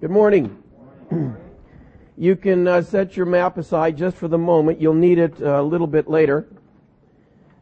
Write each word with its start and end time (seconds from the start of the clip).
Good 0.00 0.10
morning. 0.10 0.62
You 2.16 2.36
can 2.36 2.68
uh, 2.68 2.82
set 2.82 3.16
your 3.16 3.24
map 3.24 3.56
aside 3.56 3.96
just 3.96 4.14
for 4.14 4.28
the 4.28 4.36
moment. 4.36 4.78
You'll 4.78 4.92
need 4.92 5.18
it 5.18 5.40
uh, 5.40 5.58
a 5.58 5.62
little 5.62 5.86
bit 5.86 6.06
later. 6.06 6.46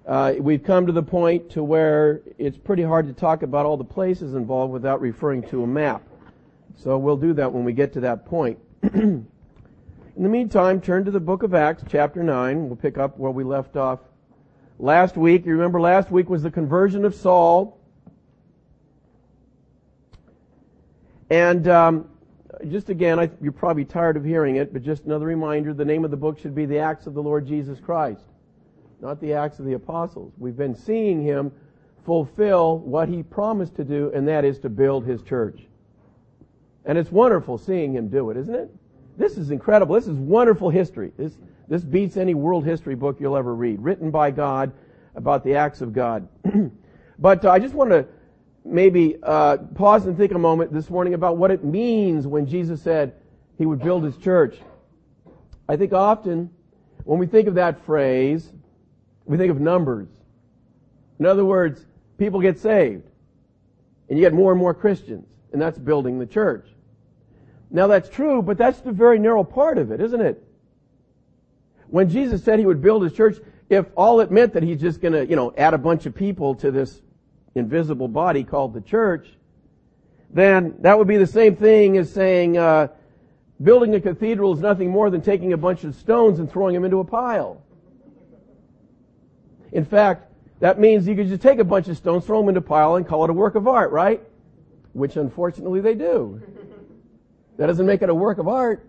Uh, 0.04 0.34
we've 0.40 0.64
come 0.64 0.84
to 0.86 0.92
the 0.92 1.02
point 1.02 1.48
to 1.50 1.62
where 1.62 2.22
it's 2.38 2.58
pretty 2.58 2.82
hard 2.82 3.06
to 3.06 3.12
talk 3.12 3.44
about 3.44 3.66
all 3.66 3.76
the 3.76 3.84
places 3.84 4.34
involved 4.34 4.72
without 4.72 5.00
referring 5.00 5.44
to 5.50 5.62
a 5.62 5.66
map. 5.66 6.02
So 6.74 6.98
we'll 6.98 7.16
do 7.16 7.32
that 7.34 7.52
when 7.52 7.62
we 7.62 7.72
get 7.72 7.92
to 7.92 8.00
that 8.00 8.26
point. 8.26 8.58
In 8.82 9.28
the 10.16 10.28
meantime, 10.28 10.80
turn 10.80 11.04
to 11.04 11.12
the 11.12 11.20
book 11.20 11.44
of 11.44 11.54
Acts, 11.54 11.84
chapter 11.88 12.24
9. 12.24 12.66
We'll 12.66 12.74
pick 12.74 12.98
up 12.98 13.16
where 13.16 13.30
we 13.30 13.44
left 13.44 13.76
off 13.76 14.00
last 14.80 15.16
week. 15.16 15.46
You 15.46 15.52
remember 15.52 15.80
last 15.80 16.10
week 16.10 16.28
was 16.28 16.42
the 16.42 16.50
conversion 16.50 17.04
of 17.04 17.14
Saul. 17.14 17.78
And 21.30 21.68
um, 21.68 22.08
just 22.66 22.88
again, 22.88 23.18
I, 23.20 23.30
you're 23.40 23.52
probably 23.52 23.84
tired 23.84 24.16
of 24.16 24.24
hearing 24.24 24.56
it, 24.56 24.72
but 24.72 24.82
just 24.82 25.04
another 25.04 25.26
reminder, 25.26 25.72
the 25.72 25.84
name 25.84 26.04
of 26.04 26.10
the 26.10 26.16
book 26.16 26.38
should 26.38 26.54
be 26.54 26.66
The 26.66 26.78
Acts 26.78 27.06
of 27.06 27.14
the 27.14 27.22
Lord 27.22 27.46
Jesus 27.46 27.78
Christ, 27.80 28.24
not 29.00 29.20
the 29.20 29.34
Acts 29.34 29.58
of 29.58 29.64
the 29.64 29.74
Apostles. 29.74 30.32
We've 30.38 30.56
been 30.56 30.74
seeing 30.74 31.22
him 31.22 31.52
fulfill 32.04 32.78
what 32.78 33.08
he 33.08 33.22
promised 33.22 33.76
to 33.76 33.84
do, 33.84 34.10
and 34.14 34.26
that 34.28 34.44
is 34.44 34.58
to 34.60 34.68
build 34.68 35.04
his 35.04 35.22
church. 35.22 35.66
And 36.84 36.96
it's 36.96 37.12
wonderful 37.12 37.58
seeing 37.58 37.94
him 37.94 38.08
do 38.08 38.30
it, 38.30 38.36
isn't 38.38 38.54
it? 38.54 38.70
This 39.16 39.36
is 39.36 39.50
incredible. 39.50 39.94
This 39.94 40.06
is 40.06 40.16
wonderful 40.16 40.70
history. 40.70 41.12
This, 41.16 41.36
this 41.68 41.82
beats 41.82 42.16
any 42.16 42.34
world 42.34 42.64
history 42.64 42.94
book 42.94 43.18
you'll 43.20 43.36
ever 43.36 43.54
read, 43.54 43.80
written 43.80 44.10
by 44.10 44.30
God 44.30 44.72
about 45.14 45.44
the 45.44 45.54
acts 45.54 45.80
of 45.80 45.92
God. 45.92 46.26
but 47.18 47.44
uh, 47.44 47.50
I 47.50 47.58
just 47.58 47.74
want 47.74 47.90
to 47.90 48.06
maybe 48.68 49.16
uh, 49.22 49.56
pause 49.74 50.06
and 50.06 50.16
think 50.16 50.32
a 50.32 50.38
moment 50.38 50.72
this 50.72 50.90
morning 50.90 51.14
about 51.14 51.36
what 51.36 51.50
it 51.50 51.64
means 51.64 52.26
when 52.26 52.46
Jesus 52.46 52.82
said 52.82 53.14
he 53.56 53.66
would 53.66 53.80
build 53.80 54.04
his 54.04 54.16
church. 54.18 54.56
I 55.68 55.76
think 55.76 55.92
often 55.92 56.50
when 57.04 57.18
we 57.18 57.26
think 57.26 57.48
of 57.48 57.54
that 57.54 57.84
phrase, 57.84 58.52
we 59.24 59.36
think 59.36 59.50
of 59.50 59.60
numbers. 59.60 60.08
In 61.18 61.26
other 61.26 61.44
words, 61.44 61.84
people 62.18 62.40
get 62.40 62.58
saved 62.58 63.04
and 64.08 64.18
you 64.18 64.24
get 64.24 64.32
more 64.32 64.52
and 64.52 64.60
more 64.60 64.74
Christians 64.74 65.26
and 65.52 65.60
that's 65.60 65.78
building 65.78 66.18
the 66.18 66.26
church. 66.26 66.68
Now 67.70 67.86
that's 67.86 68.08
true, 68.08 68.42
but 68.42 68.58
that's 68.58 68.80
the 68.80 68.92
very 68.92 69.18
narrow 69.18 69.44
part 69.44 69.78
of 69.78 69.90
it, 69.90 70.00
isn't 70.00 70.20
it? 70.20 70.44
When 71.88 72.08
Jesus 72.08 72.44
said 72.44 72.58
he 72.58 72.66
would 72.66 72.82
build 72.82 73.02
his 73.02 73.12
church, 73.12 73.38
if 73.70 73.86
all 73.96 74.20
it 74.20 74.30
meant 74.30 74.52
that 74.54 74.62
he's 74.62 74.80
just 74.80 75.00
gonna, 75.00 75.24
you 75.24 75.36
know, 75.36 75.52
add 75.56 75.74
a 75.74 75.78
bunch 75.78 76.06
of 76.06 76.14
people 76.14 76.54
to 76.56 76.70
this 76.70 77.00
invisible 77.54 78.08
body 78.08 78.44
called 78.44 78.74
the 78.74 78.80
church, 78.80 79.28
then 80.30 80.74
that 80.80 80.98
would 80.98 81.08
be 81.08 81.16
the 81.16 81.26
same 81.26 81.56
thing 81.56 81.96
as 81.96 82.12
saying 82.12 82.58
uh, 82.58 82.88
building 83.62 83.94
a 83.94 84.00
cathedral 84.00 84.52
is 84.52 84.60
nothing 84.60 84.90
more 84.90 85.10
than 85.10 85.20
taking 85.20 85.52
a 85.52 85.56
bunch 85.56 85.84
of 85.84 85.94
stones 85.94 86.38
and 86.38 86.50
throwing 86.50 86.74
them 86.74 86.84
into 86.84 86.98
a 86.98 87.04
pile. 87.04 87.62
In 89.72 89.84
fact, 89.84 90.32
that 90.60 90.78
means 90.78 91.06
you 91.06 91.14
could 91.14 91.28
just 91.28 91.42
take 91.42 91.58
a 91.58 91.64
bunch 91.64 91.88
of 91.88 91.96
stones, 91.96 92.24
throw 92.24 92.40
them 92.40 92.48
into 92.48 92.60
a 92.60 92.62
pile, 92.62 92.96
and 92.96 93.06
call 93.06 93.24
it 93.24 93.30
a 93.30 93.32
work 93.32 93.54
of 93.54 93.68
art, 93.68 93.90
right? 93.92 94.22
Which 94.92 95.16
unfortunately 95.16 95.80
they 95.80 95.94
do. 95.94 96.42
That 97.58 97.66
doesn't 97.66 97.86
make 97.86 98.02
it 98.02 98.08
a 98.08 98.14
work 98.14 98.38
of 98.38 98.48
art. 98.48 98.84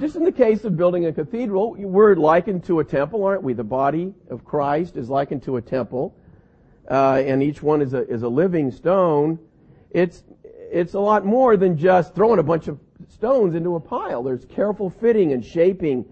Just 0.00 0.16
in 0.16 0.24
the 0.24 0.32
case 0.32 0.64
of 0.64 0.76
building 0.76 1.06
a 1.06 1.12
cathedral, 1.12 1.76
we're 1.78 2.16
likened 2.16 2.64
to 2.64 2.80
a 2.80 2.84
temple, 2.84 3.24
aren't 3.24 3.42
we? 3.42 3.52
The 3.52 3.64
body 3.64 4.12
of 4.28 4.44
Christ 4.44 4.96
is 4.96 5.08
likened 5.08 5.44
to 5.44 5.56
a 5.56 5.62
temple 5.62 6.16
uh, 6.90 7.22
and 7.24 7.42
each 7.42 7.62
one 7.62 7.82
is 7.82 7.94
a 7.94 8.06
is 8.08 8.22
a 8.22 8.28
living 8.28 8.70
stone. 8.70 9.38
It's 9.90 10.24
it's 10.42 10.94
a 10.94 11.00
lot 11.00 11.24
more 11.24 11.56
than 11.56 11.76
just 11.76 12.14
throwing 12.14 12.38
a 12.38 12.42
bunch 12.42 12.68
of 12.68 12.78
stones 13.08 13.54
into 13.54 13.76
a 13.76 13.80
pile. 13.80 14.22
There's 14.22 14.44
careful 14.44 14.90
fitting 14.90 15.32
and 15.32 15.44
shaping 15.44 16.04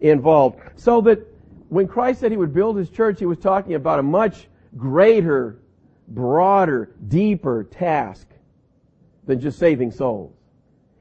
involved. 0.00 0.60
So 0.76 1.00
that 1.02 1.26
when 1.68 1.88
Christ 1.88 2.20
said 2.20 2.30
he 2.30 2.36
would 2.36 2.54
build 2.54 2.76
his 2.76 2.90
church, 2.90 3.18
he 3.18 3.26
was 3.26 3.38
talking 3.38 3.74
about 3.74 3.98
a 3.98 4.02
much 4.02 4.48
greater, 4.76 5.58
broader, 6.08 6.94
deeper 7.08 7.64
task 7.64 8.28
than 9.26 9.40
just 9.40 9.58
saving 9.58 9.90
souls. 9.90 10.32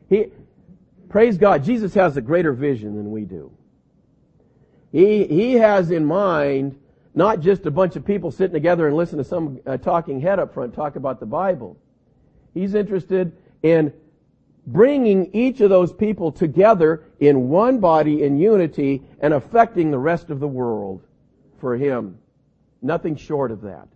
He, 0.09 0.27
praise 1.09 1.37
God, 1.37 1.63
Jesus 1.63 1.93
has 1.93 2.17
a 2.17 2.21
greater 2.21 2.53
vision 2.53 2.95
than 2.95 3.11
we 3.11 3.25
do. 3.25 3.51
He, 4.91 5.25
he 5.25 5.53
has 5.53 5.91
in 5.91 6.05
mind 6.05 6.79
not 7.15 7.39
just 7.39 7.65
a 7.65 7.71
bunch 7.71 7.95
of 7.95 8.05
people 8.05 8.31
sitting 8.31 8.53
together 8.53 8.87
and 8.87 8.95
listen 8.95 9.17
to 9.17 9.23
some 9.23 9.59
uh, 9.65 9.77
talking 9.77 10.19
head 10.19 10.39
up 10.39 10.53
front 10.53 10.73
talk 10.73 10.95
about 10.95 11.19
the 11.19 11.25
Bible. 11.25 11.77
He's 12.53 12.73
interested 12.73 13.35
in 13.61 13.93
bringing 14.65 15.29
each 15.33 15.61
of 15.61 15.69
those 15.69 15.91
people 15.91 16.31
together 16.31 17.03
in 17.19 17.49
one 17.49 17.79
body 17.79 18.23
in 18.23 18.39
unity 18.39 19.01
and 19.19 19.33
affecting 19.33 19.91
the 19.91 19.99
rest 19.99 20.29
of 20.29 20.39
the 20.39 20.47
world 20.47 21.03
for 21.59 21.75
him. 21.75 22.17
Nothing 22.81 23.15
short 23.15 23.51
of 23.51 23.61
that. 23.61 23.87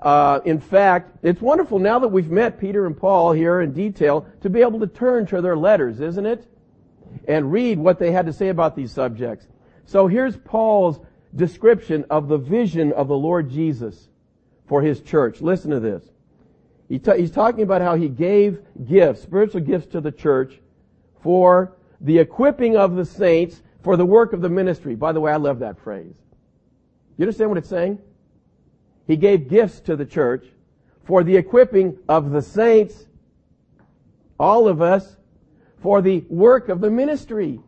Uh, 0.00 0.40
in 0.44 0.58
fact, 0.58 1.16
it's 1.22 1.40
wonderful 1.40 1.78
now 1.78 2.00
that 2.00 2.08
we've 2.08 2.30
met 2.30 2.58
Peter 2.58 2.86
and 2.86 2.96
Paul 2.96 3.32
here 3.32 3.60
in 3.60 3.72
detail 3.72 4.26
to 4.40 4.50
be 4.50 4.60
able 4.60 4.80
to 4.80 4.86
turn 4.88 5.26
to 5.26 5.40
their 5.40 5.56
letters, 5.56 6.00
isn't 6.00 6.26
it? 6.26 6.44
And 7.28 7.52
read 7.52 7.78
what 7.78 7.98
they 8.00 8.10
had 8.10 8.26
to 8.26 8.32
say 8.32 8.48
about 8.48 8.74
these 8.74 8.90
subjects. 8.90 9.46
So 9.84 10.06
here's 10.06 10.36
Paul's 10.36 11.00
description 11.34 12.04
of 12.10 12.28
the 12.28 12.38
vision 12.38 12.92
of 12.92 13.08
the 13.08 13.16
Lord 13.16 13.50
Jesus 13.50 14.08
for 14.66 14.82
his 14.82 15.00
church. 15.00 15.40
Listen 15.40 15.70
to 15.70 15.80
this. 15.80 16.04
He 16.88 16.98
t- 16.98 17.18
he's 17.18 17.30
talking 17.30 17.62
about 17.62 17.80
how 17.80 17.94
he 17.94 18.08
gave 18.08 18.60
gifts, 18.84 19.22
spiritual 19.22 19.62
gifts 19.62 19.86
to 19.88 20.00
the 20.00 20.12
church 20.12 20.60
for 21.22 21.76
the 22.00 22.18
equipping 22.18 22.76
of 22.76 22.96
the 22.96 23.04
saints 23.04 23.62
for 23.82 23.96
the 23.96 24.04
work 24.04 24.32
of 24.32 24.40
the 24.40 24.48
ministry. 24.48 24.94
By 24.94 25.12
the 25.12 25.20
way, 25.20 25.32
I 25.32 25.36
love 25.36 25.60
that 25.60 25.78
phrase. 25.78 26.14
You 27.16 27.24
understand 27.24 27.50
what 27.50 27.58
it's 27.58 27.68
saying? 27.68 27.98
He 29.06 29.16
gave 29.16 29.48
gifts 29.48 29.80
to 29.80 29.96
the 29.96 30.06
church 30.06 30.46
for 31.04 31.24
the 31.24 31.36
equipping 31.36 31.98
of 32.08 32.30
the 32.30 32.42
saints, 32.42 33.06
all 34.38 34.68
of 34.68 34.80
us, 34.80 35.16
for 35.80 36.00
the 36.00 36.24
work 36.28 36.68
of 36.68 36.80
the 36.80 36.90
ministry. 36.90 37.60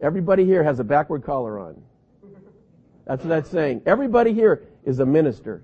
Everybody 0.00 0.44
here 0.44 0.62
has 0.62 0.78
a 0.78 0.84
backward 0.84 1.24
collar 1.24 1.58
on. 1.58 1.82
That's 3.06 3.22
what 3.22 3.28
that's 3.28 3.50
saying. 3.50 3.82
Everybody 3.86 4.32
here 4.32 4.64
is 4.84 4.98
a 4.98 5.06
minister. 5.06 5.62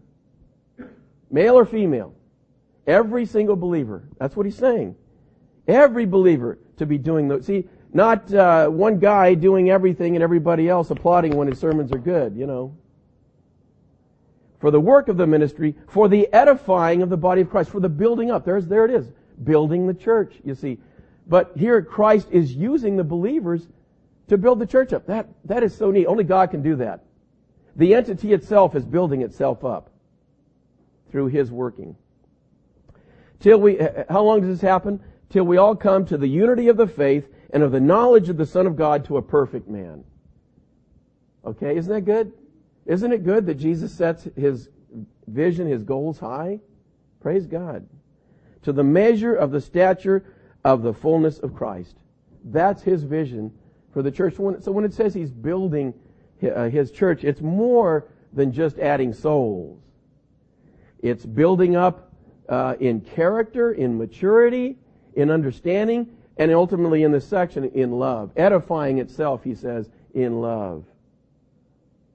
Male 1.30 1.58
or 1.58 1.66
female. 1.66 2.14
Every 2.86 3.26
single 3.26 3.56
believer. 3.56 4.04
That's 4.18 4.36
what 4.36 4.46
he's 4.46 4.56
saying. 4.56 4.96
Every 5.66 6.06
believer 6.06 6.58
to 6.76 6.86
be 6.86 6.98
doing 6.98 7.28
those. 7.28 7.46
See, 7.46 7.64
not 7.92 8.32
uh, 8.32 8.68
one 8.68 8.98
guy 8.98 9.34
doing 9.34 9.70
everything 9.70 10.14
and 10.16 10.22
everybody 10.22 10.68
else 10.68 10.90
applauding 10.90 11.36
when 11.36 11.48
his 11.48 11.58
sermons 11.58 11.92
are 11.92 11.98
good, 11.98 12.36
you 12.36 12.46
know. 12.46 12.74
For 14.60 14.70
the 14.70 14.80
work 14.80 15.08
of 15.08 15.16
the 15.16 15.26
ministry, 15.26 15.74
for 15.88 16.08
the 16.08 16.32
edifying 16.32 17.02
of 17.02 17.10
the 17.10 17.16
body 17.16 17.42
of 17.42 17.50
Christ, 17.50 17.70
for 17.70 17.80
the 17.80 17.88
building 17.88 18.30
up. 18.30 18.44
There's, 18.44 18.66
there 18.66 18.84
it 18.84 18.92
is. 18.92 19.12
Building 19.44 19.86
the 19.86 19.94
church, 19.94 20.34
you 20.44 20.54
see. 20.54 20.78
But 21.26 21.52
here 21.56 21.82
Christ 21.82 22.28
is 22.30 22.54
using 22.54 22.96
the 22.96 23.04
believers 23.04 23.66
to 24.28 24.38
build 24.38 24.58
the 24.58 24.66
church 24.66 24.92
up. 24.92 25.06
That, 25.06 25.28
that 25.44 25.62
is 25.62 25.76
so 25.76 25.90
neat. 25.90 26.06
Only 26.06 26.24
God 26.24 26.50
can 26.50 26.62
do 26.62 26.76
that. 26.76 27.04
The 27.76 27.94
entity 27.94 28.32
itself 28.32 28.74
is 28.74 28.84
building 28.84 29.22
itself 29.22 29.64
up 29.64 29.90
through 31.10 31.28
His 31.28 31.50
working. 31.50 31.96
Till 33.40 33.58
we, 33.58 33.78
how 34.08 34.22
long 34.22 34.40
does 34.40 34.50
this 34.50 34.60
happen? 34.60 35.00
Till 35.30 35.44
we 35.44 35.56
all 35.56 35.74
come 35.74 36.04
to 36.06 36.16
the 36.16 36.28
unity 36.28 36.68
of 36.68 36.76
the 36.76 36.86
faith 36.86 37.28
and 37.50 37.62
of 37.62 37.72
the 37.72 37.80
knowledge 37.80 38.28
of 38.28 38.36
the 38.36 38.46
Son 38.46 38.66
of 38.66 38.76
God 38.76 39.04
to 39.06 39.16
a 39.16 39.22
perfect 39.22 39.68
man. 39.68 40.04
Okay, 41.44 41.76
isn't 41.76 41.92
that 41.92 42.02
good? 42.02 42.32
Isn't 42.86 43.12
it 43.12 43.24
good 43.24 43.46
that 43.46 43.54
Jesus 43.54 43.92
sets 43.92 44.28
His 44.36 44.68
vision, 45.26 45.66
His 45.66 45.82
goals 45.82 46.18
high? 46.18 46.60
Praise 47.20 47.46
God. 47.46 47.86
To 48.62 48.72
the 48.72 48.84
measure 48.84 49.34
of 49.34 49.50
the 49.50 49.60
stature 49.60 50.24
of 50.64 50.82
the 50.82 50.94
fullness 50.94 51.38
of 51.38 51.54
Christ. 51.54 51.96
That's 52.44 52.82
His 52.82 53.02
vision 53.02 53.52
for 53.92 54.02
the 54.02 54.10
church. 54.10 54.36
So 54.36 54.72
when 54.72 54.84
it 54.84 54.94
says 54.94 55.14
he's 55.14 55.30
building 55.30 55.94
uh, 56.42 56.68
his 56.68 56.90
church, 56.90 57.24
it's 57.24 57.40
more 57.40 58.08
than 58.32 58.52
just 58.52 58.78
adding 58.78 59.12
souls. 59.12 59.80
It's 61.00 61.24
building 61.26 61.76
up 61.76 62.12
uh, 62.48 62.76
in 62.80 63.00
character, 63.00 63.72
in 63.72 63.98
maturity, 63.98 64.76
in 65.14 65.30
understanding, 65.30 66.08
and 66.36 66.50
ultimately 66.52 67.02
in 67.02 67.12
this 67.12 67.26
section, 67.26 67.64
in 67.64 67.92
love. 67.92 68.30
Edifying 68.36 68.98
itself, 68.98 69.44
he 69.44 69.54
says, 69.54 69.90
in 70.14 70.40
love. 70.40 70.84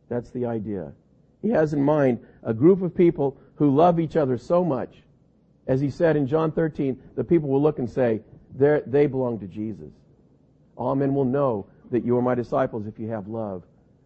That's 0.09 0.29
the 0.31 0.45
idea. 0.45 0.93
He 1.41 1.49
has 1.49 1.73
in 1.73 1.83
mind 1.83 2.19
a 2.43 2.53
group 2.53 2.81
of 2.81 2.95
people 2.95 3.37
who 3.55 3.75
love 3.75 3.99
each 3.99 4.15
other 4.15 4.37
so 4.37 4.63
much. 4.63 5.03
As 5.67 5.81
he 5.81 5.89
said 5.89 6.15
in 6.15 6.27
John 6.27 6.51
13, 6.51 6.99
the 7.15 7.23
people 7.23 7.49
will 7.49 7.61
look 7.61 7.79
and 7.79 7.89
say, 7.89 8.21
they 8.55 9.05
belong 9.05 9.39
to 9.39 9.47
Jesus. 9.47 9.91
All 10.77 10.95
men 10.95 11.13
will 11.13 11.25
know 11.25 11.65
that 11.91 12.05
you 12.05 12.15
are 12.17 12.21
my 12.21 12.35
disciples 12.35 12.87
if 12.87 12.99
you 12.99 13.09
have 13.09 13.27
love 13.27 13.63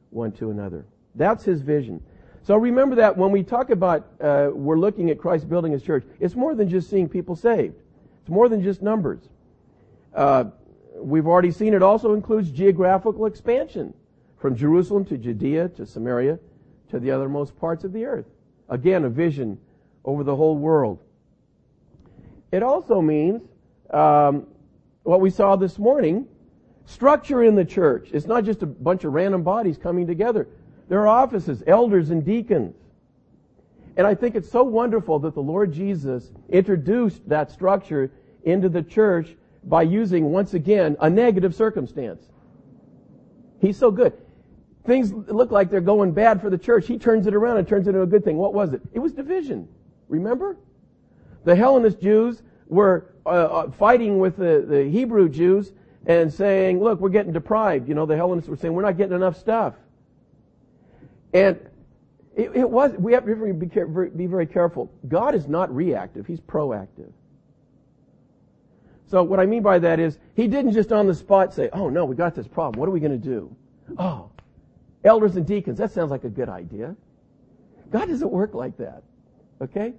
one 0.10 0.32
to 0.34 0.50
another. 0.50 0.86
That's 1.16 1.44
his 1.44 1.62
vision. 1.62 2.02
So 2.44 2.56
remember 2.56 2.96
that 2.96 3.16
when 3.16 3.32
we 3.32 3.44
talk 3.44 3.70
about 3.70 4.08
uh, 4.20 4.50
we're 4.52 4.80
looking 4.80 5.10
at 5.10 5.20
Christ 5.20 5.48
building 5.48 5.72
his 5.72 5.84
church, 5.84 6.04
it's 6.20 6.36
more 6.36 6.56
than 6.56 6.70
just 6.70 6.90
seeing 6.90 7.08
people 7.08 7.36
saved. 7.36 7.76
It's 8.22 8.30
more 8.30 8.50
than 8.50 8.64
just 8.64 8.82
numbers. 8.82 9.20
Uh, 10.16 10.46
we've 10.96 11.28
already 11.28 11.52
seen 11.52 11.74
it 11.74 11.84
also 11.84 12.14
includes 12.14 12.52
geographical 12.52 13.26
expansion 13.26 13.94
from 14.38 14.56
Jerusalem 14.56 15.06
to 15.06 15.18
Judea 15.18 15.70
to 15.70 15.86
Samaria 15.86 16.40
to 16.90 17.00
the 17.00 17.10
othermost 17.10 17.56
parts 17.56 17.84
of 17.84 17.94
the 17.94 18.06
earth. 18.06 18.26
Again, 18.70 19.06
a 19.06 19.10
vision 19.10 19.60
over 20.04 20.24
the 20.24 20.36
whole 20.36 20.58
world. 20.58 21.04
It 22.52 22.64
also 22.64 23.02
means 23.02 23.42
um, 23.92 24.48
what 25.04 25.22
we 25.22 25.30
saw 25.30 25.56
this 25.56 25.78
morning 25.78 26.28
structure 26.86 27.44
in 27.44 27.56
the 27.56 27.66
church. 27.66 28.10
It's 28.12 28.26
not 28.26 28.44
just 28.44 28.64
a 28.64 28.66
bunch 28.66 29.04
of 29.04 29.14
random 29.14 29.44
bodies 29.44 29.78
coming 29.78 30.08
together. 30.08 30.48
There 30.90 31.00
are 31.02 31.08
offices, 31.08 31.64
elders, 31.68 32.10
and 32.10 32.26
deacons. 32.26 32.76
And 33.98 34.08
I 34.08 34.16
think 34.16 34.36
it's 34.36 34.50
so 34.50 34.64
wonderful 34.64 35.20
that 35.20 35.34
the 35.34 35.42
Lord 35.42 35.74
Jesus 35.74 36.32
introduced 36.50 37.28
that 37.30 37.52
structure 37.52 38.12
into 38.44 38.70
the 38.70 38.82
church 38.82 39.36
by 39.64 39.84
using, 39.84 40.32
once 40.32 40.54
again, 40.54 40.98
a 41.00 41.10
negative 41.10 41.54
circumstance. 41.54 42.26
He's 43.60 43.78
so 43.78 43.92
good. 43.92 44.14
Things 44.86 45.14
look 45.14 45.52
like 45.52 45.70
they're 45.70 45.82
going 45.82 46.12
bad 46.14 46.42
for 46.42 46.50
the 46.50 46.58
church. 46.58 46.88
He 46.88 46.98
turns 46.98 47.28
it 47.28 47.36
around 47.36 47.58
and 47.58 47.68
turns 47.68 47.88
it 47.88 47.92
into 47.92 48.02
a 48.02 48.08
good 48.08 48.24
thing. 48.24 48.38
What 48.38 48.54
was 48.54 48.74
it? 48.74 48.82
It 48.94 49.00
was 49.00 49.12
division. 49.12 49.68
Remember? 50.08 50.58
The 51.44 51.56
Hellenist 51.56 52.02
Jews 52.02 52.42
were 52.68 53.14
uh, 53.26 53.30
uh, 53.30 53.72
fighting 53.72 54.18
with 54.20 54.38
the, 54.38 54.66
the 54.68 54.86
Hebrew 54.86 55.30
Jews 55.30 55.74
and 56.06 56.34
saying, 56.34 56.82
look, 56.82 57.00
we're 57.00 57.10
getting 57.10 57.32
deprived. 57.32 57.88
You 57.88 57.96
know, 57.96 58.06
the 58.06 58.16
Hellenists 58.16 58.50
were 58.50 58.56
saying, 58.56 58.74
we're 58.74 58.82
not 58.82 58.98
getting 58.98 59.16
enough 59.16 59.38
stuff. 59.38 59.76
And 61.34 61.60
it, 62.36 62.52
it 62.56 62.70
was, 62.70 62.94
we 62.94 63.14
have 63.14 63.26
to 63.26 63.54
be, 63.54 64.08
be 64.10 64.26
very 64.26 64.46
careful. 64.46 64.92
God 65.08 65.36
is 65.36 65.48
not 65.48 65.74
reactive, 65.74 66.26
He's 66.26 66.40
proactive. 66.40 67.12
So 69.08 69.24
what 69.24 69.40
I 69.40 69.46
mean 69.46 69.62
by 69.62 69.78
that 69.80 70.00
is, 70.00 70.18
He 70.36 70.48
didn't 70.48 70.72
just 70.72 70.92
on 70.92 71.08
the 71.08 71.14
spot 71.14 71.54
say, 71.54 71.70
oh 71.74 71.90
no, 71.90 72.06
we 72.06 72.16
got 72.16 72.34
this 72.34 72.48
problem. 72.48 72.80
What 72.80 72.88
are 72.88 72.94
we 72.94 73.00
going 73.00 73.12
to 73.12 73.18
do? 73.18 73.56
Oh, 73.98 74.30
elders 75.04 75.36
and 75.36 75.46
deacons, 75.46 75.78
that 75.78 75.92
sounds 75.92 76.12
like 76.12 76.24
a 76.24 76.30
good 76.30 76.50
idea. 76.50 76.96
God 77.92 78.08
doesn't 78.08 78.32
work 78.32 78.54
like 78.54 78.78
that. 78.78 79.04
Okay? 79.62 79.94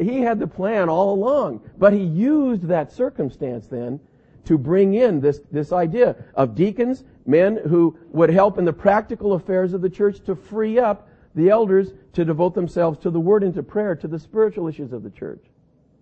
He 0.00 0.20
had 0.20 0.38
the 0.38 0.46
plan 0.46 0.88
all 0.88 1.14
along, 1.14 1.60
but 1.78 1.92
He 1.92 2.02
used 2.02 2.64
that 2.64 2.92
circumstance 2.92 3.66
then 3.68 4.00
to 4.44 4.58
bring 4.58 4.94
in 4.94 5.20
this, 5.20 5.40
this 5.50 5.72
idea 5.72 6.16
of 6.34 6.54
deacons, 6.54 7.04
men 7.26 7.56
who 7.68 7.98
would 8.10 8.30
help 8.30 8.58
in 8.58 8.64
the 8.64 8.72
practical 8.72 9.34
affairs 9.34 9.72
of 9.72 9.80
the 9.80 9.90
church 9.90 10.20
to 10.24 10.34
free 10.34 10.78
up 10.78 11.08
the 11.34 11.50
elders 11.50 11.92
to 12.12 12.24
devote 12.24 12.54
themselves 12.54 12.98
to 12.98 13.10
the 13.10 13.20
word 13.20 13.42
and 13.42 13.54
to 13.54 13.62
prayer, 13.62 13.96
to 13.96 14.06
the 14.06 14.18
spiritual 14.18 14.68
issues 14.68 14.92
of 14.92 15.02
the 15.02 15.10
church. 15.10 15.42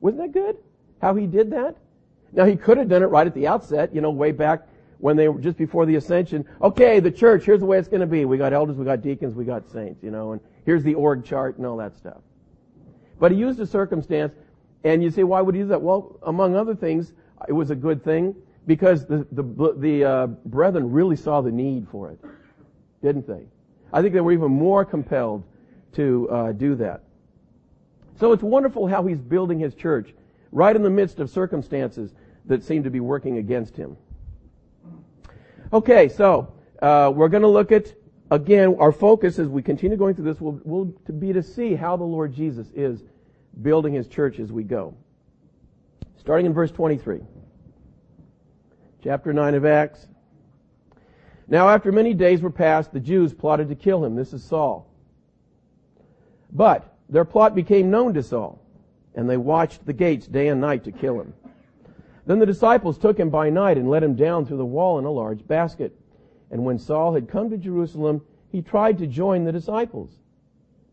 Wasn't 0.00 0.20
that 0.20 0.32
good? 0.32 0.56
How 1.00 1.14
he 1.14 1.26
did 1.26 1.50
that? 1.50 1.76
Now 2.32 2.44
he 2.44 2.56
could 2.56 2.78
have 2.78 2.88
done 2.88 3.02
it 3.02 3.06
right 3.06 3.26
at 3.26 3.34
the 3.34 3.46
outset, 3.46 3.94
you 3.94 4.00
know, 4.00 4.10
way 4.10 4.32
back 4.32 4.66
when 4.98 5.16
they 5.16 5.28
were 5.28 5.40
just 5.40 5.56
before 5.56 5.86
the 5.86 5.96
ascension. 5.96 6.44
Okay, 6.60 7.00
the 7.00 7.10
church, 7.10 7.44
here's 7.44 7.60
the 7.60 7.66
way 7.66 7.78
it's 7.78 7.88
going 7.88 8.00
to 8.00 8.06
be. 8.06 8.24
We 8.24 8.38
got 8.38 8.52
elders, 8.52 8.76
we 8.76 8.84
got 8.84 9.02
deacons, 9.02 9.34
we 9.34 9.44
got 9.44 9.68
saints, 9.70 10.02
you 10.02 10.10
know, 10.10 10.32
and 10.32 10.40
here's 10.64 10.82
the 10.82 10.94
org 10.94 11.24
chart 11.24 11.56
and 11.56 11.66
all 11.66 11.76
that 11.78 11.96
stuff. 11.96 12.18
But 13.18 13.32
he 13.32 13.38
used 13.38 13.58
a 13.60 13.66
circumstance, 13.66 14.32
and 14.84 15.02
you 15.02 15.10
say, 15.10 15.24
why 15.24 15.40
would 15.40 15.54
he 15.54 15.62
do 15.62 15.68
that? 15.68 15.82
Well, 15.82 16.18
among 16.22 16.56
other 16.56 16.74
things, 16.74 17.12
it 17.48 17.52
was 17.52 17.70
a 17.70 17.74
good 17.74 18.02
thing 18.04 18.34
because 18.66 19.06
the, 19.06 19.26
the, 19.32 19.74
the 19.76 20.04
uh, 20.04 20.26
brethren 20.26 20.90
really 20.90 21.16
saw 21.16 21.40
the 21.40 21.50
need 21.50 21.88
for 21.88 22.10
it, 22.10 22.20
didn't 23.02 23.26
they? 23.26 23.46
I 23.92 24.00
think 24.00 24.14
they 24.14 24.20
were 24.20 24.32
even 24.32 24.50
more 24.50 24.84
compelled 24.84 25.44
to 25.94 26.28
uh, 26.30 26.52
do 26.52 26.74
that. 26.76 27.02
So 28.18 28.32
it's 28.32 28.42
wonderful 28.42 28.86
how 28.86 29.04
he's 29.06 29.20
building 29.20 29.58
his 29.58 29.74
church 29.74 30.14
right 30.52 30.74
in 30.74 30.82
the 30.82 30.90
midst 30.90 31.18
of 31.18 31.30
circumstances 31.30 32.14
that 32.46 32.62
seem 32.62 32.84
to 32.84 32.90
be 32.90 33.00
working 33.00 33.38
against 33.38 33.76
him. 33.76 33.96
Okay, 35.72 36.08
so 36.08 36.52
uh, 36.80 37.10
we're 37.14 37.28
going 37.28 37.42
to 37.42 37.48
look 37.48 37.72
at 37.72 37.92
again 38.30 38.76
our 38.78 38.92
focus 38.92 39.38
as 39.38 39.48
we 39.48 39.62
continue 39.62 39.96
going 39.96 40.14
through 40.14 40.24
this 40.24 40.40
will, 40.40 40.60
will 40.64 40.84
be 41.18 41.32
to 41.32 41.42
see 41.42 41.74
how 41.74 41.96
the 41.96 42.04
Lord 42.04 42.34
Jesus 42.34 42.68
is 42.74 43.02
building 43.60 43.92
his 43.92 44.06
church 44.06 44.38
as 44.38 44.52
we 44.52 44.62
go. 44.62 44.94
Starting 46.22 46.46
in 46.46 46.52
verse 46.52 46.70
23. 46.70 47.18
Chapter 49.02 49.32
9 49.32 49.56
of 49.56 49.64
Acts. 49.64 50.06
Now 51.48 51.68
after 51.68 51.90
many 51.90 52.14
days 52.14 52.40
were 52.40 52.48
passed, 52.48 52.92
the 52.92 53.00
Jews 53.00 53.34
plotted 53.34 53.68
to 53.70 53.74
kill 53.74 54.04
him. 54.04 54.14
This 54.14 54.32
is 54.32 54.44
Saul. 54.44 54.88
But 56.52 56.96
their 57.08 57.24
plot 57.24 57.56
became 57.56 57.90
known 57.90 58.14
to 58.14 58.22
Saul, 58.22 58.64
and 59.16 59.28
they 59.28 59.36
watched 59.36 59.84
the 59.84 59.92
gates 59.92 60.28
day 60.28 60.46
and 60.46 60.60
night 60.60 60.84
to 60.84 60.92
kill 60.92 61.20
him. 61.20 61.34
Then 62.24 62.38
the 62.38 62.46
disciples 62.46 62.98
took 62.98 63.18
him 63.18 63.30
by 63.30 63.50
night 63.50 63.76
and 63.76 63.90
let 63.90 64.04
him 64.04 64.14
down 64.14 64.46
through 64.46 64.58
the 64.58 64.64
wall 64.64 65.00
in 65.00 65.04
a 65.04 65.10
large 65.10 65.44
basket. 65.44 65.92
And 66.52 66.64
when 66.64 66.78
Saul 66.78 67.14
had 67.14 67.28
come 67.28 67.50
to 67.50 67.58
Jerusalem, 67.58 68.22
he 68.52 68.62
tried 68.62 68.98
to 68.98 69.08
join 69.08 69.42
the 69.42 69.50
disciples. 69.50 70.20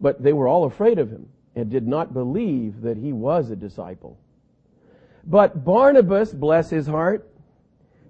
But 0.02 0.24
they 0.24 0.34
were 0.34 0.48
all 0.48 0.64
afraid 0.64 0.98
of 0.98 1.12
him 1.12 1.30
and 1.56 1.70
did 1.70 1.88
not 1.88 2.16
believe 2.16 2.82
that 2.82 2.98
he 2.98 3.14
was 3.14 3.52
a 3.52 3.56
disciple. 3.56 4.18
But 5.26 5.64
Barnabas, 5.64 6.34
bless 6.34 6.70
his 6.70 6.88
heart, 6.88 7.30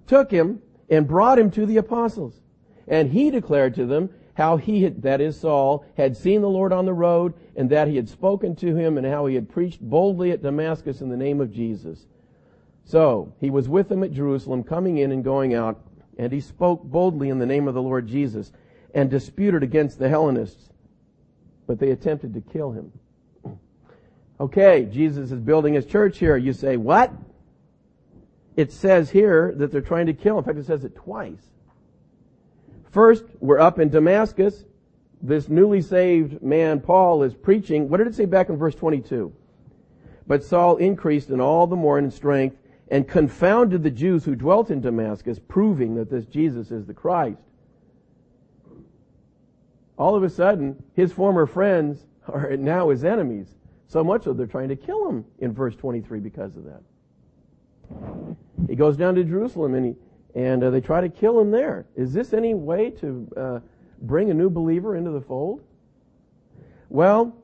took 0.06 0.30
him 0.30 0.62
and 0.88 1.06
brought 1.06 1.38
him 1.38 1.50
to 1.52 1.66
the 1.66 1.76
apostles. 1.76 2.40
And 2.88 3.10
he 3.10 3.30
declared 3.30 3.74
to 3.76 3.86
them 3.86 4.10
how 4.34 4.56
he 4.56 4.82
had, 4.82 5.02
that 5.02 5.20
is 5.20 5.38
Saul, 5.38 5.84
had 5.96 6.16
seen 6.16 6.40
the 6.40 6.48
Lord 6.48 6.72
on 6.72 6.86
the 6.86 6.94
road 6.94 7.34
and 7.56 7.68
that 7.70 7.88
he 7.88 7.96
had 7.96 8.08
spoken 8.08 8.56
to 8.56 8.74
him 8.74 8.96
and 8.96 9.06
how 9.06 9.26
he 9.26 9.34
had 9.34 9.48
preached 9.48 9.80
boldly 9.80 10.30
at 10.30 10.42
Damascus 10.42 11.00
in 11.00 11.08
the 11.08 11.16
name 11.16 11.40
of 11.40 11.52
Jesus. 11.52 12.06
So 12.84 13.32
he 13.38 13.50
was 13.50 13.68
with 13.68 13.88
them 13.88 14.02
at 14.02 14.12
Jerusalem, 14.12 14.64
coming 14.64 14.98
in 14.98 15.12
and 15.12 15.22
going 15.22 15.54
out, 15.54 15.80
and 16.18 16.32
he 16.32 16.40
spoke 16.40 16.82
boldly 16.82 17.28
in 17.28 17.38
the 17.38 17.46
name 17.46 17.68
of 17.68 17.74
the 17.74 17.82
Lord 17.82 18.06
Jesus 18.06 18.52
and 18.94 19.10
disputed 19.10 19.62
against 19.62 19.98
the 19.98 20.08
Hellenists. 20.08 20.70
But 21.66 21.78
they 21.78 21.90
attempted 21.90 22.34
to 22.34 22.40
kill 22.40 22.72
him. 22.72 22.92
Okay, 24.40 24.88
Jesus 24.90 25.30
is 25.30 25.38
building 25.38 25.74
his 25.74 25.84
church 25.84 26.18
here. 26.18 26.36
You 26.38 26.54
say, 26.54 26.78
what? 26.78 27.12
It 28.56 28.72
says 28.72 29.10
here 29.10 29.52
that 29.56 29.70
they're 29.70 29.82
trying 29.82 30.06
to 30.06 30.14
kill. 30.14 30.38
In 30.38 30.44
fact, 30.44 30.58
it 30.58 30.64
says 30.64 30.82
it 30.82 30.94
twice. 30.94 31.42
First, 32.90 33.24
we're 33.38 33.60
up 33.60 33.78
in 33.78 33.90
Damascus. 33.90 34.64
This 35.20 35.50
newly 35.50 35.82
saved 35.82 36.42
man, 36.42 36.80
Paul, 36.80 37.22
is 37.22 37.34
preaching. 37.34 37.90
What 37.90 37.98
did 37.98 38.06
it 38.06 38.14
say 38.14 38.24
back 38.24 38.48
in 38.48 38.56
verse 38.56 38.74
22? 38.74 39.30
But 40.26 40.42
Saul 40.42 40.78
increased 40.78 41.28
in 41.28 41.40
all 41.40 41.66
the 41.66 41.76
more 41.76 41.98
in 41.98 42.10
strength 42.10 42.56
and 42.90 43.06
confounded 43.06 43.82
the 43.82 43.90
Jews 43.90 44.24
who 44.24 44.34
dwelt 44.34 44.70
in 44.70 44.80
Damascus, 44.80 45.38
proving 45.48 45.94
that 45.96 46.10
this 46.10 46.24
Jesus 46.24 46.70
is 46.70 46.86
the 46.86 46.94
Christ. 46.94 47.42
All 49.98 50.16
of 50.16 50.22
a 50.22 50.30
sudden, 50.30 50.82
his 50.94 51.12
former 51.12 51.46
friends 51.46 52.06
are 52.26 52.56
now 52.56 52.88
his 52.88 53.04
enemies. 53.04 53.54
So 53.90 54.04
much 54.04 54.22
so 54.22 54.32
they're 54.32 54.46
trying 54.46 54.68
to 54.68 54.76
kill 54.76 55.08
him 55.08 55.24
in 55.40 55.52
verse 55.52 55.74
23 55.74 56.20
because 56.20 56.54
of 56.54 56.62
that. 56.62 56.80
He 58.68 58.76
goes 58.76 58.96
down 58.96 59.16
to 59.16 59.24
Jerusalem 59.24 59.74
and 59.74 59.84
he, 59.84 59.94
and 60.36 60.62
uh, 60.62 60.70
they 60.70 60.80
try 60.80 61.00
to 61.00 61.08
kill 61.08 61.40
him 61.40 61.50
there. 61.50 61.86
Is 61.96 62.12
this 62.12 62.32
any 62.32 62.54
way 62.54 62.90
to 62.90 63.28
uh, 63.36 63.58
bring 64.02 64.30
a 64.30 64.34
new 64.34 64.48
believer 64.48 64.94
into 64.94 65.10
the 65.10 65.20
fold? 65.20 65.64
Well, 66.88 67.36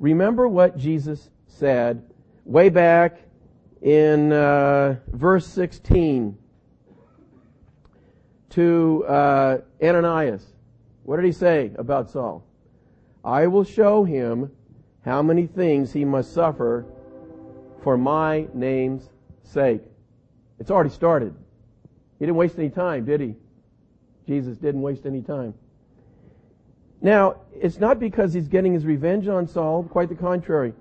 remember 0.00 0.48
what 0.48 0.76
Jesus 0.76 1.30
said 1.46 2.02
way 2.44 2.70
back 2.70 3.20
in 3.80 4.32
uh, 4.32 4.96
verse 5.12 5.46
16 5.46 6.36
to 8.50 9.04
uh, 9.06 9.58
Ananias. 9.80 10.44
What 11.04 11.18
did 11.18 11.24
he 11.24 11.30
say 11.30 11.70
about 11.76 12.10
Saul? 12.10 12.44
I 13.22 13.46
will 13.46 13.62
show 13.62 14.02
him 14.02 14.50
how 15.04 15.22
many 15.22 15.46
things 15.46 15.92
he 15.92 16.04
must 16.04 16.32
suffer 16.32 16.84
for 17.82 17.96
my 17.96 18.46
name's 18.52 19.08
sake. 19.42 19.82
It's 20.58 20.70
already 20.70 20.90
started. 20.90 21.34
He 22.18 22.26
didn't 22.26 22.36
waste 22.36 22.58
any 22.58 22.70
time, 22.70 23.04
did 23.04 23.20
he? 23.20 23.34
Jesus 24.26 24.58
didn't 24.58 24.82
waste 24.82 25.06
any 25.06 25.22
time. 25.22 25.54
Now, 27.00 27.36
it's 27.54 27.78
not 27.78 28.00
because 28.00 28.32
he's 28.32 28.48
getting 28.48 28.74
his 28.74 28.84
revenge 28.84 29.28
on 29.28 29.46
Saul, 29.46 29.84
quite 29.84 30.08
the 30.08 30.14
contrary. 30.14 30.74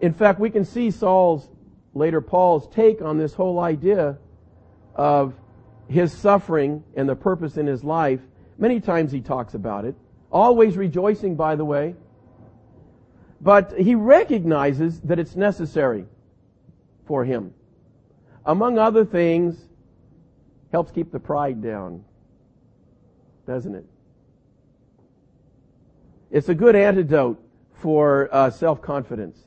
In 0.00 0.12
fact, 0.12 0.40
we 0.40 0.50
can 0.50 0.64
see 0.64 0.90
Saul's, 0.90 1.48
later 1.92 2.20
Paul's 2.20 2.66
take 2.68 3.02
on 3.02 3.18
this 3.18 3.34
whole 3.34 3.60
idea 3.60 4.18
of 4.94 5.34
his 5.88 6.12
suffering 6.12 6.82
and 6.96 7.08
the 7.08 7.14
purpose 7.14 7.58
in 7.58 7.66
his 7.66 7.84
life. 7.84 8.20
Many 8.58 8.80
times 8.80 9.12
he 9.12 9.20
talks 9.20 9.54
about 9.54 9.84
it. 9.84 9.94
Always 10.32 10.76
rejoicing, 10.76 11.36
by 11.36 11.56
the 11.56 11.64
way. 11.64 11.94
But 13.44 13.78
he 13.78 13.94
recognizes 13.94 15.00
that 15.02 15.18
it's 15.18 15.36
necessary 15.36 16.06
for 17.06 17.26
him. 17.26 17.52
Among 18.46 18.78
other 18.78 19.04
things, 19.04 19.56
helps 20.72 20.90
keep 20.90 21.12
the 21.12 21.20
pride 21.20 21.62
down, 21.62 22.02
doesn't 23.46 23.74
it? 23.74 23.84
It's 26.30 26.48
a 26.48 26.54
good 26.54 26.74
antidote 26.74 27.38
for 27.82 28.30
uh, 28.32 28.48
self-confidence. 28.48 29.38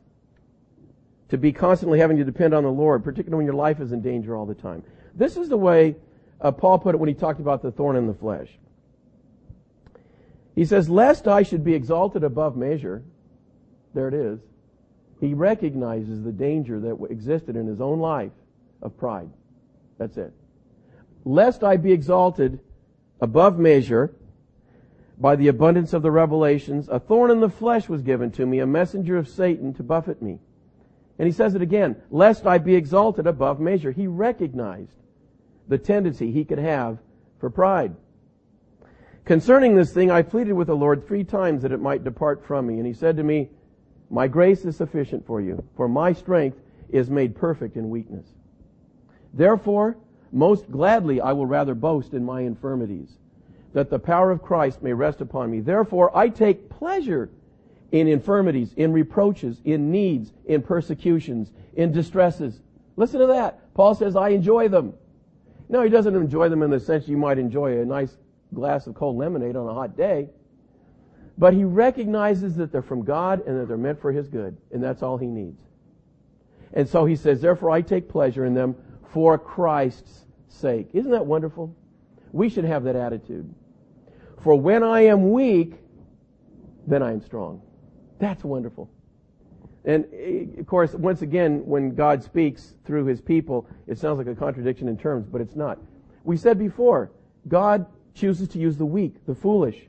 To 1.29 1.37
be 1.39 1.51
constantly 1.51 1.97
having 1.97 2.17
to 2.17 2.23
depend 2.23 2.53
on 2.53 2.63
the 2.63 2.71
Lord, 2.71 3.03
particularly 3.03 3.37
when 3.37 3.45
your 3.47 3.55
life 3.55 3.81
is 3.81 3.91
in 3.91 4.01
danger 4.01 4.37
all 4.37 4.45
the 4.45 4.53
time. 4.53 4.83
This 5.15 5.37
is 5.37 5.49
the 5.49 5.57
way 5.57 5.95
uh, 6.39 6.51
Paul 6.51 6.77
put 6.77 6.93
it 6.93 6.99
when 6.99 7.09
he 7.09 7.15
talked 7.15 7.39
about 7.39 7.63
the 7.63 7.71
thorn 7.71 7.95
in 7.95 8.05
the 8.05 8.13
flesh. 8.13 8.47
He 10.53 10.65
says, 10.65 10.87
lest 10.87 11.27
I 11.27 11.41
should 11.41 11.63
be 11.63 11.73
exalted 11.73 12.23
above 12.23 12.55
measure. 12.55 13.03
There 13.97 14.09
it 14.09 14.13
is. 14.13 14.39
He 15.19 15.33
recognizes 15.33 16.23
the 16.23 16.31
danger 16.31 16.79
that 16.81 17.03
existed 17.09 17.55
in 17.55 17.65
his 17.65 17.81
own 17.81 17.99
life 17.99 18.31
of 18.83 18.95
pride. 18.95 19.31
That's 19.97 20.17
it. 20.17 20.31
Lest 21.25 21.63
I 21.63 21.77
be 21.77 21.93
exalted 21.93 22.59
above 23.21 23.57
measure 23.57 24.13
by 25.17 25.35
the 25.35 25.47
abundance 25.47 25.93
of 25.93 26.03
the 26.03 26.11
revelations, 26.11 26.87
a 26.89 26.99
thorn 26.99 27.31
in 27.31 27.39
the 27.39 27.49
flesh 27.49 27.89
was 27.89 28.03
given 28.03 28.29
to 28.33 28.45
me, 28.45 28.59
a 28.59 28.67
messenger 28.67 29.17
of 29.17 29.27
Satan 29.27 29.73
to 29.73 29.81
buffet 29.81 30.21
me. 30.21 30.37
And 31.17 31.25
he 31.25 31.31
says 31.31 31.55
it 31.55 31.63
again, 31.63 31.95
lest 32.11 32.45
I 32.45 32.59
be 32.59 32.75
exalted 32.75 33.25
above 33.25 33.59
measure. 33.59 33.89
He 33.89 34.05
recognized 34.05 34.93
the 35.67 35.79
tendency 35.79 36.31
he 36.31 36.45
could 36.45 36.59
have 36.59 36.99
for 37.39 37.49
pride. 37.49 37.95
Concerning 39.25 39.75
this 39.75 39.91
thing, 39.91 40.11
I 40.11 40.21
pleaded 40.21 40.53
with 40.53 40.67
the 40.67 40.75
Lord 40.75 41.07
three 41.07 41.23
times 41.23 41.63
that 41.63 41.71
it 41.71 41.81
might 41.81 42.03
depart 42.03 42.45
from 42.45 42.67
me. 42.67 42.75
And 42.75 42.85
he 42.85 42.93
said 42.93 43.17
to 43.17 43.23
me, 43.23 43.49
My 44.09 44.27
grace 44.27 44.65
is 44.65 44.75
sufficient 44.75 45.25
for 45.25 45.41
you, 45.41 45.63
for 45.75 45.87
my 45.87 46.13
strength 46.13 46.59
is 46.89 47.09
made 47.09 47.35
perfect 47.35 47.75
in 47.75 47.89
weakness. 47.89 48.25
Therefore, 49.33 49.97
most 50.31 50.69
gladly 50.71 51.21
I 51.21 51.33
will 51.33 51.45
rather 51.45 51.75
boast 51.75 52.13
in 52.13 52.23
my 52.23 52.41
infirmities, 52.41 53.17
that 53.73 53.89
the 53.89 53.99
power 53.99 54.31
of 54.31 54.41
Christ 54.41 54.81
may 54.81 54.93
rest 54.93 55.21
upon 55.21 55.51
me. 55.51 55.59
Therefore, 55.59 56.15
I 56.15 56.29
take 56.29 56.69
pleasure 56.69 57.29
in 57.91 58.07
infirmities, 58.07 58.73
in 58.73 58.91
reproaches, 58.91 59.61
in 59.63 59.91
needs, 59.91 60.33
in 60.45 60.61
persecutions, 60.61 61.51
in 61.75 61.91
distresses. 61.91 62.59
Listen 62.95 63.19
to 63.19 63.27
that. 63.27 63.73
Paul 63.73 63.95
says, 63.95 64.15
I 64.15 64.29
enjoy 64.29 64.67
them. 64.67 64.93
No, 65.69 65.83
he 65.83 65.89
doesn't 65.89 66.15
enjoy 66.15 66.49
them 66.49 66.63
in 66.63 66.69
the 66.69 66.79
sense 66.79 67.07
you 67.07 67.17
might 67.17 67.37
enjoy 67.37 67.79
a 67.79 67.85
nice 67.85 68.17
glass 68.53 68.87
of 68.87 68.95
cold 68.95 69.17
lemonade 69.17 69.55
on 69.55 69.67
a 69.67 69.73
hot 69.73 69.97
day. 69.97 70.29
But 71.37 71.53
he 71.53 71.63
recognizes 71.63 72.55
that 72.55 72.71
they're 72.71 72.81
from 72.81 73.03
God 73.03 73.45
and 73.45 73.59
that 73.59 73.67
they're 73.67 73.77
meant 73.77 74.01
for 74.01 74.11
his 74.11 74.27
good. 74.27 74.57
And 74.71 74.83
that's 74.83 75.03
all 75.03 75.17
he 75.17 75.27
needs. 75.27 75.61
And 76.73 76.87
so 76.87 77.05
he 77.05 77.15
says, 77.15 77.41
therefore 77.41 77.71
I 77.71 77.81
take 77.81 78.09
pleasure 78.09 78.45
in 78.45 78.53
them 78.53 78.75
for 79.13 79.37
Christ's 79.37 80.25
sake. 80.49 80.89
Isn't 80.93 81.11
that 81.11 81.25
wonderful? 81.25 81.75
We 82.31 82.49
should 82.49 82.65
have 82.65 82.83
that 82.83 82.95
attitude. 82.95 83.53
For 84.43 84.55
when 84.55 84.83
I 84.83 85.01
am 85.01 85.31
weak, 85.31 85.75
then 86.85 87.03
I 87.03 87.11
am 87.11 87.21
strong. 87.21 87.61
That's 88.19 88.43
wonderful. 88.43 88.89
And 89.85 90.05
eh, 90.13 90.59
of 90.59 90.67
course, 90.67 90.93
once 90.93 91.21
again, 91.21 91.65
when 91.65 91.95
God 91.95 92.23
speaks 92.23 92.73
through 92.85 93.05
his 93.05 93.21
people, 93.21 93.67
it 93.87 93.97
sounds 93.97 94.17
like 94.17 94.27
a 94.27 94.35
contradiction 94.35 94.87
in 94.87 94.97
terms, 94.97 95.27
but 95.27 95.39
it's 95.41 95.55
not. 95.55 95.79
We 96.23 96.35
said 96.35 96.59
before, 96.59 97.11
God 97.47 97.85
chooses 98.13 98.49
to 98.49 98.59
use 98.59 98.77
the 98.77 98.85
weak, 98.85 99.25
the 99.25 99.35
foolish, 99.35 99.87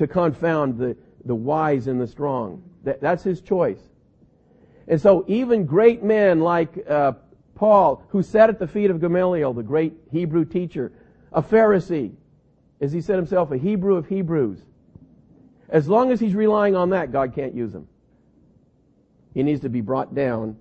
to 0.00 0.06
confound 0.06 0.78
the, 0.78 0.96
the 1.26 1.34
wise 1.34 1.86
and 1.86 2.00
the 2.00 2.06
strong. 2.06 2.62
That, 2.84 3.02
that's 3.02 3.22
his 3.22 3.42
choice. 3.42 3.82
And 4.88 4.98
so 4.98 5.26
even 5.28 5.66
great 5.66 6.02
men 6.02 6.40
like 6.40 6.70
uh, 6.88 7.12
Paul, 7.54 8.02
who 8.08 8.22
sat 8.22 8.48
at 8.48 8.58
the 8.58 8.66
feet 8.66 8.90
of 8.90 8.98
Gamaliel, 8.98 9.52
the 9.52 9.62
great 9.62 9.92
Hebrew 10.10 10.46
teacher, 10.46 10.90
a 11.34 11.42
Pharisee, 11.42 12.12
as 12.80 12.92
he 12.92 13.02
said 13.02 13.16
himself, 13.16 13.50
a 13.50 13.58
Hebrew 13.58 13.96
of 13.96 14.08
Hebrews. 14.08 14.60
As 15.68 15.86
long 15.86 16.10
as 16.12 16.18
he's 16.18 16.34
relying 16.34 16.74
on 16.74 16.88
that, 16.90 17.12
God 17.12 17.34
can't 17.34 17.54
use 17.54 17.74
him. 17.74 17.86
He 19.34 19.42
needs 19.42 19.60
to 19.60 19.68
be 19.68 19.82
brought 19.82 20.14
down 20.14 20.56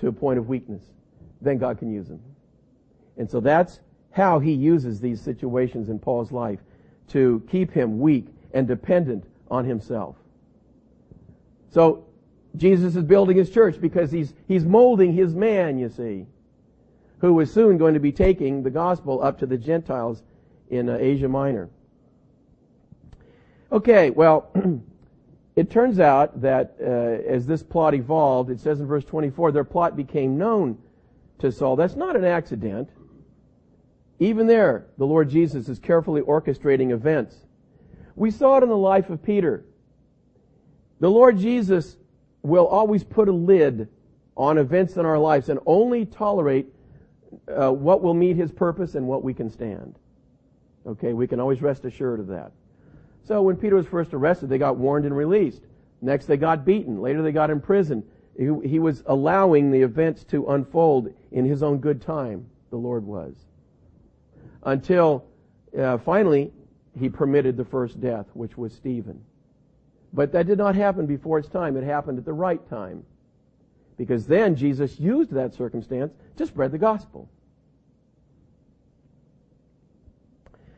to 0.00 0.08
a 0.08 0.12
point 0.12 0.38
of 0.38 0.46
weakness. 0.46 0.82
Then 1.40 1.56
God 1.56 1.78
can 1.78 1.90
use 1.90 2.10
him. 2.10 2.20
And 3.16 3.30
so 3.30 3.40
that's 3.40 3.80
how 4.10 4.40
he 4.40 4.52
uses 4.52 5.00
these 5.00 5.22
situations 5.22 5.88
in 5.88 5.98
Paul's 5.98 6.32
life 6.32 6.60
to 7.08 7.42
keep 7.48 7.72
him 7.72 7.98
weak 7.98 8.26
and 8.54 8.66
dependent 8.66 9.24
on 9.50 9.66
himself. 9.66 10.16
So 11.70 12.06
Jesus 12.56 12.96
is 12.96 13.02
building 13.02 13.36
his 13.36 13.50
church 13.50 13.80
because 13.80 14.10
he's, 14.10 14.32
he's 14.46 14.64
molding 14.64 15.12
his 15.12 15.34
man, 15.34 15.78
you 15.78 15.90
see, 15.90 16.26
who 17.18 17.38
is 17.40 17.52
soon 17.52 17.76
going 17.76 17.94
to 17.94 18.00
be 18.00 18.12
taking 18.12 18.62
the 18.62 18.70
gospel 18.70 19.22
up 19.22 19.38
to 19.40 19.46
the 19.46 19.58
Gentiles 19.58 20.22
in 20.70 20.88
uh, 20.88 20.96
Asia 20.98 21.28
Minor. 21.28 21.68
Okay, 23.72 24.10
well, 24.10 24.52
it 25.56 25.68
turns 25.68 25.98
out 25.98 26.40
that 26.42 26.76
uh, 26.80 26.84
as 26.84 27.44
this 27.46 27.62
plot 27.62 27.92
evolved, 27.94 28.50
it 28.50 28.60
says 28.60 28.78
in 28.78 28.86
verse 28.86 29.04
24, 29.04 29.50
their 29.50 29.64
plot 29.64 29.96
became 29.96 30.38
known 30.38 30.78
to 31.40 31.50
Saul. 31.50 31.74
That's 31.74 31.96
not 31.96 32.14
an 32.14 32.24
accident. 32.24 32.88
Even 34.20 34.46
there, 34.46 34.86
the 34.96 35.06
Lord 35.06 35.28
Jesus 35.28 35.68
is 35.68 35.80
carefully 35.80 36.22
orchestrating 36.22 36.92
events. 36.92 37.34
We 38.16 38.30
saw 38.30 38.58
it 38.58 38.62
in 38.62 38.68
the 38.68 38.76
life 38.76 39.10
of 39.10 39.22
Peter. 39.22 39.64
The 41.00 41.10
Lord 41.10 41.38
Jesus 41.38 41.96
will 42.42 42.66
always 42.66 43.02
put 43.02 43.28
a 43.28 43.32
lid 43.32 43.88
on 44.36 44.58
events 44.58 44.96
in 44.96 45.06
our 45.06 45.18
lives 45.18 45.48
and 45.48 45.58
only 45.66 46.06
tolerate 46.06 46.66
uh, 47.48 47.70
what 47.70 48.02
will 48.02 48.14
meet 48.14 48.36
his 48.36 48.50
purpose 48.52 48.94
and 48.94 49.06
what 49.06 49.22
we 49.22 49.34
can 49.34 49.50
stand. 49.50 49.96
Okay, 50.86 51.12
we 51.12 51.26
can 51.26 51.40
always 51.40 51.62
rest 51.62 51.84
assured 51.84 52.20
of 52.20 52.26
that. 52.28 52.52
So 53.26 53.42
when 53.42 53.56
Peter 53.56 53.76
was 53.76 53.86
first 53.86 54.12
arrested, 54.12 54.48
they 54.48 54.58
got 54.58 54.76
warned 54.76 55.06
and 55.06 55.16
released. 55.16 55.62
Next, 56.02 56.26
they 56.26 56.36
got 56.36 56.64
beaten. 56.64 57.00
Later, 57.00 57.22
they 57.22 57.32
got 57.32 57.50
imprisoned. 57.50 58.04
He, 58.36 58.50
he 58.64 58.78
was 58.78 59.02
allowing 59.06 59.70
the 59.70 59.80
events 59.80 60.24
to 60.24 60.48
unfold 60.48 61.12
in 61.32 61.44
his 61.44 61.62
own 61.62 61.78
good 61.78 62.02
time. 62.02 62.46
The 62.70 62.76
Lord 62.76 63.04
was 63.04 63.34
until 64.64 65.24
uh, 65.78 65.98
finally 65.98 66.52
he 66.98 67.08
permitted 67.08 67.56
the 67.56 67.64
first 67.64 68.00
death, 68.00 68.26
which 68.34 68.56
was 68.56 68.72
Stephen. 68.72 69.24
But 70.12 70.32
that 70.32 70.46
did 70.46 70.58
not 70.58 70.76
happen 70.76 71.06
before 71.06 71.38
its 71.38 71.48
time. 71.48 71.76
It 71.76 71.84
happened 71.84 72.18
at 72.18 72.24
the 72.24 72.32
right 72.32 72.66
time. 72.68 73.04
Because 73.96 74.26
then 74.26 74.56
Jesus 74.56 74.98
used 74.98 75.32
that 75.32 75.54
circumstance 75.54 76.12
to 76.36 76.46
spread 76.46 76.72
the 76.72 76.78
gospel. 76.78 77.28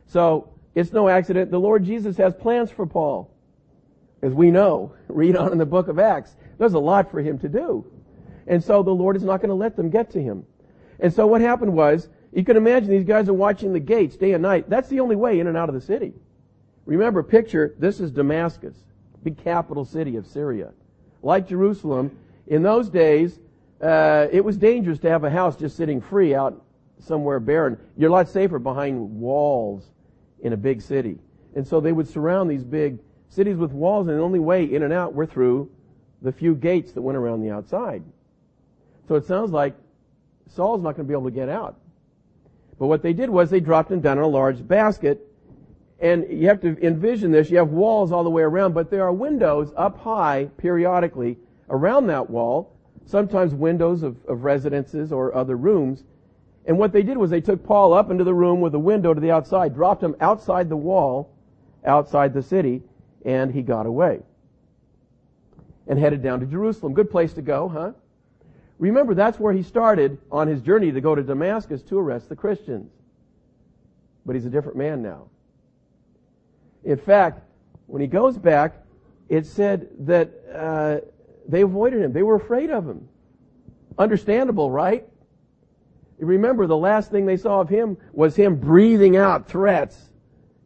So, 0.06 0.50
it's 0.74 0.92
no 0.92 1.08
accident. 1.08 1.50
The 1.50 1.58
Lord 1.58 1.84
Jesus 1.84 2.16
has 2.18 2.34
plans 2.34 2.70
for 2.70 2.86
Paul. 2.86 3.30
As 4.22 4.32
we 4.32 4.50
know, 4.50 4.94
read 5.08 5.36
on 5.36 5.52
in 5.52 5.58
the 5.58 5.66
book 5.66 5.88
of 5.88 5.98
Acts, 5.98 6.36
there's 6.58 6.74
a 6.74 6.78
lot 6.78 7.10
for 7.10 7.20
him 7.20 7.38
to 7.40 7.48
do. 7.48 7.84
And 8.46 8.62
so 8.62 8.82
the 8.82 8.90
Lord 8.90 9.16
is 9.16 9.24
not 9.24 9.40
going 9.40 9.48
to 9.48 9.54
let 9.54 9.76
them 9.76 9.90
get 9.90 10.10
to 10.10 10.22
him. 10.22 10.44
And 11.00 11.12
so 11.12 11.26
what 11.26 11.40
happened 11.40 11.74
was, 11.74 12.08
you 12.32 12.44
can 12.44 12.56
imagine 12.56 12.90
these 12.90 13.04
guys 13.04 13.28
are 13.28 13.34
watching 13.34 13.72
the 13.72 13.80
gates 13.80 14.16
day 14.16 14.32
and 14.32 14.42
night. 14.42 14.68
That's 14.68 14.88
the 14.88 15.00
only 15.00 15.16
way 15.16 15.40
in 15.40 15.46
and 15.46 15.56
out 15.56 15.68
of 15.68 15.74
the 15.74 15.80
city. 15.80 16.12
Remember, 16.84 17.22
picture, 17.22 17.74
this 17.78 18.00
is 18.00 18.10
Damascus, 18.10 18.76
big 19.24 19.42
capital 19.42 19.84
city 19.84 20.16
of 20.16 20.26
Syria. 20.26 20.72
Like 21.22 21.48
Jerusalem, 21.48 22.16
in 22.46 22.62
those 22.62 22.88
days, 22.88 23.40
uh, 23.80 24.28
it 24.30 24.44
was 24.44 24.56
dangerous 24.56 24.98
to 25.00 25.10
have 25.10 25.24
a 25.24 25.30
house 25.30 25.56
just 25.56 25.76
sitting 25.76 26.00
free 26.00 26.34
out 26.34 26.62
somewhere 26.98 27.40
barren. 27.40 27.78
You're 27.96 28.10
a 28.10 28.12
lot 28.12 28.28
safer 28.28 28.58
behind 28.58 28.98
walls 29.20 29.90
in 30.40 30.52
a 30.52 30.56
big 30.56 30.80
city. 30.80 31.18
And 31.54 31.66
so 31.66 31.80
they 31.80 31.92
would 31.92 32.08
surround 32.08 32.50
these 32.50 32.64
big 32.64 32.98
cities 33.28 33.56
with 33.56 33.72
walls, 33.72 34.08
and 34.08 34.18
the 34.18 34.22
only 34.22 34.38
way 34.38 34.64
in 34.64 34.82
and 34.82 34.92
out 34.92 35.14
were 35.14 35.26
through 35.26 35.70
the 36.22 36.32
few 36.32 36.54
gates 36.54 36.92
that 36.92 37.02
went 37.02 37.18
around 37.18 37.42
the 37.42 37.50
outside. 37.50 38.02
So 39.08 39.14
it 39.14 39.26
sounds 39.26 39.50
like 39.50 39.74
Saul's 40.48 40.82
not 40.82 40.96
going 40.96 41.06
to 41.06 41.08
be 41.08 41.14
able 41.14 41.24
to 41.24 41.30
get 41.30 41.48
out. 41.48 41.76
But 42.78 42.88
what 42.88 43.02
they 43.02 43.12
did 43.12 43.30
was 43.30 43.50
they 43.50 43.60
dropped 43.60 43.90
him 43.90 44.00
down 44.00 44.18
in 44.18 44.24
a 44.24 44.28
large 44.28 44.66
basket. 44.66 45.26
And 45.98 46.26
you 46.30 46.48
have 46.48 46.60
to 46.60 46.76
envision 46.84 47.30
this. 47.30 47.50
You 47.50 47.56
have 47.58 47.70
walls 47.70 48.12
all 48.12 48.22
the 48.22 48.30
way 48.30 48.42
around, 48.42 48.74
but 48.74 48.90
there 48.90 49.02
are 49.04 49.12
windows 49.12 49.72
up 49.76 49.98
high 49.98 50.50
periodically 50.58 51.38
around 51.70 52.06
that 52.08 52.28
wall, 52.28 52.76
sometimes 53.06 53.54
windows 53.54 54.02
of, 54.02 54.16
of 54.26 54.44
residences 54.44 55.10
or 55.10 55.34
other 55.34 55.56
rooms. 55.56 56.04
And 56.66 56.78
what 56.78 56.92
they 56.92 57.02
did 57.02 57.16
was 57.16 57.30
they 57.30 57.40
took 57.40 57.64
Paul 57.64 57.94
up 57.94 58.10
into 58.10 58.24
the 58.24 58.34
room 58.34 58.60
with 58.60 58.74
a 58.74 58.78
window 58.78 59.14
to 59.14 59.20
the 59.20 59.30
outside, 59.30 59.74
dropped 59.74 60.02
him 60.02 60.16
outside 60.20 60.68
the 60.68 60.76
wall, 60.76 61.32
outside 61.84 62.34
the 62.34 62.42
city, 62.42 62.82
and 63.24 63.52
he 63.52 63.62
got 63.62 63.86
away. 63.86 64.20
And 65.86 65.98
headed 65.98 66.22
down 66.22 66.40
to 66.40 66.46
Jerusalem. 66.46 66.92
Good 66.92 67.10
place 67.10 67.32
to 67.34 67.42
go, 67.42 67.68
huh? 67.68 67.92
Remember, 68.78 69.14
that's 69.14 69.40
where 69.40 69.52
he 69.52 69.62
started 69.62 70.18
on 70.30 70.48
his 70.48 70.60
journey 70.60 70.92
to 70.92 71.00
go 71.00 71.14
to 71.14 71.22
Damascus 71.22 71.82
to 71.84 71.98
arrest 71.98 72.28
the 72.28 72.36
Christians. 72.36 72.90
But 74.26 74.34
he's 74.34 74.44
a 74.44 74.50
different 74.50 74.76
man 74.76 75.02
now. 75.02 75.28
In 76.84 76.98
fact, 76.98 77.42
when 77.86 78.02
he 78.02 78.06
goes 78.06 78.36
back, 78.36 78.84
it 79.28 79.46
said 79.46 79.88
that 80.00 80.30
uh, 80.54 80.98
they 81.48 81.62
avoided 81.62 82.02
him. 82.02 82.12
They 82.12 82.22
were 82.22 82.36
afraid 82.36 82.70
of 82.70 82.86
him. 82.86 83.08
Understandable, 83.98 84.70
right? 84.70 85.06
Remember, 86.18 86.66
the 86.66 86.76
last 86.76 87.10
thing 87.10 87.26
they 87.26 87.36
saw 87.36 87.60
of 87.60 87.68
him 87.68 87.96
was 88.12 88.36
him 88.36 88.56
breathing 88.56 89.16
out 89.16 89.48
threats, 89.48 90.10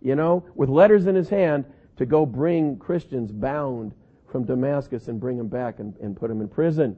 you 0.02 0.14
know, 0.14 0.44
with 0.54 0.68
letters 0.68 1.06
in 1.06 1.14
his 1.14 1.28
hand 1.28 1.64
to 1.96 2.06
go 2.06 2.24
bring 2.24 2.76
Christians 2.78 3.30
bound 3.30 3.92
from 4.30 4.44
Damascus 4.44 5.08
and 5.08 5.20
bring 5.20 5.36
them 5.36 5.48
back 5.48 5.80
and, 5.80 5.96
and 5.98 6.16
put 6.16 6.28
them 6.28 6.40
in 6.40 6.48
prison. 6.48 6.96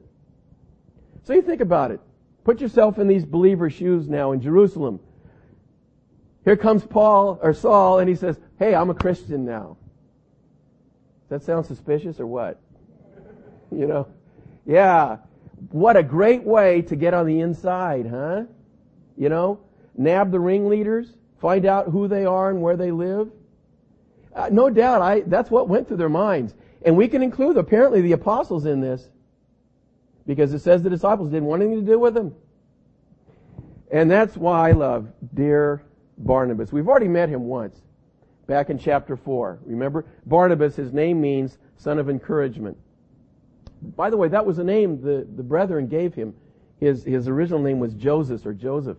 So 1.25 1.33
you 1.33 1.43
think 1.43 1.61
about 1.61 1.91
it. 1.91 2.01
Put 2.45 2.61
yourself 2.61 2.99
in 2.99 3.07
these 3.07 3.25
believers' 3.25 3.73
shoes 3.75 4.09
now 4.09 4.33
in 4.33 4.41
Jerusalem. 4.41 5.01
Here 6.45 6.57
comes 6.57 6.85
Paul 6.85 7.39
or 7.41 7.55
Saul 7.55 8.01
and 8.01 8.09
he 8.09 8.17
says, 8.17 8.39
Hey, 8.59 8.75
I'm 8.75 8.91
a 8.91 8.95
Christian 8.95 9.45
now. 9.45 9.77
Does 11.29 11.41
that 11.41 11.47
sound 11.47 11.67
suspicious 11.67 12.21
or 12.21 12.27
what? 12.27 12.61
You 13.71 13.87
know? 13.87 14.07
Yeah. 14.67 15.17
What 15.71 15.97
a 15.97 16.03
great 16.03 16.43
way 16.43 16.83
to 16.83 16.97
get 16.97 17.15
on 17.15 17.25
the 17.25 17.41
inside, 17.41 18.07
huh? 18.07 18.43
You 19.17 19.31
know? 19.31 19.61
Nab 19.97 20.31
the 20.31 20.41
ringleaders, 20.41 21.09
find 21.41 21.65
out 21.65 21.89
who 21.89 22.07
they 22.07 22.27
are 22.27 22.51
and 22.51 22.61
where 22.61 22.77
they 22.77 22.91
live. 22.91 23.31
Uh, 24.35 24.51
no 24.53 24.69
doubt, 24.69 25.01
I, 25.01 25.21
that's 25.21 25.51
what 25.51 25.69
went 25.69 25.89
through 25.89 25.99
their 25.99 26.11
minds. 26.11 26.55
And 26.85 26.97
we 26.97 27.09
can 27.09 27.23
include 27.23 27.57
apparently 27.57 28.03
the 28.03 28.13
apostles 28.13 28.67
in 28.67 28.81
this. 28.81 29.09
Because 30.27 30.53
it 30.53 30.61
says 30.61 30.83
the 30.83 30.91
disciples 30.91 31.31
didn't 31.31 31.47
want 31.47 31.63
anything 31.63 31.85
to 31.85 31.93
do 31.93 31.99
with 31.99 32.17
him. 32.17 32.35
And 33.91 34.11
that's 34.11 34.37
why 34.37 34.71
I 34.71 34.73
love 34.73 35.09
dear 35.35 35.83
Barnabas. 36.19 36.73
We've 36.73 36.89
already 36.89 37.09
met 37.09 37.29
him 37.29 37.45
once, 37.45 37.81
back 38.47 38.71
in 38.71 38.79
chapter 38.79 39.17
4. 39.17 39.61
Remember? 39.65 40.07
Barnabas, 40.25 40.77
his 40.77 40.93
name 40.93 41.21
means 41.21 41.59
son 41.77 41.99
of 41.99 42.09
encouragement. 42.09 42.77
By 43.97 44.11
the 44.11 44.17
way, 44.17 44.29
that 44.29 44.47
was 44.47 44.59
a 44.59 44.65
name 44.65 45.03
the, 45.03 45.27
the 45.37 45.43
brethren 45.43 45.89
gave 45.89 46.15
him. 46.15 46.35
His, 46.79 47.05
his 47.05 47.29
original 47.29 47.61
name 47.61 47.81
was 47.81 47.95
Joseph 47.95 48.47
or 48.47 48.55
Joseph. 48.55 48.99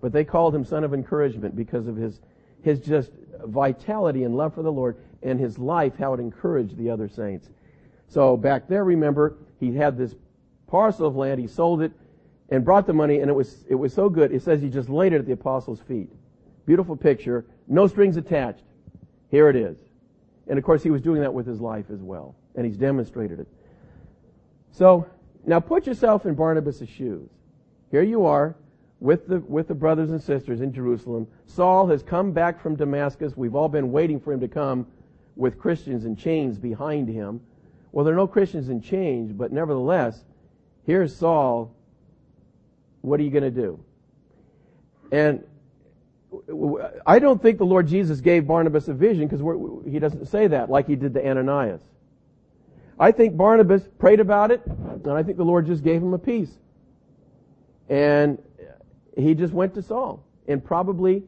But 0.00 0.12
they 0.12 0.24
called 0.24 0.54
him 0.54 0.64
son 0.64 0.84
of 0.84 0.94
encouragement 0.94 1.56
because 1.56 1.88
of 1.88 1.96
his, 1.96 2.20
his 2.62 2.80
just 2.80 3.10
vitality 3.44 4.24
and 4.24 4.36
love 4.36 4.54
for 4.54 4.62
the 4.62 4.72
Lord 4.72 4.96
and 5.22 5.40
his 5.40 5.58
life, 5.58 5.94
how 5.98 6.14
it 6.14 6.20
encouraged 6.20 6.76
the 6.76 6.90
other 6.90 7.08
saints. 7.08 7.48
So 8.08 8.36
back 8.36 8.68
there, 8.68 8.84
remember, 8.84 9.36
he 9.58 9.74
had 9.74 9.96
this 9.96 10.14
parcel 10.66 11.06
of 11.06 11.16
land, 11.16 11.40
he 11.40 11.46
sold 11.46 11.82
it, 11.82 11.92
and 12.48 12.64
brought 12.64 12.86
the 12.86 12.92
money, 12.92 13.20
and 13.20 13.30
it 13.30 13.34
was, 13.34 13.64
it 13.68 13.74
was 13.74 13.92
so 13.92 14.08
good, 14.08 14.32
it 14.32 14.42
says 14.42 14.60
he 14.60 14.68
just 14.68 14.88
laid 14.88 15.12
it 15.12 15.18
at 15.18 15.26
the 15.26 15.32
apostles' 15.32 15.80
feet. 15.80 16.10
Beautiful 16.64 16.96
picture, 16.96 17.44
no 17.66 17.86
strings 17.86 18.16
attached. 18.16 18.62
Here 19.30 19.48
it 19.48 19.56
is. 19.56 19.76
And 20.48 20.58
of 20.58 20.64
course, 20.64 20.82
he 20.82 20.90
was 20.90 21.02
doing 21.02 21.20
that 21.22 21.34
with 21.34 21.46
his 21.46 21.60
life 21.60 21.86
as 21.92 22.00
well, 22.00 22.36
and 22.54 22.64
he's 22.64 22.76
demonstrated 22.76 23.40
it. 23.40 23.48
So, 24.70 25.06
now 25.44 25.60
put 25.60 25.86
yourself 25.86 26.26
in 26.26 26.34
Barnabas' 26.34 26.88
shoes. 26.88 27.28
Here 27.90 28.02
you 28.02 28.26
are, 28.26 28.56
with 29.00 29.26
the, 29.28 29.40
with 29.40 29.68
the 29.68 29.74
brothers 29.74 30.10
and 30.10 30.22
sisters 30.22 30.60
in 30.60 30.72
Jerusalem. 30.72 31.26
Saul 31.46 31.86
has 31.88 32.02
come 32.02 32.32
back 32.32 32.60
from 32.60 32.76
Damascus. 32.76 33.36
We've 33.36 33.54
all 33.54 33.68
been 33.68 33.92
waiting 33.92 34.18
for 34.18 34.32
him 34.32 34.40
to 34.40 34.48
come 34.48 34.86
with 35.36 35.58
Christians 35.58 36.04
in 36.04 36.16
chains 36.16 36.58
behind 36.58 37.08
him. 37.08 37.40
Well, 37.92 38.04
there 38.04 38.14
are 38.14 38.16
no 38.16 38.26
Christians 38.26 38.68
in 38.68 38.80
chains, 38.80 39.32
but 39.32 39.52
nevertheless, 39.52 40.24
here's 40.86 41.14
Saul. 41.14 41.74
What 43.02 43.20
are 43.20 43.22
you 43.22 43.30
going 43.30 43.44
to 43.44 43.50
do? 43.50 43.84
And 45.12 45.44
I 47.06 47.18
don't 47.18 47.40
think 47.40 47.58
the 47.58 47.66
Lord 47.66 47.86
Jesus 47.86 48.20
gave 48.20 48.46
Barnabas 48.46 48.88
a 48.88 48.94
vision 48.94 49.28
because 49.28 49.42
he 49.86 49.98
doesn't 49.98 50.26
say 50.26 50.48
that 50.48 50.70
like 50.70 50.86
he 50.86 50.96
did 50.96 51.14
to 51.14 51.26
Ananias. 51.26 51.82
I 52.98 53.12
think 53.12 53.36
Barnabas 53.36 53.82
prayed 53.98 54.20
about 54.20 54.50
it, 54.50 54.64
and 54.66 55.12
I 55.12 55.22
think 55.22 55.36
the 55.36 55.44
Lord 55.44 55.66
just 55.66 55.84
gave 55.84 56.02
him 56.02 56.14
a 56.14 56.18
peace. 56.18 56.50
And 57.88 58.42
he 59.16 59.34
just 59.34 59.52
went 59.52 59.74
to 59.74 59.82
Saul 59.82 60.24
and 60.48 60.64
probably 60.64 61.22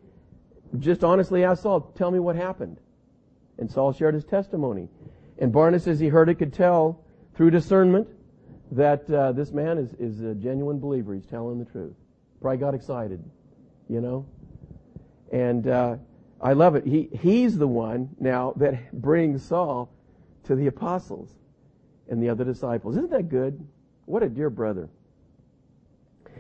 just 0.79 1.05
honestly 1.05 1.45
asked 1.45 1.63
Saul, 1.63 1.81
tell 1.97 2.11
me 2.11 2.19
what 2.19 2.37
happened. 2.37 2.79
And 3.59 3.71
Saul 3.71 3.93
shared 3.93 4.15
his 4.15 4.25
testimony. 4.25 4.89
And 5.39 5.53
Barnabas, 5.53 5.87
as 5.87 6.01
he 6.01 6.09
heard 6.09 6.29
it, 6.29 6.37
could 6.37 6.53
tell 6.53 7.01
through 7.35 7.51
discernment 7.51 8.09
that 8.73 9.11
uh, 9.11 9.33
this 9.33 9.53
man 9.53 9.79
is, 9.79 9.95
is 9.95 10.21
a 10.21 10.35
genuine 10.35 10.79
believer. 10.79 11.15
He's 11.15 11.27
telling 11.27 11.59
the 11.59 11.65
truth. 11.65 11.95
Probably 12.41 12.59
got 12.59 12.75
excited, 12.75 13.23
you 13.89 14.01
know? 14.01 14.27
And 15.33 15.67
uh, 15.67 15.97
I 16.41 16.53
love 16.53 16.77
it. 16.77 16.87
He, 16.87 17.09
he's 17.21 17.59
the 17.59 17.67
one 17.67 18.11
now 18.21 18.53
that 18.57 18.93
brings 18.93 19.43
Saul 19.43 19.91
to 20.45 20.55
the 20.55 20.67
apostles 20.67 21.31
and 22.09 22.23
the 22.23 22.29
other 22.29 22.45
disciples. 22.45 22.97
Isn't 22.97 23.11
that 23.11 23.29
good? 23.29 23.67
What 24.07 24.23
a 24.23 24.29
dear 24.29 24.51
brother. 24.51 24.89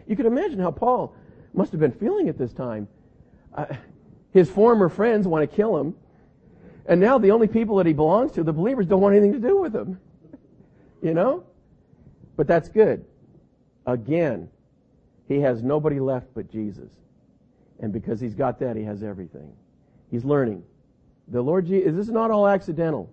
You 0.06 0.16
can 0.16 0.26
imagine 0.26 0.58
how 0.58 0.70
Paul 0.70 1.14
must 1.52 1.72
have 1.72 1.80
been 1.80 1.92
feeling 1.92 2.28
at 2.28 2.38
this 2.38 2.52
time. 2.52 2.88
Uh, 3.54 3.66
his 4.32 4.48
former 4.48 4.88
friends 4.88 5.26
want 5.26 5.48
to 5.48 5.56
kill 5.56 5.76
him. 5.76 5.94
And 6.86 7.00
now 7.00 7.18
the 7.18 7.32
only 7.32 7.48
people 7.48 7.76
that 7.76 7.86
he 7.86 7.92
belongs 7.92 8.32
to, 8.32 8.42
the 8.42 8.52
believers, 8.52 8.86
don't 8.86 9.00
want 9.00 9.14
anything 9.14 9.34
to 9.34 9.46
do 9.46 9.58
with 9.58 9.74
him. 9.74 10.00
you 11.02 11.12
know? 11.12 11.44
But 12.38 12.46
that's 12.46 12.68
good. 12.68 13.04
Again, 13.84 14.48
he 15.26 15.40
has 15.40 15.64
nobody 15.64 15.98
left 15.98 16.28
but 16.34 16.48
Jesus. 16.48 16.88
And 17.80 17.92
because 17.92 18.20
he's 18.20 18.36
got 18.36 18.60
that, 18.60 18.76
he 18.76 18.84
has 18.84 19.02
everything. 19.02 19.52
He's 20.08 20.24
learning. 20.24 20.62
The 21.26 21.42
Lord 21.42 21.66
Jesus, 21.66 21.92
this 21.96 22.06
is 22.06 22.12
not 22.12 22.30
all 22.30 22.46
accidental. 22.46 23.10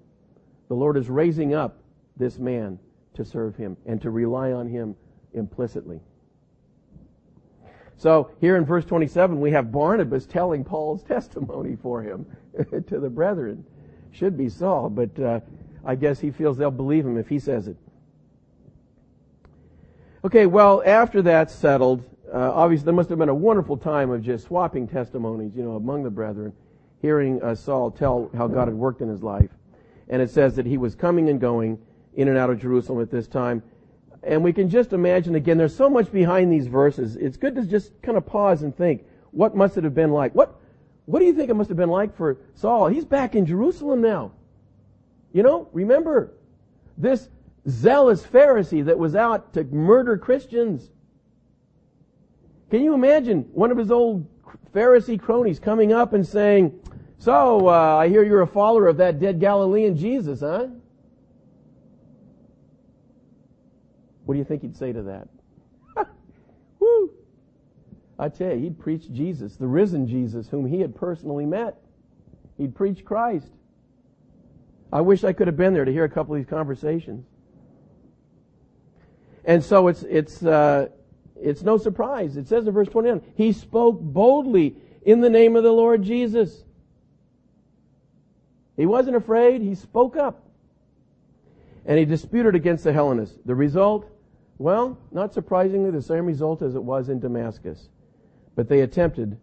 The 0.67 0.75
Lord 0.75 0.95
is 0.95 1.09
raising 1.09 1.55
up 1.55 1.79
this 2.15 2.37
man 2.37 2.77
to 3.15 3.25
serve 3.25 3.55
him 3.55 3.75
and 3.87 3.99
to 4.03 4.11
rely 4.11 4.51
on 4.51 4.67
him 4.67 4.95
implicitly. 5.33 5.99
So 7.97 8.29
here 8.39 8.57
in 8.57 8.65
verse 8.65 8.85
27, 8.85 9.41
we 9.41 9.49
have 9.51 9.71
Barnabas 9.71 10.27
telling 10.27 10.63
Paul's 10.63 11.01
testimony 11.07 11.75
for 11.81 12.03
him 12.03 12.27
to 12.87 12.99
the 12.99 13.09
brethren. 13.09 13.65
Should 14.11 14.37
be 14.37 14.49
Saul, 14.49 14.91
but 14.91 15.19
uh, 15.19 15.39
I 15.83 15.95
guess 15.95 16.19
he 16.19 16.29
feels 16.29 16.57
they'll 16.57 16.69
believe 16.69 17.07
him 17.07 17.17
if 17.17 17.27
he 17.27 17.39
says 17.39 17.67
it. 17.67 17.75
Okay, 20.25 20.47
well, 20.47 20.81
after 20.83 21.21
that's 21.21 21.53
settled, 21.53 22.03
uh, 22.33 22.51
obviously 22.51 22.85
there 22.85 22.95
must 22.95 23.09
have 23.09 23.19
been 23.19 23.29
a 23.29 23.35
wonderful 23.35 23.77
time 23.77 24.09
of 24.09 24.23
just 24.23 24.47
swapping 24.47 24.87
testimonies, 24.87 25.55
you 25.55 25.61
know, 25.61 25.75
among 25.75 26.01
the 26.01 26.09
brethren, 26.09 26.51
hearing 26.99 27.39
uh, 27.43 27.53
Saul 27.53 27.91
tell 27.91 28.31
how 28.35 28.47
God 28.47 28.67
had 28.67 28.73
worked 28.73 29.01
in 29.01 29.07
his 29.07 29.21
life. 29.21 29.51
And 30.09 30.23
it 30.23 30.31
says 30.31 30.55
that 30.55 30.65
he 30.65 30.79
was 30.79 30.95
coming 30.95 31.29
and 31.29 31.39
going 31.39 31.77
in 32.15 32.27
and 32.27 32.39
out 32.39 32.49
of 32.49 32.59
Jerusalem 32.59 33.03
at 33.03 33.11
this 33.11 33.27
time. 33.27 33.61
And 34.23 34.43
we 34.43 34.51
can 34.51 34.67
just 34.67 34.93
imagine 34.93 35.35
again, 35.35 35.59
there's 35.59 35.75
so 35.75 35.91
much 35.91 36.11
behind 36.11 36.51
these 36.51 36.65
verses. 36.65 37.17
It's 37.17 37.37
good 37.37 37.53
to 37.53 37.61
just 37.61 37.91
kind 38.01 38.17
of 38.17 38.25
pause 38.25 38.63
and 38.63 38.75
think, 38.75 39.05
what 39.29 39.55
must 39.55 39.77
it 39.77 39.83
have 39.83 39.93
been 39.93 40.11
like? 40.11 40.33
What, 40.33 40.59
what 41.05 41.19
do 41.19 41.25
you 41.25 41.35
think 41.35 41.51
it 41.51 41.53
must 41.53 41.69
have 41.69 41.77
been 41.77 41.91
like 41.91 42.17
for 42.17 42.39
Saul? 42.55 42.87
He's 42.87 43.05
back 43.05 43.35
in 43.35 43.45
Jerusalem 43.45 44.01
now. 44.01 44.31
You 45.33 45.43
know, 45.43 45.69
remember, 45.71 46.31
this 46.97 47.29
zealous 47.67 48.25
Pharisee 48.25 48.85
that 48.85 48.97
was 48.97 49.15
out 49.15 49.53
to 49.53 49.63
murder 49.65 50.17
Christians. 50.17 50.89
Can 52.69 52.81
you 52.81 52.93
imagine 52.93 53.41
one 53.53 53.71
of 53.71 53.77
his 53.77 53.91
old 53.91 54.27
Pharisee 54.73 55.19
cronies 55.19 55.59
coming 55.59 55.93
up 55.93 56.13
and 56.13 56.25
saying, 56.25 56.79
so, 57.17 57.69
uh, 57.69 57.97
I 57.97 58.09
hear 58.09 58.23
you're 58.23 58.41
a 58.41 58.47
follower 58.47 58.87
of 58.87 58.97
that 58.97 59.19
dead 59.19 59.39
Galilean 59.39 59.97
Jesus, 59.97 60.41
huh? 60.41 60.67
What 64.25 64.33
do 64.35 64.37
you 64.37 64.43
think 64.43 64.61
he'd 64.61 64.75
say 64.75 64.91
to 64.91 65.03
that? 65.03 65.27
Woo! 66.79 67.11
I 68.19 68.29
tell 68.29 68.51
you, 68.51 68.59
he'd 68.59 68.79
preach 68.79 69.11
Jesus, 69.11 69.55
the 69.55 69.67
risen 69.67 70.07
Jesus, 70.07 70.49
whom 70.49 70.65
he 70.65 70.81
had 70.81 70.95
personally 70.95 71.45
met. 71.45 71.77
He'd 72.57 72.75
preach 72.75 73.05
Christ. 73.05 73.51
I 74.91 75.01
wish 75.01 75.23
I 75.23 75.33
could 75.33 75.47
have 75.47 75.57
been 75.57 75.73
there 75.73 75.85
to 75.85 75.91
hear 75.91 76.03
a 76.03 76.09
couple 76.09 76.35
of 76.35 76.39
these 76.41 76.49
conversations. 76.49 77.25
And 79.45 79.63
so 79.63 79.87
it's 79.87 80.03
it's 80.03 80.43
uh, 80.43 80.89
it's 81.35 81.61
no 81.61 81.77
surprise. 81.77 82.37
It 82.37 82.47
says 82.47 82.67
in 82.67 82.73
verse 82.73 82.87
21, 82.87 83.21
he 83.35 83.51
spoke 83.51 83.99
boldly 84.01 84.75
in 85.03 85.21
the 85.21 85.29
name 85.29 85.55
of 85.55 85.63
the 85.63 85.71
Lord 85.71 86.01
Jesus. 86.01 86.63
He 88.75 88.85
wasn't 88.85 89.15
afraid. 89.15 89.61
He 89.61 89.75
spoke 89.75 90.17
up. 90.17 90.43
And 91.85 91.99
he 91.99 92.05
disputed 92.05 92.55
against 92.55 92.83
the 92.83 92.91
Hellenists. 92.91 93.37
The 93.45 93.53
result, 93.53 94.09
well, 94.57 94.97
not 95.11 95.33
surprisingly, 95.33 95.91
the 95.91 96.01
same 96.01 96.25
result 96.25 96.61
as 96.63 96.73
it 96.75 96.83
was 96.83 97.09
in 97.09 97.19
Damascus. 97.19 97.89
But 98.55 98.67
they 98.67 98.81
attempted 98.81 99.37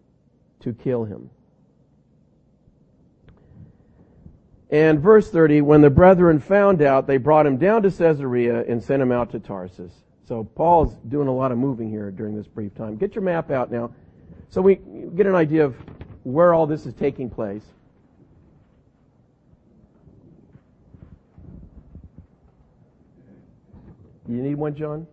to 0.61 0.73
kill 0.73 1.05
him. 1.05 1.31
And 4.73 5.01
verse 5.01 5.31
30, 5.31 5.61
when 5.61 5.83
the 5.83 5.91
brethren 5.91 6.41
found 6.41 6.83
out, 6.83 7.07
they 7.07 7.19
brought 7.19 7.47
him 7.47 7.59
down 7.59 7.83
to 7.83 7.91
Caesarea 7.91 8.65
and 8.65 8.83
sent 8.83 9.01
him 9.01 9.13
out 9.13 9.31
to 9.31 9.39
Tarsus. 9.39 9.93
So 10.27 10.43
Paul's 10.43 10.97
doing 11.09 11.29
a 11.29 11.35
lot 11.35 11.53
of 11.53 11.59
moving 11.59 11.89
here 11.91 12.11
during 12.11 12.35
this 12.35 12.47
brief 12.47 12.75
time. 12.75 12.97
Get 12.97 13.15
your 13.15 13.23
map 13.23 13.51
out 13.51 13.71
now 13.71 13.93
so 14.53 14.61
we 14.61 14.75
get 15.17 15.27
an 15.27 15.35
idea 15.35 15.65
of 15.65 15.75
where 16.25 16.53
all 16.53 16.67
this 16.67 16.85
is 16.85 16.93
taking 16.93 17.31
place. 17.31 17.63
You 24.29 24.43
need 24.43 24.57
one, 24.57 24.75
John? 24.75 25.07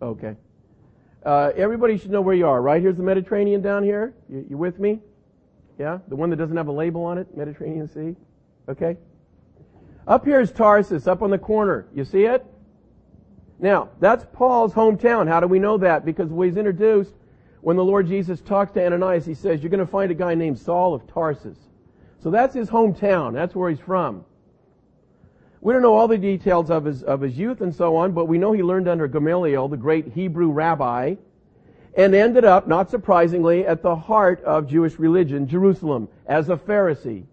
Okay. 0.00 0.36
Uh, 1.26 1.50
everybody 1.56 1.98
should 1.98 2.12
know 2.12 2.20
where 2.20 2.34
you 2.36 2.46
are, 2.46 2.62
right? 2.62 2.80
Here's 2.80 2.96
the 2.96 3.02
Mediterranean 3.02 3.60
down 3.60 3.82
here. 3.82 4.14
You, 4.28 4.46
you 4.50 4.56
with 4.56 4.78
me? 4.78 5.00
Yeah? 5.76 5.98
The 6.06 6.14
one 6.14 6.30
that 6.30 6.36
doesn't 6.36 6.56
have 6.56 6.68
a 6.68 6.72
label 6.72 7.04
on 7.04 7.18
it, 7.18 7.36
Mediterranean 7.36 7.88
Sea? 7.88 8.14
Okay? 8.70 8.96
Up 10.06 10.24
here 10.24 10.40
is 10.40 10.50
Tarsus, 10.50 11.06
up 11.06 11.22
on 11.22 11.30
the 11.30 11.38
corner. 11.38 11.86
You 11.94 12.04
see 12.04 12.24
it? 12.24 12.46
Now, 13.58 13.90
that's 14.00 14.24
Paul's 14.32 14.72
hometown. 14.72 15.28
How 15.28 15.40
do 15.40 15.46
we 15.46 15.58
know 15.58 15.76
that? 15.78 16.04
Because 16.04 16.30
when 16.30 16.48
he's 16.48 16.56
introduced, 16.56 17.12
when 17.60 17.76
the 17.76 17.84
Lord 17.84 18.06
Jesus 18.06 18.40
talks 18.40 18.72
to 18.72 18.84
Ananias, 18.84 19.26
he 19.26 19.34
says, 19.34 19.62
you're 19.62 19.70
going 19.70 19.80
to 19.80 19.86
find 19.86 20.10
a 20.10 20.14
guy 20.14 20.34
named 20.34 20.58
Saul 20.58 20.94
of 20.94 21.06
Tarsus. 21.06 21.58
So 22.22 22.30
that's 22.30 22.54
his 22.54 22.70
hometown. 22.70 23.34
That's 23.34 23.54
where 23.54 23.68
he's 23.68 23.80
from. 23.80 24.24
We 25.60 25.74
don't 25.74 25.82
know 25.82 25.94
all 25.94 26.08
the 26.08 26.16
details 26.16 26.70
of 26.70 26.86
his, 26.86 27.02
of 27.02 27.20
his 27.20 27.36
youth 27.36 27.60
and 27.60 27.74
so 27.74 27.96
on, 27.96 28.12
but 28.12 28.26
we 28.26 28.38
know 28.38 28.52
he 28.52 28.62
learned 28.62 28.88
under 28.88 29.06
Gamaliel, 29.06 29.68
the 29.68 29.76
great 29.76 30.08
Hebrew 30.08 30.50
rabbi, 30.50 31.16
and 31.96 32.14
ended 32.14 32.46
up, 32.46 32.66
not 32.66 32.88
surprisingly, 32.88 33.66
at 33.66 33.82
the 33.82 33.94
heart 33.94 34.42
of 34.44 34.66
Jewish 34.66 34.98
religion, 34.98 35.46
Jerusalem, 35.46 36.08
as 36.26 36.48
a 36.48 36.56
Pharisee. 36.56 37.24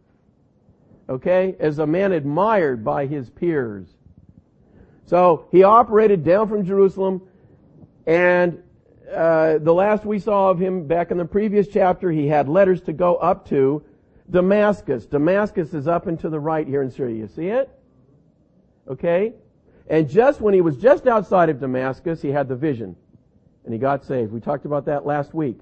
Okay? 1.09 1.55
As 1.59 1.79
a 1.79 1.87
man 1.87 2.11
admired 2.11 2.83
by 2.83 3.05
his 3.05 3.29
peers. 3.29 3.87
So 5.05 5.47
he 5.51 5.63
operated 5.63 6.23
down 6.23 6.49
from 6.49 6.65
Jerusalem, 6.65 7.21
and 8.05 8.61
uh, 9.13 9.57
the 9.59 9.73
last 9.73 10.05
we 10.05 10.19
saw 10.19 10.49
of 10.49 10.59
him 10.59 10.85
back 10.85 11.11
in 11.11 11.17
the 11.17 11.25
previous 11.25 11.67
chapter, 11.67 12.11
he 12.11 12.27
had 12.27 12.49
letters 12.49 12.81
to 12.81 12.93
go 12.93 13.15
up 13.15 13.47
to 13.49 13.83
Damascus. 14.29 15.05
Damascus 15.05 15.73
is 15.73 15.87
up 15.87 16.07
and 16.07 16.19
to 16.19 16.29
the 16.29 16.39
right 16.39 16.67
here 16.67 16.81
in 16.81 16.91
Syria. 16.91 17.15
You 17.15 17.27
see 17.27 17.47
it? 17.47 17.69
Okay? 18.87 19.33
And 19.89 20.09
just 20.09 20.41
when 20.41 20.53
he 20.53 20.61
was 20.61 20.75
just 20.77 21.07
outside 21.07 21.49
of 21.49 21.59
Damascus, 21.59 22.21
he 22.21 22.29
had 22.29 22.49
the 22.49 22.55
vision. 22.55 22.95
And 23.63 23.73
he 23.73 23.79
got 23.79 24.03
saved. 24.03 24.31
We 24.31 24.39
talked 24.39 24.65
about 24.65 24.85
that 24.85 25.05
last 25.05 25.33
week. 25.33 25.59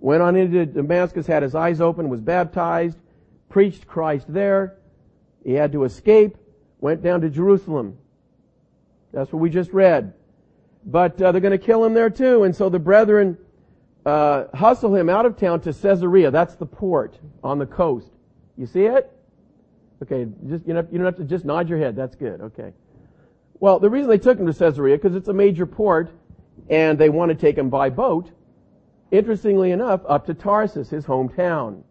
Went 0.00 0.22
on 0.22 0.36
into 0.36 0.66
Damascus, 0.66 1.26
had 1.26 1.42
his 1.42 1.54
eyes 1.54 1.80
open, 1.80 2.08
was 2.08 2.20
baptized, 2.20 2.98
preached 3.52 3.86
Christ 3.86 4.24
there. 4.32 4.78
He 5.44 5.52
had 5.52 5.72
to 5.72 5.84
escape, 5.84 6.38
went 6.80 7.02
down 7.02 7.20
to 7.20 7.28
Jerusalem. 7.28 7.98
That's 9.12 9.30
what 9.30 9.40
we 9.40 9.50
just 9.50 9.72
read. 9.74 10.14
But 10.86 11.20
uh, 11.20 11.32
they're 11.32 11.40
going 11.42 11.52
to 11.52 11.64
kill 11.64 11.84
him 11.84 11.92
there 11.92 12.08
too. 12.08 12.44
And 12.44 12.56
so 12.56 12.70
the 12.70 12.78
brethren 12.78 13.36
uh, 14.06 14.46
hustle 14.54 14.94
him 14.94 15.10
out 15.10 15.26
of 15.26 15.36
town 15.36 15.60
to 15.60 15.72
Caesarea. 15.72 16.30
That's 16.30 16.54
the 16.54 16.64
port 16.64 17.18
on 17.44 17.58
the 17.58 17.66
coast. 17.66 18.10
You 18.56 18.66
see 18.66 18.84
it? 18.84 19.12
Okay, 20.02 20.26
just 20.48 20.66
you, 20.66 20.74
you 20.74 20.98
don't 20.98 21.04
have 21.04 21.16
to 21.16 21.24
just 21.24 21.44
nod 21.44 21.68
your 21.68 21.78
head. 21.78 21.94
That's 21.94 22.16
good. 22.16 22.40
Okay. 22.40 22.72
Well, 23.60 23.78
the 23.78 23.90
reason 23.90 24.08
they 24.08 24.18
took 24.18 24.38
him 24.38 24.46
to 24.46 24.54
Caesarea 24.54 24.96
because 24.96 25.14
it's 25.14 25.28
a 25.28 25.32
major 25.32 25.66
port, 25.66 26.10
and 26.70 26.98
they 26.98 27.10
want 27.10 27.28
to 27.28 27.34
take 27.34 27.56
him 27.56 27.68
by 27.68 27.90
boat. 27.90 28.30
Interestingly 29.10 29.72
enough, 29.72 30.00
up 30.08 30.26
to 30.26 30.34
Tarsus, 30.34 30.88
his 30.88 31.04
hometown. 31.04 31.82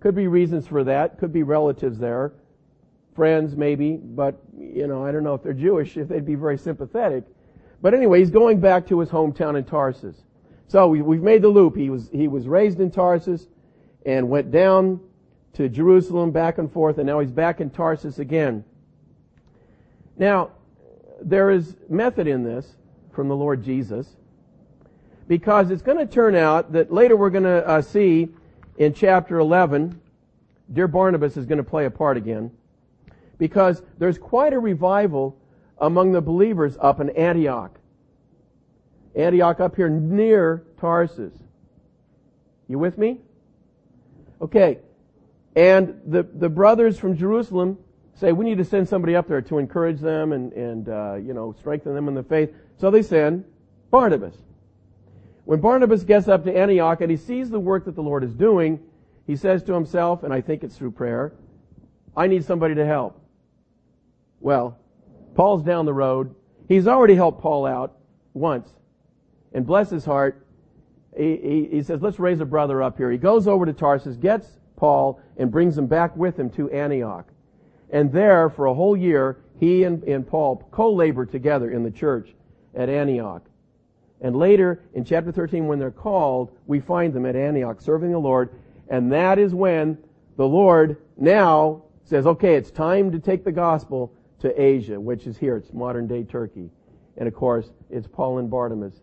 Could 0.00 0.14
be 0.14 0.28
reasons 0.28 0.66
for 0.66 0.84
that. 0.84 1.18
Could 1.18 1.32
be 1.32 1.42
relatives 1.42 1.98
there, 1.98 2.32
friends 3.14 3.56
maybe, 3.56 3.96
but 3.96 4.40
you 4.56 4.86
know 4.86 5.04
I 5.04 5.10
don't 5.10 5.24
know 5.24 5.34
if 5.34 5.42
they're 5.42 5.52
Jewish 5.52 5.96
if 5.96 6.08
they'd 6.08 6.26
be 6.26 6.36
very 6.36 6.58
sympathetic. 6.58 7.24
But 7.80 7.94
anyway, 7.94 8.20
he's 8.20 8.30
going 8.30 8.60
back 8.60 8.86
to 8.88 9.00
his 9.00 9.08
hometown 9.08 9.56
in 9.56 9.64
Tarsus. 9.64 10.16
So 10.68 10.88
we, 10.88 10.98
have 10.98 11.24
made 11.24 11.42
the 11.42 11.48
loop. 11.48 11.76
He 11.76 11.90
was 11.90 12.08
he 12.12 12.28
was 12.28 12.46
raised 12.46 12.80
in 12.80 12.90
Tarsus 12.90 13.46
and 14.06 14.28
went 14.28 14.50
down 14.50 15.00
to 15.54 15.68
Jerusalem 15.68 16.30
back 16.30 16.58
and 16.58 16.72
forth, 16.72 16.98
and 16.98 17.06
now 17.06 17.18
he's 17.18 17.32
back 17.32 17.60
in 17.60 17.70
Tarsus 17.70 18.18
again. 18.18 18.64
Now, 20.16 20.50
there 21.20 21.50
is 21.50 21.76
method 21.88 22.26
in 22.26 22.44
this 22.44 22.76
from 23.12 23.28
the 23.28 23.36
Lord 23.36 23.64
Jesus 23.64 24.16
because 25.26 25.70
it's 25.70 25.82
going 25.82 25.98
to 25.98 26.06
turn 26.06 26.34
out 26.34 26.72
that 26.72 26.92
later 26.92 27.16
we're 27.16 27.30
going 27.30 27.44
to 27.44 27.66
uh, 27.66 27.82
see 27.82 28.28
in 28.78 28.94
chapter 28.94 29.38
11, 29.38 30.00
dear 30.72 30.88
Barnabas 30.88 31.36
is 31.36 31.44
going 31.46 31.58
to 31.58 31.64
play 31.64 31.84
a 31.84 31.90
part 31.90 32.16
again 32.16 32.50
because 33.36 33.82
there's 33.98 34.18
quite 34.18 34.52
a 34.52 34.58
revival 34.58 35.36
among 35.78 36.12
the 36.12 36.20
believers 36.20 36.76
up 36.80 37.00
in 37.00 37.10
Antioch. 37.10 37.78
Antioch 39.16 39.60
up 39.60 39.74
here 39.74 39.88
near 39.88 40.64
Tarsus. 40.80 41.34
You 42.68 42.78
with 42.78 42.98
me? 42.98 43.20
Okay. 44.40 44.78
And 45.56 46.00
the, 46.06 46.22
the 46.22 46.48
brothers 46.48 46.98
from 46.98 47.16
Jerusalem 47.16 47.78
say, 48.14 48.30
we 48.30 48.44
need 48.44 48.58
to 48.58 48.64
send 48.64 48.88
somebody 48.88 49.16
up 49.16 49.26
there 49.26 49.42
to 49.42 49.58
encourage 49.58 50.00
them 50.00 50.32
and, 50.32 50.52
and 50.52 50.88
uh, 50.88 51.14
you 51.14 51.34
know, 51.34 51.52
strengthen 51.58 51.94
them 51.94 52.06
in 52.06 52.14
the 52.14 52.22
faith. 52.22 52.54
So 52.76 52.92
they 52.92 53.02
send 53.02 53.44
Barnabas. 53.90 54.36
When 55.48 55.62
Barnabas 55.62 56.04
gets 56.04 56.28
up 56.28 56.44
to 56.44 56.54
Antioch 56.54 57.00
and 57.00 57.10
he 57.10 57.16
sees 57.16 57.48
the 57.48 57.58
work 57.58 57.86
that 57.86 57.94
the 57.94 58.02
Lord 58.02 58.22
is 58.22 58.34
doing, 58.34 58.78
he 59.26 59.34
says 59.34 59.62
to 59.62 59.72
himself, 59.72 60.22
and 60.22 60.30
I 60.30 60.42
think 60.42 60.62
it's 60.62 60.76
through 60.76 60.90
prayer, 60.90 61.32
I 62.14 62.26
need 62.26 62.44
somebody 62.44 62.74
to 62.74 62.84
help. 62.84 63.18
Well, 64.40 64.76
Paul's 65.34 65.62
down 65.62 65.86
the 65.86 65.94
road. 65.94 66.34
He's 66.68 66.86
already 66.86 67.14
helped 67.14 67.40
Paul 67.40 67.64
out 67.64 67.96
once. 68.34 68.68
And 69.54 69.64
bless 69.64 69.88
his 69.88 70.04
heart, 70.04 70.46
he, 71.16 71.38
he, 71.38 71.68
he 71.76 71.82
says, 71.82 72.02
let's 72.02 72.18
raise 72.18 72.40
a 72.40 72.44
brother 72.44 72.82
up 72.82 72.98
here. 72.98 73.10
He 73.10 73.16
goes 73.16 73.48
over 73.48 73.64
to 73.64 73.72
Tarsus, 73.72 74.18
gets 74.18 74.58
Paul, 74.76 75.18
and 75.38 75.50
brings 75.50 75.78
him 75.78 75.86
back 75.86 76.14
with 76.14 76.38
him 76.38 76.50
to 76.50 76.70
Antioch. 76.72 77.26
And 77.88 78.12
there, 78.12 78.50
for 78.50 78.66
a 78.66 78.74
whole 78.74 78.98
year, 78.98 79.38
he 79.58 79.84
and, 79.84 80.04
and 80.04 80.28
Paul 80.28 80.68
co-labor 80.70 81.24
together 81.24 81.70
in 81.70 81.84
the 81.84 81.90
church 81.90 82.34
at 82.74 82.90
Antioch. 82.90 83.47
And 84.20 84.36
later, 84.36 84.82
in 84.94 85.04
chapter 85.04 85.30
13, 85.30 85.66
when 85.66 85.78
they're 85.78 85.90
called, 85.90 86.50
we 86.66 86.80
find 86.80 87.12
them 87.12 87.26
at 87.26 87.36
Antioch 87.36 87.80
serving 87.80 88.10
the 88.10 88.18
Lord. 88.18 88.50
And 88.88 89.12
that 89.12 89.38
is 89.38 89.54
when 89.54 89.98
the 90.36 90.46
Lord 90.46 90.96
now 91.16 91.82
says, 92.04 92.26
okay, 92.26 92.54
it's 92.54 92.70
time 92.70 93.12
to 93.12 93.18
take 93.18 93.44
the 93.44 93.52
gospel 93.52 94.12
to 94.40 94.60
Asia, 94.60 94.98
which 94.98 95.26
is 95.26 95.36
here. 95.36 95.56
It's 95.56 95.72
modern 95.72 96.06
day 96.06 96.24
Turkey. 96.24 96.70
And 97.16 97.28
of 97.28 97.34
course, 97.34 97.70
it's 97.90 98.06
Paul 98.06 98.38
and 98.38 98.50
Barnabas 98.50 98.94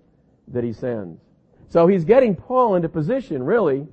that 0.50 0.64
he 0.64 0.74
sends. 0.74 1.20
So 1.68 1.88
he's 1.88 2.06
getting 2.06 2.36
Paul 2.36 2.76
into 2.76 2.90
position, 2.90 3.44
really, 3.44 3.88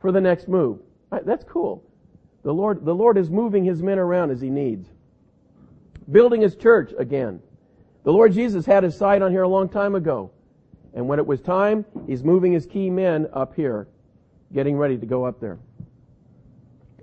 for 0.00 0.12
the 0.12 0.20
next 0.20 0.48
move. 0.48 0.80
That's 1.24 1.44
cool. 1.44 1.82
The 2.42 2.52
Lord, 2.52 2.84
the 2.84 2.94
Lord 2.94 3.18
is 3.18 3.30
moving 3.30 3.64
his 3.64 3.82
men 3.82 3.98
around 3.98 4.30
as 4.30 4.40
he 4.40 4.50
needs. 4.50 4.88
Building 6.10 6.40
his 6.40 6.56
church 6.56 6.92
again. 6.98 7.40
The 8.04 8.12
Lord 8.12 8.32
Jesus 8.32 8.64
had 8.64 8.84
his 8.84 8.96
sight 8.96 9.20
on 9.22 9.30
here 9.30 9.42
a 9.42 9.48
long 9.48 9.68
time 9.68 9.94
ago. 9.94 10.30
And 10.98 11.06
when 11.06 11.20
it 11.20 11.26
was 11.28 11.40
time, 11.40 11.84
he's 12.08 12.24
moving 12.24 12.52
his 12.52 12.66
key 12.66 12.90
men 12.90 13.28
up 13.32 13.54
here, 13.54 13.86
getting 14.52 14.76
ready 14.76 14.98
to 14.98 15.06
go 15.06 15.24
up 15.24 15.38
there. 15.38 15.60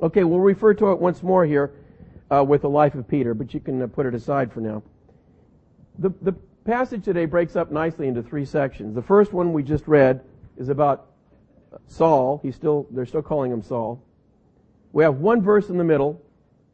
Okay, 0.02 0.26
we'll 0.26 0.42
refer 0.42 0.74
to 0.74 0.92
it 0.92 1.00
once 1.00 1.24
more 1.24 1.46
here 1.46 1.72
uh, 2.30 2.44
with 2.44 2.64
the 2.64 2.70
life 2.70 2.94
of 2.96 3.08
Peter, 3.08 3.34
but 3.34 3.54
you 3.54 3.62
can 3.62 3.82
uh, 3.82 3.88
put 3.88 4.06
it 4.06 4.14
aside 4.14 4.52
for 4.52 4.60
now. 4.60 4.84
The, 6.00 6.10
the 6.24 6.34
passage 6.66 7.06
today 7.06 7.24
breaks 7.24 7.56
up 7.56 7.72
nicely 7.72 8.10
into 8.10 8.22
three 8.22 8.44
sections. 8.44 8.96
The 8.96 9.02
first 9.02 9.32
one 9.32 9.54
we 9.54 9.64
just 9.64 9.88
read 9.88 10.20
is 10.58 10.68
about 10.68 11.08
Saul. 11.88 12.42
He's 12.44 12.58
still, 12.58 12.88
they're 12.92 13.06
still 13.06 13.22
calling 13.22 13.50
him 13.50 13.62
Saul. 13.62 14.04
We 14.92 15.06
have 15.06 15.20
one 15.20 15.42
verse 15.42 15.70
in 15.70 15.78
the 15.78 15.86
middle, 15.86 16.22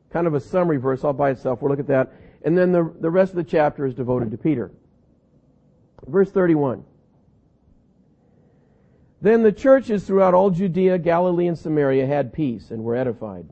kind 0.09 0.25
of 0.25 0.33
a 0.33 0.39
summary 0.39 0.77
verse 0.77 1.03
all 1.03 1.13
by 1.13 1.29
itself. 1.29 1.61
We'll 1.61 1.69
look 1.69 1.79
at 1.79 1.85
that. 1.85 2.13
And 2.41 2.57
then 2.57 2.71
the, 2.71 2.91
the 2.99 3.11
rest 3.11 3.29
of 3.29 3.35
the 3.35 3.43
chapter 3.43 3.85
is 3.85 3.93
devoted 3.93 4.31
to 4.31 4.37
Peter. 4.39 4.71
Verse 6.07 6.31
31. 6.31 6.85
Then 9.21 9.43
the 9.43 9.51
churches 9.51 10.03
throughout 10.03 10.33
all 10.33 10.49
Judea, 10.49 10.97
Galilee, 10.97 11.47
and 11.47 11.57
Samaria 11.57 12.07
had 12.07 12.33
peace 12.33 12.71
and 12.71 12.83
were 12.83 12.95
edified. 12.95 13.47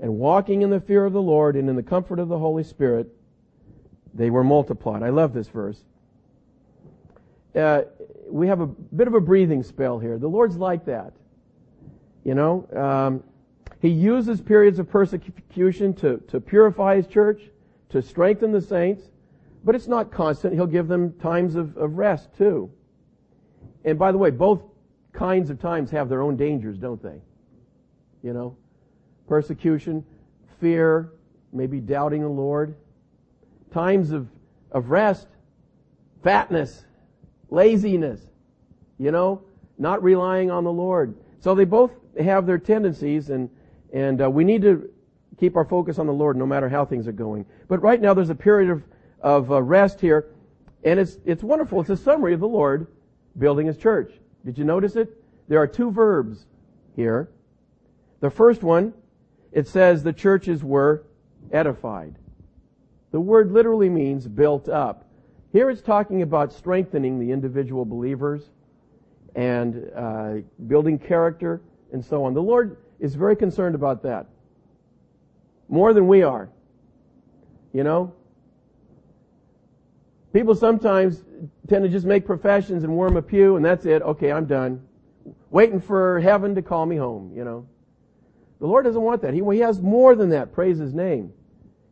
And 0.00 0.14
walking 0.14 0.62
in 0.62 0.70
the 0.70 0.80
fear 0.80 1.04
of 1.04 1.12
the 1.12 1.22
Lord 1.22 1.56
and 1.56 1.68
in 1.70 1.76
the 1.76 1.82
comfort 1.82 2.18
of 2.18 2.28
the 2.28 2.38
Holy 2.38 2.64
Spirit, 2.64 3.08
they 4.12 4.30
were 4.30 4.44
multiplied. 4.44 5.02
I 5.02 5.10
love 5.10 5.32
this 5.32 5.48
verse. 5.48 5.84
Uh, 7.54 7.82
we 8.28 8.48
have 8.48 8.60
a 8.60 8.66
bit 8.66 9.06
of 9.06 9.14
a 9.14 9.20
breathing 9.20 9.62
spell 9.62 9.98
here. 9.98 10.18
The 10.18 10.28
Lord's 10.28 10.56
like 10.56 10.84
that. 10.86 11.12
You 12.24 12.34
know, 12.34 12.68
um, 12.76 13.22
He 13.80 13.88
uses 13.88 14.40
periods 14.40 14.78
of 14.78 14.90
persecution 14.90 15.94
to, 15.94 16.18
to 16.28 16.40
purify 16.40 16.96
His 16.96 17.06
church, 17.06 17.42
to 17.90 18.02
strengthen 18.02 18.52
the 18.52 18.60
saints, 18.60 19.04
but 19.64 19.74
it's 19.74 19.88
not 19.88 20.10
constant. 20.10 20.54
He'll 20.54 20.66
give 20.66 20.88
them 20.88 21.12
times 21.14 21.54
of, 21.54 21.76
of 21.76 21.96
rest 21.96 22.28
too. 22.36 22.70
And 23.84 23.98
by 23.98 24.12
the 24.12 24.18
way, 24.18 24.30
both 24.30 24.62
kinds 25.18 25.50
of 25.50 25.58
times 25.58 25.90
have 25.90 26.08
their 26.08 26.22
own 26.22 26.36
dangers, 26.36 26.78
don't 26.78 27.02
they? 27.02 27.20
You 28.22 28.32
know, 28.32 28.56
persecution, 29.26 30.04
fear, 30.60 31.12
maybe 31.52 31.80
doubting 31.80 32.22
the 32.22 32.28
Lord, 32.28 32.76
times 33.72 34.12
of, 34.12 34.28
of 34.70 34.90
rest, 34.90 35.26
fatness, 36.22 36.84
laziness, 37.50 38.20
you 38.98 39.10
know, 39.10 39.42
not 39.76 40.02
relying 40.02 40.52
on 40.52 40.62
the 40.62 40.72
Lord. 40.72 41.16
So 41.40 41.54
they 41.54 41.64
both 41.64 41.90
have 42.20 42.46
their 42.46 42.58
tendencies 42.58 43.30
and, 43.30 43.50
and 43.92 44.22
uh, 44.22 44.30
we 44.30 44.44
need 44.44 44.62
to 44.62 44.88
keep 45.38 45.56
our 45.56 45.64
focus 45.64 45.98
on 45.98 46.06
the 46.06 46.12
Lord 46.12 46.36
no 46.36 46.46
matter 46.46 46.68
how 46.68 46.84
things 46.84 47.08
are 47.08 47.12
going. 47.12 47.44
But 47.66 47.82
right 47.82 48.00
now 48.00 48.14
there's 48.14 48.30
a 48.30 48.34
period 48.36 48.70
of, 48.70 48.82
of 49.20 49.50
uh, 49.50 49.62
rest 49.62 50.00
here 50.00 50.26
and 50.84 51.00
it's, 51.00 51.18
it's 51.24 51.42
wonderful. 51.42 51.80
It's 51.80 51.90
a 51.90 51.96
summary 51.96 52.34
of 52.34 52.40
the 52.40 52.48
Lord 52.48 52.86
building 53.36 53.66
his 53.66 53.76
church. 53.76 54.12
Did 54.44 54.58
you 54.58 54.64
notice 54.64 54.96
it? 54.96 55.22
There 55.48 55.60
are 55.60 55.66
two 55.66 55.90
verbs 55.90 56.46
here. 56.94 57.30
The 58.20 58.30
first 58.30 58.62
one 58.62 58.92
it 59.52 59.66
says 59.66 60.02
the 60.02 60.12
churches 60.12 60.62
were 60.62 61.04
edified. 61.50 62.16
The 63.10 63.20
word 63.20 63.50
literally 63.50 63.88
means 63.88 64.28
built 64.28 64.68
up. 64.68 65.06
Here 65.52 65.70
it's 65.70 65.80
talking 65.80 66.22
about 66.22 66.52
strengthening 66.52 67.18
the 67.18 67.32
individual 67.32 67.84
believers 67.84 68.50
and 69.34 69.90
uh, 69.96 70.34
building 70.66 70.98
character 70.98 71.62
and 71.92 72.04
so 72.04 72.24
on. 72.24 72.34
The 72.34 72.42
Lord 72.42 72.76
is 73.00 73.14
very 73.14 73.36
concerned 73.36 73.74
about 73.74 74.02
that. 74.02 74.26
More 75.68 75.94
than 75.94 76.06
we 76.06 76.22
are. 76.22 76.50
You 77.72 77.84
know? 77.84 78.12
People 80.32 80.54
sometimes 80.54 81.24
tend 81.68 81.84
to 81.84 81.88
just 81.88 82.06
make 82.06 82.26
professions 82.26 82.84
and 82.84 82.94
worm 82.94 83.16
a 83.16 83.22
pew 83.22 83.56
and 83.56 83.64
that's 83.64 83.86
it. 83.86 84.02
Okay, 84.02 84.30
I'm 84.30 84.46
done. 84.46 84.82
Waiting 85.50 85.80
for 85.80 86.20
heaven 86.20 86.54
to 86.54 86.62
call 86.62 86.86
me 86.86 86.96
home, 86.96 87.32
you 87.34 87.44
know. 87.44 87.66
The 88.60 88.66
Lord 88.66 88.84
doesn't 88.84 89.00
want 89.00 89.22
that. 89.22 89.34
He, 89.34 89.42
he 89.52 89.60
has 89.60 89.80
more 89.80 90.14
than 90.14 90.30
that. 90.30 90.52
Praise 90.52 90.78
His 90.78 90.92
name. 90.92 91.32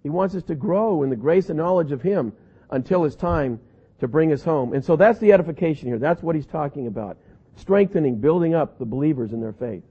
He 0.02 0.10
wants 0.10 0.34
us 0.34 0.42
to 0.44 0.54
grow 0.54 1.02
in 1.02 1.10
the 1.10 1.16
grace 1.16 1.48
and 1.48 1.58
knowledge 1.58 1.92
of 1.92 2.02
Him 2.02 2.32
until 2.70 3.04
it's 3.04 3.16
time 3.16 3.60
to 4.00 4.08
bring 4.08 4.32
us 4.32 4.42
home. 4.42 4.72
And 4.72 4.84
so 4.84 4.96
that's 4.96 5.18
the 5.18 5.32
edification 5.32 5.88
here. 5.88 5.98
That's 5.98 6.22
what 6.22 6.34
He's 6.34 6.46
talking 6.46 6.86
about. 6.86 7.16
Strengthening, 7.56 8.16
building 8.20 8.54
up 8.54 8.78
the 8.78 8.84
believers 8.84 9.32
in 9.32 9.40
their 9.40 9.52
faith. 9.52 9.82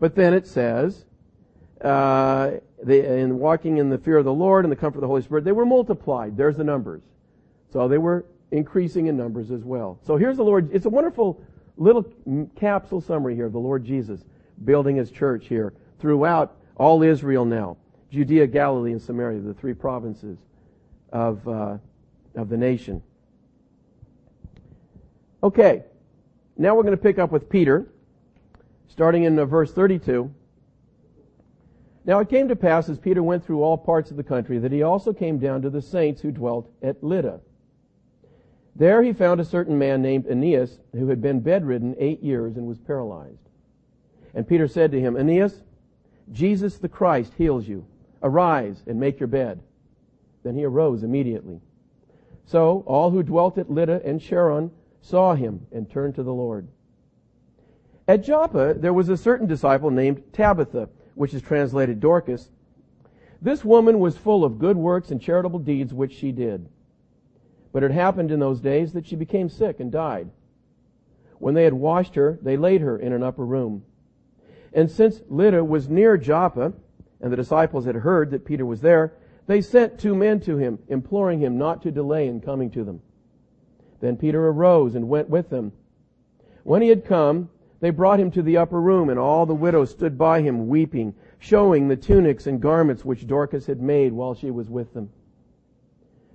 But 0.00 0.14
then 0.14 0.32
it 0.32 0.46
says, 0.46 1.04
uh, 1.82 2.52
in 2.86 3.38
walking 3.38 3.78
in 3.78 3.90
the 3.90 3.98
fear 3.98 4.16
of 4.16 4.24
the 4.24 4.32
Lord 4.32 4.64
and 4.64 4.72
the 4.72 4.76
comfort 4.76 4.98
of 4.98 5.02
the 5.02 5.08
Holy 5.08 5.22
Spirit, 5.22 5.44
they 5.44 5.52
were 5.52 5.66
multiplied. 5.66 6.36
There's 6.36 6.56
the 6.56 6.64
numbers. 6.64 7.02
So 7.72 7.88
they 7.88 7.98
were 7.98 8.24
increasing 8.50 9.06
in 9.06 9.16
numbers 9.16 9.50
as 9.50 9.62
well. 9.62 9.98
So 10.06 10.16
here's 10.16 10.36
the 10.36 10.44
Lord. 10.44 10.70
It's 10.72 10.86
a 10.86 10.90
wonderful 10.90 11.40
little 11.76 12.04
capsule 12.56 13.00
summary 13.00 13.34
here 13.34 13.46
of 13.46 13.52
the 13.52 13.58
Lord 13.58 13.84
Jesus 13.84 14.24
building 14.64 14.96
his 14.96 15.10
church 15.10 15.46
here 15.46 15.72
throughout 16.00 16.56
all 16.76 17.02
Israel 17.02 17.44
now. 17.44 17.76
Judea, 18.10 18.46
Galilee, 18.46 18.92
and 18.92 19.02
Samaria, 19.02 19.40
the 19.40 19.54
three 19.54 19.74
provinces 19.74 20.38
of, 21.12 21.46
uh, 21.46 21.76
of 22.34 22.48
the 22.48 22.56
nation. 22.56 23.02
Okay. 25.42 25.84
Now 26.56 26.74
we're 26.74 26.82
going 26.82 26.96
to 26.96 27.02
pick 27.02 27.18
up 27.18 27.30
with 27.30 27.48
Peter, 27.48 27.86
starting 28.88 29.24
in 29.24 29.38
uh, 29.38 29.44
verse 29.44 29.72
32. 29.72 30.32
Now 32.04 32.20
it 32.20 32.28
came 32.28 32.48
to 32.48 32.56
pass 32.56 32.88
as 32.88 32.98
Peter 32.98 33.22
went 33.22 33.44
through 33.44 33.62
all 33.62 33.76
parts 33.76 34.10
of 34.10 34.16
the 34.16 34.22
country 34.22 34.58
that 34.58 34.72
he 34.72 34.82
also 34.82 35.12
came 35.12 35.38
down 35.38 35.62
to 35.62 35.70
the 35.70 35.82
saints 35.82 36.22
who 36.22 36.32
dwelt 36.32 36.70
at 36.82 37.04
Lydda. 37.04 37.40
There 38.78 39.02
he 39.02 39.12
found 39.12 39.40
a 39.40 39.44
certain 39.44 39.76
man 39.76 40.02
named 40.02 40.26
Aeneas 40.26 40.78
who 40.92 41.08
had 41.08 41.20
been 41.20 41.40
bedridden 41.40 41.96
eight 41.98 42.22
years 42.22 42.56
and 42.56 42.66
was 42.66 42.78
paralyzed. 42.78 43.48
And 44.34 44.46
Peter 44.46 44.68
said 44.68 44.92
to 44.92 45.00
him, 45.00 45.16
Aeneas, 45.16 45.62
Jesus 46.30 46.78
the 46.78 46.88
Christ 46.88 47.34
heals 47.36 47.66
you. 47.66 47.84
Arise 48.22 48.84
and 48.86 49.00
make 49.00 49.18
your 49.18 49.26
bed. 49.26 49.60
Then 50.44 50.54
he 50.54 50.64
arose 50.64 51.02
immediately. 51.02 51.60
So 52.44 52.84
all 52.86 53.10
who 53.10 53.24
dwelt 53.24 53.58
at 53.58 53.68
Lydda 53.70 54.02
and 54.04 54.22
Sharon 54.22 54.70
saw 55.00 55.34
him 55.34 55.66
and 55.72 55.90
turned 55.90 56.14
to 56.14 56.22
the 56.22 56.32
Lord. 56.32 56.68
At 58.06 58.22
Joppa 58.22 58.74
there 58.74 58.94
was 58.94 59.08
a 59.08 59.16
certain 59.16 59.48
disciple 59.48 59.90
named 59.90 60.22
Tabitha, 60.32 60.88
which 61.16 61.34
is 61.34 61.42
translated 61.42 61.98
Dorcas. 61.98 62.48
This 63.42 63.64
woman 63.64 63.98
was 63.98 64.16
full 64.16 64.44
of 64.44 64.60
good 64.60 64.76
works 64.76 65.10
and 65.10 65.20
charitable 65.20 65.58
deeds 65.58 65.92
which 65.92 66.12
she 66.12 66.30
did. 66.30 66.68
But 67.72 67.82
it 67.82 67.90
happened 67.90 68.30
in 68.30 68.40
those 68.40 68.60
days 68.60 68.92
that 68.92 69.06
she 69.06 69.16
became 69.16 69.48
sick 69.48 69.80
and 69.80 69.92
died. 69.92 70.30
When 71.38 71.54
they 71.54 71.64
had 71.64 71.74
washed 71.74 72.14
her, 72.14 72.38
they 72.42 72.56
laid 72.56 72.80
her 72.80 72.96
in 72.98 73.12
an 73.12 73.22
upper 73.22 73.44
room. 73.44 73.84
And 74.72 74.90
since 74.90 75.22
Lydda 75.28 75.64
was 75.64 75.88
near 75.88 76.16
Joppa, 76.16 76.72
and 77.20 77.32
the 77.32 77.36
disciples 77.36 77.84
had 77.84 77.96
heard 77.96 78.30
that 78.30 78.44
Peter 78.44 78.66
was 78.66 78.80
there, 78.80 79.14
they 79.46 79.60
sent 79.60 79.98
two 79.98 80.14
men 80.14 80.40
to 80.40 80.56
him, 80.56 80.78
imploring 80.88 81.40
him 81.40 81.56
not 81.56 81.82
to 81.82 81.90
delay 81.90 82.26
in 82.26 82.40
coming 82.40 82.70
to 82.70 82.84
them. 82.84 83.00
Then 84.00 84.16
Peter 84.16 84.48
arose 84.48 84.94
and 84.94 85.08
went 85.08 85.28
with 85.30 85.48
them. 85.50 85.72
When 86.64 86.82
he 86.82 86.88
had 86.88 87.04
come, 87.04 87.48
they 87.80 87.90
brought 87.90 88.20
him 88.20 88.30
to 88.32 88.42
the 88.42 88.56
upper 88.56 88.80
room, 88.80 89.08
and 89.08 89.18
all 89.18 89.46
the 89.46 89.54
widows 89.54 89.90
stood 89.90 90.18
by 90.18 90.42
him 90.42 90.68
weeping, 90.68 91.14
showing 91.38 91.88
the 91.88 91.96
tunics 91.96 92.46
and 92.46 92.60
garments 92.60 93.04
which 93.04 93.26
Dorcas 93.26 93.66
had 93.66 93.80
made 93.80 94.12
while 94.12 94.34
she 94.34 94.50
was 94.50 94.68
with 94.68 94.92
them. 94.94 95.10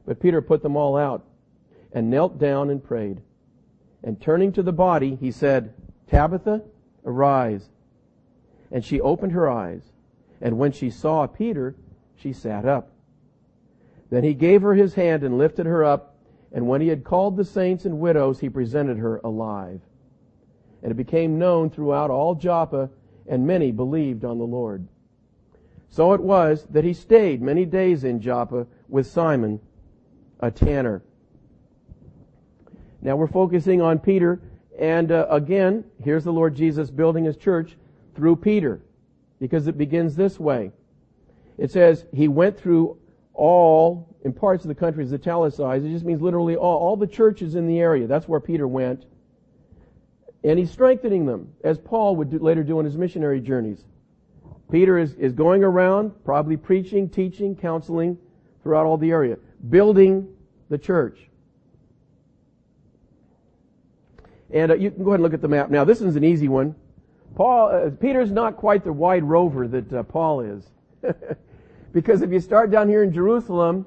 But 0.06 0.20
Peter 0.20 0.42
put 0.42 0.62
them 0.62 0.76
all 0.76 0.98
out, 0.98 1.26
and 1.92 2.10
knelt 2.10 2.38
down 2.38 2.70
and 2.70 2.84
prayed. 2.84 3.22
And 4.04 4.20
turning 4.20 4.52
to 4.54 4.64
the 4.64 4.74
body, 4.74 5.16
he 5.16 5.32
said, 5.32 5.74
Tabitha, 6.08 6.62
arise. 7.06 7.70
And 8.72 8.84
she 8.84 9.00
opened 9.00 9.32
her 9.32 9.50
eyes. 9.50 9.82
And 10.42 10.58
when 10.58 10.72
she 10.72 10.90
saw 10.90 11.26
Peter, 11.28 11.76
she 12.16 12.34
sat 12.34 12.66
up. 12.66 12.92
Then 14.10 14.24
he 14.24 14.34
gave 14.34 14.62
her 14.62 14.74
his 14.74 14.94
hand 14.94 15.24
and 15.24 15.38
lifted 15.38 15.66
her 15.66 15.84
up. 15.84 16.16
And 16.52 16.68
when 16.68 16.82
he 16.82 16.90
had 16.90 17.04
called 17.04 17.38
the 17.38 17.46
saints 17.46 17.86
and 17.86 18.00
widows, 18.00 18.40
he 18.40 18.50
presented 18.50 18.98
her 18.98 19.22
alive. 19.24 19.82
And 20.82 20.92
it 20.92 20.96
became 20.96 21.40
known 21.40 21.70
throughout 21.70 22.12
all 22.12 22.36
Joppa, 22.36 22.90
and 23.28 23.48
many 23.48 23.72
believed 23.72 24.26
on 24.26 24.38
the 24.38 24.44
Lord. 24.44 24.88
So 25.90 26.14
it 26.14 26.22
was 26.22 26.66
that 26.72 26.84
he 26.84 26.94
stayed 26.94 27.42
many 27.42 27.66
days 27.66 28.04
in 28.04 28.20
Joppa 28.20 28.68
with 28.90 29.08
Simon, 29.08 29.62
a 30.44 30.52
tanner. 30.52 31.02
Now 33.02 33.16
we're 33.16 33.28
focusing 33.28 33.82
on 33.82 33.98
Peter, 33.98 34.42
and 34.78 35.12
uh, 35.12 35.28
again, 35.30 35.86
here's 36.04 36.26
the 36.26 36.34
Lord 36.34 36.54
Jesus 36.54 36.90
building 36.90 37.24
his 37.24 37.38
church 37.38 37.78
through 38.14 38.36
Peter 38.36 38.82
because 39.40 39.68
it 39.68 39.78
begins 39.78 40.16
this 40.16 40.40
way. 40.40 40.72
It 41.58 41.72
says, 41.72 42.06
he 42.14 42.28
went 42.28 42.60
through 42.60 42.98
all, 43.34 44.16
in 44.26 44.34
parts 44.34 44.66
of 44.66 44.68
the 44.68 44.76
country 44.76 45.04
is 45.06 45.14
italicized, 45.14 45.86
it 45.86 45.92
just 45.92 46.06
means 46.06 46.22
literally 46.22 46.58
all, 46.58 46.78
all 46.78 46.98
the 46.98 47.08
churches 47.08 47.56
in 47.56 47.66
the 47.66 47.80
area. 47.80 48.06
That's 48.06 48.28
where 48.28 48.42
Peter 48.42 48.68
went. 48.68 49.06
And 50.44 50.60
he's 50.60 50.72
strengthening 50.72 51.26
them, 51.26 51.54
as 51.64 51.80
Paul 51.80 52.18
would 52.18 52.32
do, 52.32 52.40
later 52.40 52.64
do 52.64 52.80
on 52.80 52.86
his 52.86 52.98
missionary 52.98 53.40
journeys. 53.40 53.86
Peter 54.70 54.98
is, 54.98 55.14
is 55.14 55.32
going 55.32 55.64
around, 55.64 56.12
probably 56.26 56.58
preaching, 56.58 57.08
teaching, 57.08 57.56
counseling 57.56 58.18
throughout 58.62 58.86
all 58.86 58.98
the 58.98 59.12
area, 59.12 59.38
building 59.70 60.28
the 60.70 60.78
church. 60.78 61.20
And 64.52 64.72
uh, 64.72 64.76
you 64.76 64.92
can 64.92 65.04
go 65.04 65.12
ahead 65.12 65.20
and 65.20 65.24
look 65.24 65.34
at 65.34 65.42
the 65.42 65.48
map. 65.48 65.70
Now, 65.70 65.84
this 65.84 66.02
is 66.02 66.16
an 66.16 66.24
easy 66.24 66.48
one. 66.48 66.76
Paul, 67.36 67.70
uh, 67.70 67.90
Peter's 67.90 68.32
not 68.32 68.58
quite 68.58 68.84
the 68.84 68.94
wide 68.94 69.24
rover 69.24 69.68
that 69.68 69.92
uh, 69.92 70.04
Paul 70.04 70.42
is. 70.42 70.64
because 71.92 72.22
if 72.22 72.32
you 72.32 72.40
start 72.40 72.70
down 72.70 72.88
here 72.88 73.04
in 73.04 73.12
Jerusalem, 73.12 73.86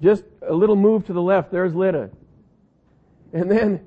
just 0.00 0.24
a 0.46 0.54
little 0.54 0.76
move 0.76 1.06
to 1.06 1.12
the 1.12 1.20
left, 1.20 1.50
there's 1.50 1.74
Lydda. 1.74 2.10
And 3.34 3.50
then 3.50 3.84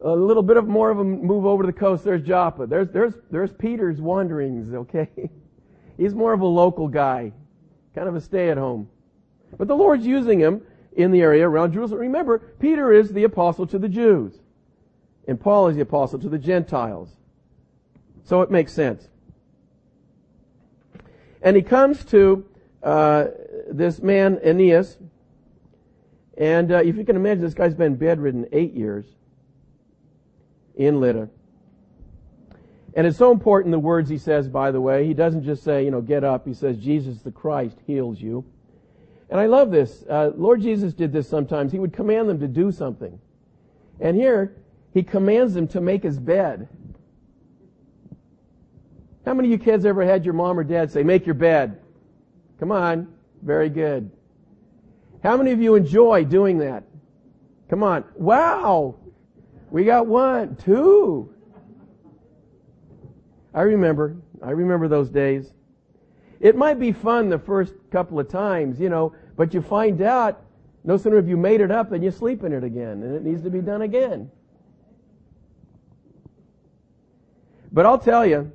a 0.00 0.14
little 0.14 0.42
bit 0.42 0.56
of 0.56 0.68
more 0.68 0.90
of 0.90 1.00
a 1.00 1.04
move 1.04 1.46
over 1.46 1.64
to 1.64 1.66
the 1.66 1.72
coast, 1.72 2.04
there's 2.04 2.22
Joppa. 2.22 2.66
There's, 2.66 2.88
there's, 2.90 3.14
there's 3.30 3.52
Peter's 3.52 4.00
wanderings, 4.00 4.72
okay? 4.72 5.08
He's 5.96 6.14
more 6.14 6.32
of 6.32 6.40
a 6.40 6.46
local 6.46 6.86
guy, 6.86 7.32
kind 7.94 8.08
of 8.08 8.14
a 8.14 8.20
stay 8.20 8.50
at 8.50 8.58
home. 8.58 8.88
But 9.58 9.68
the 9.68 9.76
Lord's 9.76 10.06
using 10.06 10.38
him 10.38 10.62
in 10.92 11.10
the 11.10 11.20
area 11.20 11.48
around 11.48 11.72
Jerusalem. 11.72 12.00
Remember, 12.00 12.38
Peter 12.38 12.92
is 12.92 13.10
the 13.10 13.24
apostle 13.24 13.66
to 13.68 13.78
the 13.78 13.88
Jews. 13.88 14.34
And 15.28 15.40
Paul 15.40 15.68
is 15.68 15.76
the 15.76 15.82
apostle 15.82 16.18
to 16.20 16.28
the 16.28 16.38
Gentiles. 16.38 17.10
So 18.24 18.42
it 18.42 18.50
makes 18.50 18.72
sense. 18.72 19.08
And 21.42 21.56
he 21.56 21.62
comes 21.62 22.04
to 22.06 22.44
uh, 22.82 23.26
this 23.70 24.00
man, 24.02 24.38
Aeneas. 24.44 24.98
And 26.38 26.72
uh, 26.72 26.78
if 26.78 26.96
you 26.96 27.04
can 27.04 27.16
imagine, 27.16 27.42
this 27.42 27.54
guy's 27.54 27.74
been 27.74 27.96
bedridden 27.96 28.46
eight 28.52 28.74
years 28.74 29.06
in 30.74 31.00
Lydda. 31.00 31.28
And 32.94 33.06
it's 33.06 33.18
so 33.18 33.30
important 33.30 33.72
the 33.72 33.78
words 33.78 34.08
he 34.08 34.18
says, 34.18 34.48
by 34.48 34.70
the 34.70 34.80
way. 34.80 35.06
He 35.06 35.12
doesn't 35.12 35.44
just 35.44 35.62
say, 35.62 35.84
you 35.84 35.90
know, 35.90 36.00
get 36.00 36.24
up. 36.24 36.46
He 36.46 36.54
says, 36.54 36.78
Jesus 36.78 37.18
the 37.18 37.30
Christ 37.30 37.76
heals 37.86 38.20
you. 38.20 38.44
And 39.28 39.40
I 39.40 39.46
love 39.46 39.70
this. 39.70 40.04
Uh, 40.08 40.30
Lord 40.36 40.62
Jesus 40.62 40.92
did 40.92 41.12
this 41.12 41.28
sometimes. 41.28 41.72
He 41.72 41.78
would 41.78 41.92
command 41.92 42.28
them 42.28 42.38
to 42.40 42.48
do 42.48 42.70
something. 42.70 43.18
And 44.00 44.16
here, 44.16 44.56
he 44.94 45.02
commands 45.02 45.54
them 45.54 45.66
to 45.68 45.80
make 45.80 46.02
his 46.02 46.18
bed. 46.18 46.68
How 49.24 49.34
many 49.34 49.52
of 49.52 49.52
you 49.52 49.64
kids 49.64 49.84
ever 49.84 50.04
had 50.04 50.24
your 50.24 50.34
mom 50.34 50.58
or 50.58 50.64
dad 50.64 50.92
say, 50.92 51.02
make 51.02 51.26
your 51.26 51.34
bed? 51.34 51.80
Come 52.60 52.70
on. 52.70 53.12
Very 53.42 53.68
good. 53.68 54.10
How 55.22 55.36
many 55.36 55.50
of 55.50 55.60
you 55.60 55.74
enjoy 55.74 56.24
doing 56.24 56.58
that? 56.58 56.84
Come 57.68 57.82
on. 57.82 58.04
Wow. 58.14 58.94
We 59.70 59.84
got 59.84 60.06
one, 60.06 60.56
two. 60.56 61.34
I 63.52 63.62
remember. 63.62 64.16
I 64.42 64.50
remember 64.50 64.86
those 64.86 65.10
days. 65.10 65.52
It 66.40 66.56
might 66.56 66.78
be 66.78 66.92
fun 66.92 67.28
the 67.28 67.38
first 67.38 67.74
couple 67.90 68.20
of 68.20 68.28
times, 68.28 68.78
you 68.78 68.88
know, 68.88 69.14
but 69.36 69.54
you 69.54 69.62
find 69.62 70.00
out 70.02 70.42
no 70.84 70.96
sooner 70.96 71.16
have 71.16 71.28
you 71.28 71.36
made 71.36 71.60
it 71.60 71.70
up 71.70 71.90
than 71.90 72.02
you 72.02 72.10
sleep 72.10 72.44
in 72.44 72.52
it 72.52 72.62
again, 72.62 73.02
and 73.02 73.14
it 73.14 73.24
needs 73.24 73.42
to 73.42 73.50
be 73.50 73.60
done 73.60 73.82
again. 73.82 74.30
But 77.72 77.86
I'll 77.86 77.98
tell 77.98 78.24
you, 78.24 78.52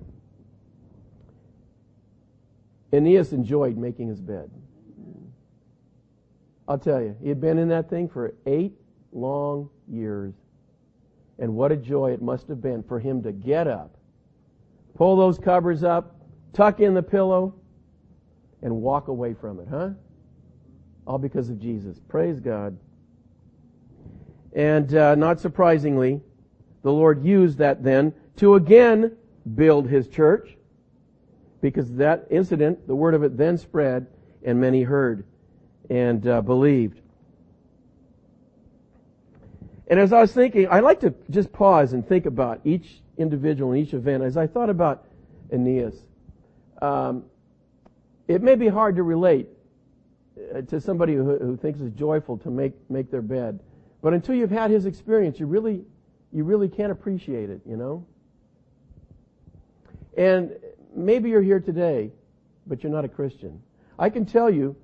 Aeneas 2.93 3.33
enjoyed 3.33 3.77
making 3.77 4.07
his 4.07 4.21
bed. 4.21 4.49
I'll 6.67 6.79
tell 6.79 7.01
you, 7.01 7.17
he 7.21 7.27
had 7.29 7.41
been 7.41 7.57
in 7.57 7.67
that 7.69 7.89
thing 7.89 8.07
for 8.07 8.33
eight 8.45 8.73
long 9.11 9.69
years. 9.89 10.33
And 11.37 11.55
what 11.55 11.71
a 11.71 11.75
joy 11.75 12.11
it 12.11 12.21
must 12.21 12.47
have 12.47 12.61
been 12.61 12.83
for 12.83 12.99
him 12.99 13.23
to 13.23 13.31
get 13.31 13.67
up, 13.67 13.97
pull 14.95 15.17
those 15.17 15.37
covers 15.37 15.83
up, 15.83 16.15
tuck 16.53 16.79
in 16.79 16.93
the 16.93 17.03
pillow, 17.03 17.55
and 18.61 18.81
walk 18.81 19.07
away 19.07 19.33
from 19.33 19.59
it, 19.59 19.67
huh? 19.69 19.89
All 21.07 21.17
because 21.17 21.49
of 21.49 21.59
Jesus. 21.59 21.99
Praise 22.07 22.39
God. 22.39 22.77
And 24.53 24.93
uh, 24.95 25.15
not 25.15 25.39
surprisingly, 25.39 26.21
the 26.83 26.91
Lord 26.91 27.23
used 27.23 27.57
that 27.59 27.83
then 27.83 28.13
to 28.37 28.55
again 28.55 29.15
build 29.55 29.87
his 29.87 30.07
church 30.07 30.57
because 31.61 31.95
that 31.95 32.27
incident, 32.29 32.87
the 32.87 32.95
word 32.95 33.13
of 33.13 33.23
it 33.23 33.37
then 33.37 33.57
spread 33.57 34.07
and 34.43 34.59
many 34.59 34.83
heard 34.83 35.25
and 35.89 36.25
uh, 36.27 36.41
believed. 36.41 36.99
And 39.87 39.99
as 39.99 40.13
I 40.13 40.21
was 40.21 40.31
thinking, 40.31 40.67
I 40.69 40.79
like 40.79 41.01
to 41.01 41.13
just 41.29 41.51
pause 41.51 41.93
and 41.93 42.07
think 42.07 42.25
about 42.25 42.61
each 42.63 43.01
individual 43.17 43.73
and 43.73 43.85
each 43.85 43.93
event. 43.93 44.23
As 44.23 44.37
I 44.37 44.47
thought 44.47 44.69
about 44.69 45.05
Aeneas, 45.51 45.95
um, 46.81 47.25
it 48.31 48.41
may 48.41 48.55
be 48.55 48.67
hard 48.67 48.95
to 48.95 49.03
relate 49.03 49.47
uh, 50.55 50.61
to 50.61 50.79
somebody 50.79 51.13
who, 51.13 51.37
who 51.37 51.57
thinks 51.57 51.81
it's 51.81 51.97
joyful 51.97 52.37
to 52.37 52.49
make, 52.49 52.73
make 52.89 53.11
their 53.11 53.21
bed. 53.21 53.59
But 54.01 54.13
until 54.13 54.35
you've 54.35 54.51
had 54.51 54.71
his 54.71 54.85
experience, 54.85 55.39
you 55.39 55.45
really, 55.45 55.83
you 56.31 56.43
really 56.43 56.69
can't 56.69 56.91
appreciate 56.91 57.49
it, 57.49 57.61
you 57.65 57.75
know? 57.75 58.05
And 60.17 60.51
maybe 60.95 61.29
you're 61.29 61.41
here 61.41 61.59
today, 61.59 62.11
but 62.67 62.83
you're 62.83 62.91
not 62.91 63.05
a 63.05 63.09
Christian. 63.09 63.61
I 63.99 64.09
can 64.09 64.25
tell 64.25 64.49
you, 64.49 64.75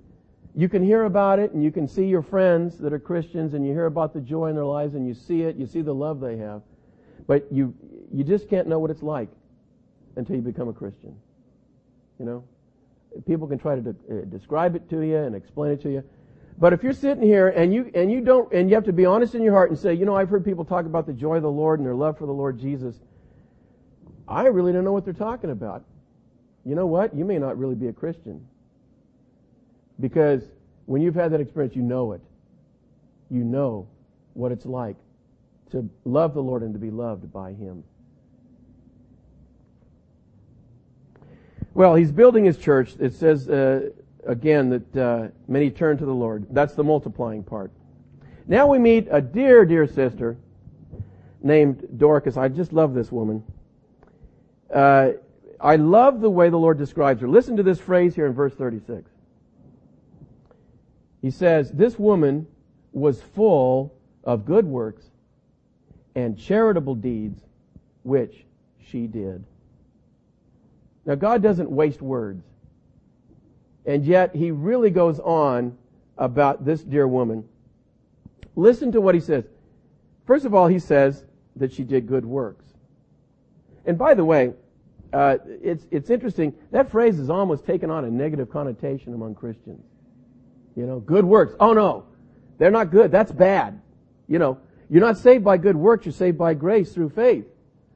you 0.56 0.68
can 0.68 0.84
hear 0.84 1.06
about 1.06 1.40
it 1.40 1.54
and 1.54 1.64
you 1.64 1.72
can 1.72 1.88
see 1.88 2.06
your 2.06 2.22
friends 2.22 2.78
that 2.80 2.92
are 2.92 3.00
Christians 3.00 3.54
and 3.54 3.66
you 3.66 3.74
hear 3.74 3.86
about 3.86 4.14
the 4.14 4.22
joy 4.22 4.48
in 4.48 4.56
their 4.56 4.66
lives 4.66 4.96
and 4.96 5.08
you 5.08 5.14
see 5.14 5.44
it, 5.44 5.56
you 5.56 5.66
see 5.66 5.82
the 5.82 5.94
love 5.94 6.20
they 6.20 6.38
have. 6.38 6.62
But 7.28 7.48
you, 7.52 7.74
you 8.12 8.24
just 8.24 8.50
can't 8.50 8.68
know 8.68 8.80
what 8.80 8.92
it's 8.92 9.04
like 9.04 9.30
until 10.16 10.36
you 10.36 10.42
become 10.42 10.68
a 10.68 10.74
Christian. 10.74 11.16
You 12.20 12.26
know? 12.26 12.44
People 13.26 13.48
can 13.48 13.58
try 13.58 13.76
to 13.76 13.82
de- 13.82 13.90
uh, 13.90 14.26
describe 14.26 14.76
it 14.76 14.90
to 14.90 15.02
you 15.02 15.18
and 15.18 15.36
explain 15.36 15.72
it 15.72 15.82
to 15.82 15.90
you. 15.90 16.04
But 16.60 16.74
if 16.74 16.84
you're 16.84 16.94
sitting 16.94 17.24
here 17.24 17.50
and 17.50 17.74
you, 17.74 17.92
and 17.94 18.12
you 18.12 18.22
don't, 18.22 18.52
and 18.52 18.70
you 18.70 18.76
have 18.76 18.86
to 18.86 18.94
be 18.94 19.06
honest 19.06 19.36
in 19.36 19.44
your 19.44 19.54
heart 19.54 19.70
and 19.70 19.78
say, 19.80 19.94
you 19.94 20.06
know, 20.06 20.16
I've 20.16 20.30
heard 20.30 20.44
people 20.44 20.66
talk 20.66 20.86
about 20.86 21.06
the 21.06 21.14
joy 21.14 21.36
of 21.36 21.44
the 21.44 21.52
Lord 21.52 21.80
and 21.80 21.86
their 21.86 21.96
love 21.96 22.18
for 22.18 22.26
the 22.26 22.34
Lord 22.34 22.60
Jesus. 22.60 22.96
I 24.28 24.46
really 24.48 24.74
don't 24.74 24.84
know 24.84 24.92
what 24.92 25.06
they're 25.06 25.14
talking 25.14 25.52
about. 25.52 25.84
You 26.66 26.76
know 26.76 26.88
what? 26.88 27.16
You 27.16 27.26
may 27.26 27.38
not 27.38 27.58
really 27.58 27.76
be 27.76 27.88
a 27.88 27.94
Christian. 27.94 28.46
Because 30.00 30.44
when 30.86 31.02
you've 31.02 31.16
had 31.16 31.32
that 31.32 31.42
experience, 31.42 31.76
you 31.76 31.82
know 31.82 32.14
it. 32.14 32.22
You 33.30 33.44
know 33.44 33.88
what 34.34 34.52
it's 34.52 34.66
like 34.66 34.96
to 35.72 35.90
love 36.06 36.34
the 36.34 36.42
Lord 36.42 36.64
and 36.64 36.74
to 36.74 36.80
be 36.80 36.92
loved 36.92 37.32
by 37.32 37.54
Him. 37.54 37.84
Well, 41.78 41.94
he's 41.94 42.12
building 42.12 42.44
his 42.44 42.58
church. 42.58 42.96
It 43.00 43.14
says 43.14 43.48
uh, 43.48 43.92
again 44.26 44.70
that 44.72 44.98
uh, 44.98 45.28
many 45.48 45.70
turn 45.70 45.96
to 46.00 46.06
the 46.08 46.12
Lord. 46.12 46.48
That's 46.50 46.74
the 46.74 46.84
multiplying 46.84 47.44
part. 47.44 47.72
Now 48.48 48.66
we 48.66 48.80
meet 48.80 49.08
a 49.12 49.22
dear, 49.22 49.64
dear 49.64 49.86
sister 49.86 50.38
named 51.44 51.88
Dorcas. 51.98 52.36
I 52.36 52.48
just 52.48 52.74
love 52.74 52.96
this 52.96 53.12
woman. 53.12 53.44
Uh, 54.74 55.10
I 55.62 55.76
love 55.76 56.20
the 56.20 56.32
way 56.32 56.50
the 56.50 56.58
Lord 56.58 56.80
describes 56.80 57.22
her. 57.22 57.28
Listen 57.28 57.56
to 57.58 57.62
this 57.64 57.80
phrase 57.80 58.16
here 58.16 58.26
in 58.26 58.34
verse 58.34 58.56
36. 58.56 59.12
He 61.22 61.30
says, 61.30 61.70
This 61.70 62.00
woman 62.00 62.48
was 62.92 63.22
full 63.22 63.94
of 64.24 64.46
good 64.46 64.66
works 64.66 65.12
and 66.16 66.40
charitable 66.40 66.96
deeds 66.96 67.40
which 68.02 68.48
she 68.80 69.06
did. 69.06 69.46
Now, 71.08 71.16
God 71.16 71.42
doesn't 71.42 71.72
waste 71.72 72.02
words. 72.02 72.44
And 73.86 74.06
yet, 74.06 74.36
He 74.36 74.52
really 74.52 74.92
goes 74.92 75.20
on 75.22 75.78
about 76.18 76.66
this 76.66 76.84
dear 76.84 77.08
woman. 77.08 77.46
Listen 78.58 78.92
to 78.92 79.00
what 79.00 79.16
He 79.16 79.22
says. 79.22 79.46
First 80.26 80.44
of 80.46 80.54
all, 80.54 80.68
He 80.68 80.80
says 80.80 81.24
that 81.56 81.72
she 81.72 81.84
did 81.84 82.08
good 82.08 82.26
works. 82.26 82.66
And 83.86 83.98
by 83.98 84.14
the 84.16 84.26
way, 84.26 84.54
uh, 85.14 85.38
it's, 85.64 85.88
it's 85.92 86.10
interesting. 86.10 86.54
That 86.72 86.92
phrase 86.92 87.18
is 87.18 87.30
almost 87.30 87.66
taken 87.66 87.90
on 87.90 88.04
a 88.04 88.12
negative 88.12 88.50
connotation 88.50 89.14
among 89.14 89.36
Christians. 89.36 89.86
You 90.76 90.86
know, 90.86 91.00
good 91.00 91.24
works. 91.24 91.56
Oh 91.62 91.72
no, 91.72 92.04
they're 92.58 92.70
not 92.70 92.92
good. 92.92 93.12
That's 93.12 93.32
bad. 93.32 93.82
You 94.28 94.40
know, 94.40 94.60
you're 94.90 95.02
not 95.02 95.18
saved 95.18 95.46
by 95.46 95.56
good 95.56 95.78
works. 95.78 96.06
You're 96.06 96.12
saved 96.12 96.38
by 96.38 96.54
grace 96.54 96.92
through 96.92 97.10
faith. 97.10 97.46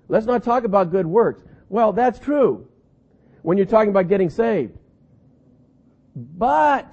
Let's 0.08 0.26
not 0.26 0.43
talk 0.43 0.63
about 0.63 0.91
good 0.91 1.06
works. 1.06 1.43
Well, 1.67 1.91
that's 1.91 2.17
true 2.17 2.69
when 3.41 3.58
you're 3.58 3.65
talking 3.65 3.89
about 3.89 4.08
getting 4.08 4.30
saved. 4.30 4.77
But 6.15 6.91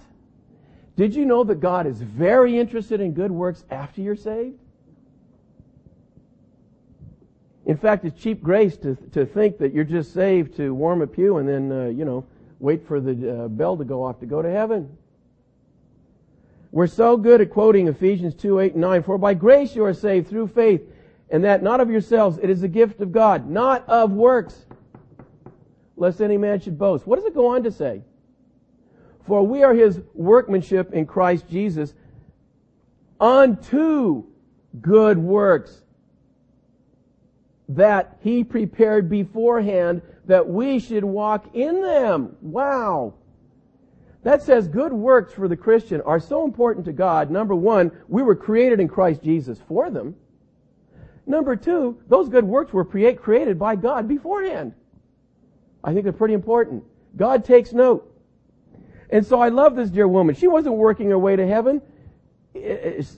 did 0.96 1.14
you 1.14 1.24
know 1.24 1.44
that 1.44 1.60
God 1.60 1.86
is 1.86 2.00
very 2.00 2.58
interested 2.58 3.00
in 3.00 3.12
good 3.12 3.30
works 3.30 3.64
after 3.70 4.00
you're 4.00 4.16
saved? 4.16 4.58
In 7.66 7.76
fact, 7.76 8.04
it's 8.04 8.18
cheap 8.18 8.42
grace 8.42 8.76
to, 8.78 8.96
to 9.12 9.26
think 9.26 9.58
that 9.58 9.74
you're 9.74 9.84
just 9.84 10.14
saved 10.14 10.56
to 10.56 10.74
warm 10.74 11.02
a 11.02 11.06
pew 11.06 11.36
and 11.36 11.48
then, 11.48 11.70
uh, 11.70 11.84
you 11.88 12.04
know, 12.04 12.24
wait 12.60 12.86
for 12.86 12.98
the 12.98 13.44
uh, 13.44 13.48
bell 13.48 13.76
to 13.76 13.84
go 13.84 14.02
off 14.02 14.20
to 14.20 14.26
go 14.26 14.40
to 14.40 14.50
heaven. 14.50 14.96
We're 16.70 16.86
so 16.86 17.16
good 17.16 17.40
at 17.40 17.50
quoting 17.50 17.88
Ephesians 17.88 18.34
2, 18.34 18.60
8, 18.60 18.72
and 18.72 18.80
9. 18.80 19.02
For 19.02 19.18
by 19.18 19.34
grace 19.34 19.76
you 19.76 19.84
are 19.84 19.94
saved 19.94 20.28
through 20.28 20.48
faith, 20.48 20.82
and 21.30 21.44
that 21.44 21.62
not 21.62 21.80
of 21.80 21.90
yourselves, 21.90 22.38
it 22.42 22.50
is 22.50 22.62
a 22.62 22.68
gift 22.68 23.00
of 23.00 23.12
God, 23.12 23.48
not 23.48 23.88
of 23.88 24.12
works, 24.12 24.64
lest 25.98 26.20
any 26.20 26.36
man 26.36 26.60
should 26.60 26.78
boast. 26.78 27.06
What 27.06 27.16
does 27.16 27.26
it 27.26 27.34
go 27.34 27.48
on 27.48 27.62
to 27.64 27.70
say? 27.70 28.02
For 29.26 29.46
we 29.46 29.62
are 29.62 29.74
his 29.74 30.00
workmanship 30.14 30.92
in 30.92 31.06
Christ 31.06 31.48
Jesus 31.48 31.94
unto 33.20 34.24
good 34.80 35.18
works 35.18 35.82
that 37.68 38.16
he 38.20 38.44
prepared 38.44 39.10
beforehand 39.10 40.00
that 40.24 40.48
we 40.48 40.78
should 40.78 41.04
walk 41.04 41.54
in 41.54 41.82
them. 41.82 42.36
Wow. 42.40 43.14
That 44.22 44.42
says 44.42 44.68
good 44.68 44.92
works 44.92 45.32
for 45.32 45.48
the 45.48 45.56
Christian 45.56 46.00
are 46.02 46.20
so 46.20 46.44
important 46.44 46.86
to 46.86 46.92
God. 46.92 47.30
Number 47.30 47.54
one, 47.54 47.92
we 48.08 48.22
were 48.22 48.34
created 48.34 48.80
in 48.80 48.88
Christ 48.88 49.22
Jesus 49.22 49.58
for 49.68 49.90
them. 49.90 50.16
Number 51.26 51.56
two, 51.56 52.00
those 52.08 52.28
good 52.28 52.44
works 52.44 52.72
were 52.72 52.84
created 52.84 53.58
by 53.58 53.76
God 53.76 54.08
beforehand. 54.08 54.72
I 55.82 55.92
think 55.92 56.04
they're 56.04 56.12
pretty 56.12 56.34
important. 56.34 56.84
God 57.16 57.44
takes 57.44 57.72
note. 57.72 58.04
And 59.10 59.24
so 59.24 59.40
I 59.40 59.48
love 59.48 59.74
this 59.74 59.90
dear 59.90 60.06
woman. 60.06 60.34
She 60.34 60.48
wasn't 60.48 60.74
working 60.76 61.10
her 61.10 61.18
way 61.18 61.36
to 61.36 61.46
heaven 61.46 61.80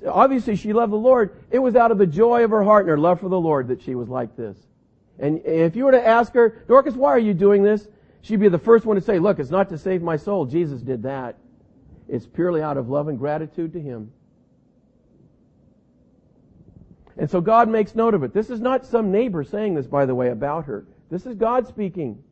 obviously 0.08 0.56
she 0.56 0.72
loved 0.72 0.92
the 0.92 0.96
Lord. 0.96 1.36
It 1.50 1.58
was 1.58 1.76
out 1.76 1.90
of 1.90 1.98
the 1.98 2.06
joy 2.06 2.44
of 2.44 2.50
her 2.50 2.62
heart 2.62 2.82
and 2.82 2.90
her 2.90 2.98
love 2.98 3.20
for 3.20 3.28
the 3.28 3.40
Lord 3.40 3.68
that 3.68 3.82
she 3.82 3.94
was 3.94 4.08
like 4.08 4.36
this. 4.36 4.56
And 5.18 5.40
if 5.44 5.76
you 5.76 5.84
were 5.84 5.92
to 5.92 6.06
ask 6.06 6.32
her, 6.34 6.64
Dorcas, 6.66 6.94
why 6.94 7.10
are 7.10 7.18
you 7.18 7.34
doing 7.34 7.62
this? 7.62 7.88
She'd 8.22 8.40
be 8.40 8.48
the 8.48 8.58
first 8.58 8.86
one 8.86 8.96
to 8.96 9.02
say, 9.02 9.18
look, 9.18 9.38
it's 9.38 9.50
not 9.50 9.68
to 9.70 9.78
save 9.78 10.02
my 10.02 10.16
soul. 10.16 10.46
Jesus 10.46 10.80
did 10.80 11.02
that. 11.04 11.36
It's 12.08 12.26
purely 12.26 12.62
out 12.62 12.76
of 12.76 12.88
love 12.88 13.08
and 13.08 13.18
gratitude 13.18 13.72
to 13.74 13.80
Him. 13.80 14.12
And 17.16 17.30
so 17.30 17.40
God 17.40 17.68
makes 17.68 17.94
note 17.94 18.14
of 18.14 18.22
it. 18.22 18.32
This 18.32 18.50
is 18.50 18.60
not 18.60 18.86
some 18.86 19.10
neighbor 19.12 19.44
saying 19.44 19.74
this, 19.74 19.86
by 19.86 20.06
the 20.06 20.14
way, 20.14 20.30
about 20.30 20.64
her. 20.64 20.86
This 21.10 21.26
is 21.26 21.34
God 21.34 21.66
speaking. 21.66 22.22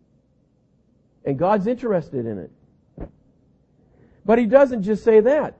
And 1.28 1.38
God's 1.38 1.66
interested 1.66 2.24
in 2.24 2.38
it. 2.38 2.50
But 4.24 4.38
He 4.38 4.46
doesn't 4.46 4.82
just 4.82 5.04
say 5.04 5.20
that. 5.20 5.58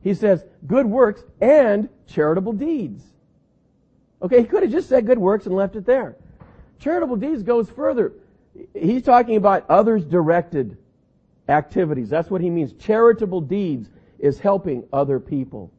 He 0.00 0.14
says 0.14 0.44
good 0.64 0.86
works 0.86 1.24
and 1.40 1.88
charitable 2.06 2.52
deeds. 2.52 3.02
Okay, 4.22 4.42
he 4.42 4.44
could 4.44 4.62
have 4.62 4.70
just 4.70 4.88
said 4.88 5.06
good 5.06 5.18
works 5.18 5.46
and 5.46 5.56
left 5.56 5.74
it 5.74 5.84
there. 5.84 6.14
Charitable 6.78 7.16
deeds 7.16 7.42
goes 7.42 7.68
further. 7.68 8.12
He's 8.74 9.02
talking 9.02 9.34
about 9.34 9.68
others 9.68 10.04
directed 10.04 10.78
activities. 11.48 12.08
That's 12.08 12.30
what 12.30 12.40
he 12.40 12.48
means. 12.48 12.72
Charitable 12.74 13.40
deeds 13.40 13.88
is 14.20 14.38
helping 14.38 14.84
other 14.92 15.18
people. 15.18 15.72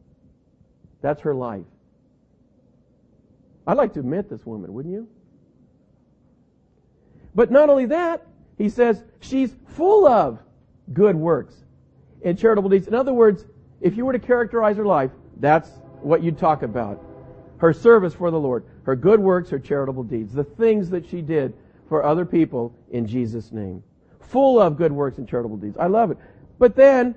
That's 1.01 1.21
her 1.21 1.33
life. 1.33 1.65
I'd 3.65 3.77
like 3.77 3.93
to 3.93 4.01
admit 4.01 4.29
this 4.29 4.45
woman, 4.45 4.73
wouldn't 4.73 4.93
you? 4.93 5.07
But 7.33 7.51
not 7.51 7.69
only 7.69 7.85
that, 7.85 8.25
he 8.59 8.69
says 8.69 9.03
she's 9.21 9.55
full 9.69 10.05
of 10.05 10.37
good 10.93 11.15
works 11.15 11.55
and 12.23 12.37
charitable 12.37 12.69
deeds. 12.69 12.87
In 12.87 12.93
other 12.93 13.13
words, 13.13 13.45
if 13.81 13.97
you 13.97 14.05
were 14.05 14.13
to 14.13 14.19
characterize 14.19 14.77
her 14.77 14.85
life, 14.85 15.09
that's 15.37 15.69
what 16.01 16.21
you'd 16.21 16.37
talk 16.37 16.61
about. 16.61 17.03
Her 17.57 17.73
service 17.73 18.13
for 18.13 18.29
the 18.29 18.39
Lord, 18.39 18.65
her 18.83 18.95
good 18.95 19.19
works, 19.19 19.49
her 19.49 19.59
charitable 19.59 20.03
deeds, 20.03 20.33
the 20.33 20.43
things 20.43 20.89
that 20.91 21.07
she 21.09 21.21
did 21.21 21.53
for 21.87 22.03
other 22.05 22.25
people 22.25 22.75
in 22.91 23.07
Jesus' 23.07 23.51
name. 23.51 23.81
full 24.29 24.61
of 24.61 24.77
good 24.77 24.91
works 24.91 25.17
and 25.17 25.27
charitable 25.27 25.57
deeds. 25.57 25.77
I 25.77 25.87
love 25.87 26.11
it. 26.11 26.17
But 26.59 26.75
then 26.75 27.15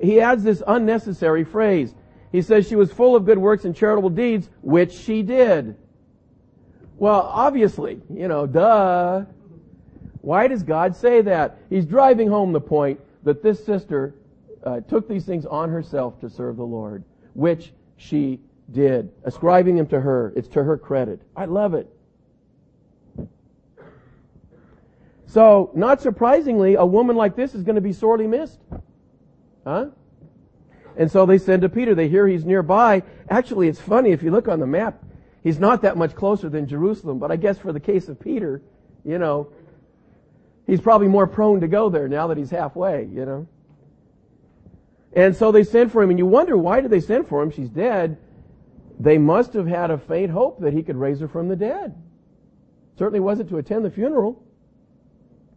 he 0.00 0.20
adds 0.20 0.42
this 0.42 0.62
unnecessary 0.66 1.44
phrase. 1.44 1.94
He 2.32 2.42
says 2.42 2.68
she 2.68 2.76
was 2.76 2.92
full 2.92 3.16
of 3.16 3.24
good 3.24 3.38
works 3.38 3.64
and 3.64 3.74
charitable 3.74 4.10
deeds, 4.10 4.48
which 4.60 4.92
she 4.92 5.22
did. 5.22 5.76
Well, 6.96 7.22
obviously, 7.22 8.00
you 8.12 8.28
know, 8.28 8.46
duh. 8.46 9.24
Why 10.22 10.48
does 10.48 10.62
God 10.62 10.94
say 10.94 11.22
that? 11.22 11.58
He's 11.70 11.86
driving 11.86 12.28
home 12.28 12.52
the 12.52 12.60
point 12.60 13.00
that 13.22 13.42
this 13.42 13.64
sister 13.64 14.14
uh, 14.64 14.80
took 14.80 15.08
these 15.08 15.24
things 15.24 15.46
on 15.46 15.70
herself 15.70 16.20
to 16.20 16.28
serve 16.28 16.56
the 16.56 16.66
Lord, 16.66 17.04
which 17.34 17.72
she 17.96 18.40
did, 18.72 19.10
ascribing 19.24 19.76
them 19.76 19.86
to 19.88 20.00
her. 20.00 20.32
It's 20.36 20.48
to 20.48 20.62
her 20.62 20.76
credit. 20.76 21.22
I 21.36 21.46
love 21.46 21.74
it. 21.74 21.88
So, 25.26 25.70
not 25.74 26.00
surprisingly, 26.00 26.74
a 26.74 26.84
woman 26.84 27.14
like 27.14 27.36
this 27.36 27.54
is 27.54 27.62
going 27.62 27.76
to 27.76 27.80
be 27.80 27.92
sorely 27.92 28.26
missed. 28.26 28.58
Huh? 29.64 29.86
And 30.96 31.10
so 31.10 31.24
they 31.24 31.38
send 31.38 31.62
to 31.62 31.68
Peter. 31.68 31.94
They 31.94 32.08
hear 32.08 32.26
he's 32.26 32.44
nearby. 32.44 33.04
Actually, 33.28 33.68
it's 33.68 33.80
funny 33.80 34.10
if 34.10 34.22
you 34.22 34.32
look 34.32 34.48
on 34.48 34.58
the 34.58 34.66
map, 34.66 35.04
he's 35.44 35.60
not 35.60 35.82
that 35.82 35.96
much 35.96 36.16
closer 36.16 36.48
than 36.48 36.66
Jerusalem, 36.66 37.18
but 37.18 37.30
I 37.30 37.36
guess 37.36 37.58
for 37.58 37.72
the 37.72 37.78
case 37.78 38.08
of 38.08 38.18
Peter, 38.18 38.60
you 39.04 39.18
know, 39.18 39.52
he's 40.70 40.80
probably 40.80 41.08
more 41.08 41.26
prone 41.26 41.60
to 41.60 41.68
go 41.68 41.90
there 41.90 42.06
now 42.06 42.28
that 42.28 42.36
he's 42.36 42.50
halfway, 42.50 43.08
you 43.12 43.26
know. 43.26 43.48
And 45.12 45.34
so 45.34 45.50
they 45.50 45.64
send 45.64 45.90
for 45.90 46.00
him, 46.00 46.10
and 46.10 46.18
you 46.18 46.26
wonder 46.26 46.56
why 46.56 46.80
did 46.80 46.92
they 46.92 47.00
send 47.00 47.26
for 47.26 47.42
him? 47.42 47.50
She's 47.50 47.68
dead. 47.68 48.18
They 49.00 49.18
must 49.18 49.52
have 49.54 49.66
had 49.66 49.90
a 49.90 49.98
faint 49.98 50.30
hope 50.30 50.60
that 50.60 50.72
he 50.72 50.84
could 50.84 50.94
raise 50.94 51.18
her 51.18 51.26
from 51.26 51.48
the 51.48 51.56
dead. 51.56 52.00
Certainly 52.96 53.18
wasn't 53.18 53.48
to 53.48 53.58
attend 53.58 53.84
the 53.84 53.90
funeral. 53.90 54.44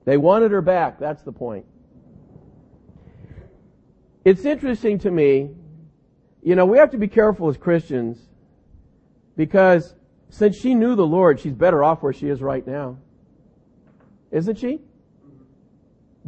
They 0.06 0.18
wanted 0.18 0.50
her 0.50 0.62
back. 0.62 0.98
That's 0.98 1.22
the 1.22 1.32
point. 1.32 1.66
It's 4.26 4.46
interesting 4.46 4.98
to 5.00 5.12
me, 5.12 5.52
you 6.42 6.56
know, 6.56 6.66
we 6.66 6.80
have 6.80 6.90
to 6.92 6.98
be 6.98 7.08
careful 7.08 7.50
as 7.50 7.58
Christians 7.58 8.18
because 9.38 9.94
since 10.30 10.56
she 10.56 10.74
knew 10.74 10.96
the 10.96 11.06
Lord, 11.06 11.40
she's 11.40 11.54
better 11.54 11.84
off 11.84 12.02
where 12.02 12.14
she 12.14 12.30
is 12.30 12.42
right 12.42 12.66
now. 12.66 12.98
Isn't 14.32 14.58
she? 14.58 14.82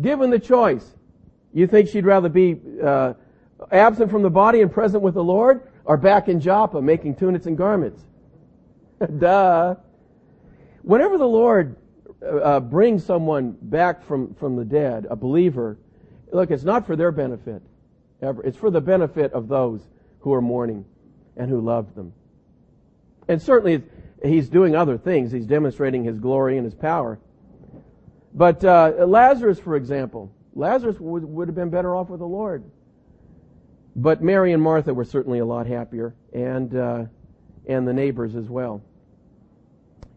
Given 0.01 0.29
the 0.29 0.39
choice, 0.39 0.93
you 1.53 1.67
think 1.67 1.89
she'd 1.89 2.05
rather 2.05 2.29
be 2.29 2.59
uh, 2.83 3.13
absent 3.71 4.11
from 4.11 4.21
the 4.21 4.29
body 4.29 4.61
and 4.61 4.71
present 4.71 5.01
with 5.01 5.13
the 5.13 5.23
Lord 5.23 5.69
or 5.85 5.97
back 5.97 6.27
in 6.27 6.39
Joppa 6.39 6.81
making 6.81 7.15
tunics 7.15 7.45
and 7.45 7.57
garments? 7.57 8.01
Duh. 9.17 9.75
Whenever 10.81 11.17
the 11.17 11.27
Lord 11.27 11.77
uh, 12.21 12.59
brings 12.59 13.05
someone 13.05 13.57
back 13.61 14.03
from, 14.03 14.33
from 14.35 14.55
the 14.55 14.65
dead, 14.65 15.07
a 15.09 15.15
believer, 15.15 15.77
look, 16.31 16.51
it's 16.51 16.63
not 16.63 16.85
for 16.85 16.95
their 16.95 17.11
benefit. 17.11 17.61
Ever. 18.21 18.43
It's 18.43 18.57
for 18.57 18.69
the 18.69 18.81
benefit 18.81 19.33
of 19.33 19.47
those 19.47 19.81
who 20.19 20.33
are 20.33 20.41
mourning 20.41 20.85
and 21.37 21.49
who 21.49 21.61
love 21.61 21.95
them. 21.95 22.13
And 23.27 23.41
certainly 23.41 23.83
he's 24.23 24.49
doing 24.49 24.75
other 24.75 24.97
things. 24.97 25.31
He's 25.31 25.45
demonstrating 25.45 26.03
his 26.03 26.19
glory 26.19 26.57
and 26.57 26.65
his 26.65 26.75
power. 26.75 27.19
But 28.35 28.65
uh, 28.65 29.05
Lazarus, 29.07 29.59
for 29.59 29.77
example, 29.77 30.29
Lazarus 30.53 30.99
would, 30.99 31.23
would 31.23 31.47
have 31.47 31.55
been 31.55 31.69
better 31.69 31.95
off 31.95 32.09
with 32.09 32.19
the 32.19 32.27
Lord. 32.27 32.65
But 33.95 34.21
Mary 34.21 34.51
and 34.51 34.61
Martha 34.61 34.93
were 34.93 35.05
certainly 35.05 35.39
a 35.39 35.45
lot 35.45 35.67
happier, 35.67 36.13
and 36.33 36.75
uh, 36.75 37.05
and 37.65 37.87
the 37.87 37.93
neighbors 37.93 38.35
as 38.35 38.49
well. 38.49 38.81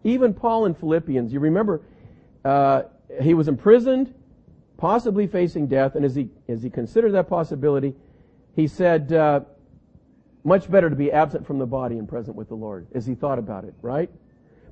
Even 0.02 0.34
Paul 0.34 0.66
in 0.66 0.74
Philippians, 0.74 1.32
you 1.32 1.38
remember, 1.38 1.82
uh, 2.44 2.82
he 3.22 3.34
was 3.34 3.46
imprisoned, 3.46 4.12
possibly 4.78 5.28
facing 5.28 5.68
death, 5.68 5.94
and 5.94 6.04
as 6.04 6.16
he 6.16 6.28
as 6.48 6.60
he 6.60 6.70
considered 6.70 7.12
that 7.12 7.28
possibility, 7.28 7.94
he 8.56 8.66
said, 8.66 9.12
uh, 9.12 9.42
"Much 10.42 10.68
better 10.68 10.90
to 10.90 10.96
be 10.96 11.12
absent 11.12 11.46
from 11.46 11.60
the 11.60 11.66
body 11.66 11.98
and 11.98 12.08
present 12.08 12.36
with 12.36 12.48
the 12.48 12.56
Lord." 12.56 12.88
As 12.96 13.06
he 13.06 13.14
thought 13.14 13.38
about 13.38 13.62
it, 13.62 13.74
right? 13.80 14.10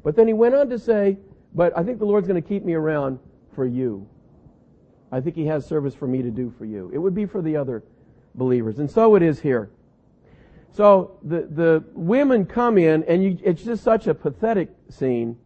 But 0.03 0.17
then 0.17 0.27
he 0.27 0.33
went 0.33 0.57
on 0.57 0.69
to 0.71 0.81
say, 0.81 1.17
"But 1.55 1.79
I 1.79 1.85
think 1.85 2.01
the 2.01 2.07
Lord's 2.07 2.27
going 2.27 2.43
to 2.43 2.49
keep 2.49 2.65
me 2.65 2.75
around 2.75 3.21
for 3.57 3.67
you." 3.67 4.07
I 5.11 5.21
think 5.21 5.35
he 5.35 5.47
has 5.47 5.67
service 5.67 5.95
for 5.95 6.07
me 6.07 6.23
to 6.23 6.31
do 6.31 6.53
for 6.59 6.65
you. 6.65 6.91
It 6.93 6.99
would 6.99 7.15
be 7.15 7.27
for 7.27 7.43
the 7.43 7.57
other 7.57 7.83
believers. 8.35 8.79
And 8.79 8.91
so 8.91 9.15
it 9.15 9.23
is 9.23 9.41
here. 9.41 9.71
So 10.73 11.19
the, 11.23 11.49
the 11.51 11.85
women 11.95 12.45
come 12.45 12.77
in 12.77 13.03
and 13.05 13.25
you, 13.25 13.39
it's 13.43 13.63
just 13.63 13.83
such 13.83 14.09
a 14.09 14.15
pathetic 14.15 14.69
scene 14.91 15.39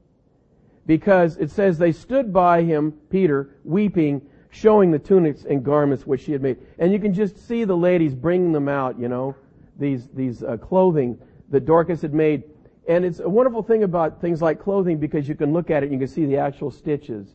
because 0.87 1.37
it 1.37 1.51
says 1.51 1.79
they 1.79 1.93
stood 1.93 2.33
by 2.33 2.63
him, 2.63 2.93
Peter, 3.11 3.57
weeping, 3.65 4.23
showing 4.51 4.91
the 4.91 4.99
tunics 4.99 5.45
and 5.45 5.65
garments 5.65 6.05
which 6.05 6.23
she 6.23 6.33
had 6.33 6.43
made. 6.43 6.59
And 6.79 6.93
you 6.93 6.99
can 6.99 7.15
just 7.15 7.39
see 7.47 7.65
the 7.65 7.77
ladies 7.77 8.15
bringing 8.15 8.51
them 8.51 8.69
out, 8.69 8.99
you 8.99 9.09
know, 9.09 9.37
these, 9.79 10.09
these 10.09 10.43
uh, 10.43 10.57
clothing 10.57 11.17
that 11.51 11.65
Dorcas 11.65 12.03
had 12.03 12.13
made. 12.13 12.43
And 12.89 13.05
it's 13.05 13.21
a 13.21 13.29
wonderful 13.29 13.63
thing 13.63 13.85
about 13.85 14.21
things 14.21 14.43
like 14.43 14.59
clothing 14.59 14.99
because 14.99 15.29
you 15.29 15.37
can 15.37 15.53
look 15.53 15.71
at 15.71 15.85
it 15.85 15.91
and 15.91 15.93
you 15.93 15.99
can 15.99 16.09
see 16.09 16.27
the 16.27 16.39
actual 16.39 16.73
stitches, 16.73 17.29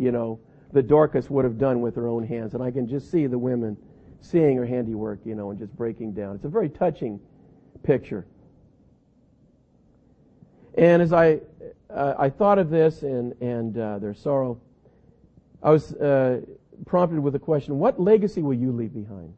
you 0.00 0.10
know, 0.10 0.40
that 0.72 0.88
Dorcas 0.88 1.28
would 1.28 1.44
have 1.44 1.58
done 1.58 1.82
with 1.82 1.94
her 1.96 2.08
own 2.08 2.26
hands. 2.26 2.54
And 2.54 2.62
I 2.62 2.70
can 2.70 2.88
just 2.88 3.10
see 3.10 3.26
the 3.26 3.38
women 3.38 3.76
seeing 4.22 4.56
her 4.56 4.64
handiwork, 4.64 5.20
you 5.24 5.34
know, 5.34 5.50
and 5.50 5.58
just 5.58 5.76
breaking 5.76 6.14
down. 6.14 6.34
It's 6.36 6.44
a 6.46 6.48
very 6.48 6.70
touching 6.70 7.20
picture. 7.82 8.24
And 10.78 11.02
as 11.02 11.12
I, 11.12 11.40
uh, 11.90 12.14
I 12.18 12.30
thought 12.30 12.58
of 12.58 12.70
this 12.70 13.02
and, 13.02 13.34
and 13.42 13.76
uh, 13.76 13.98
their 13.98 14.14
sorrow, 14.14 14.58
I 15.62 15.70
was 15.70 15.92
uh, 15.94 16.40
prompted 16.86 17.20
with 17.20 17.34
a 17.34 17.38
question 17.38 17.78
What 17.78 18.00
legacy 18.00 18.40
will 18.40 18.54
you 18.54 18.72
leave 18.72 18.94
behind? 18.94 19.34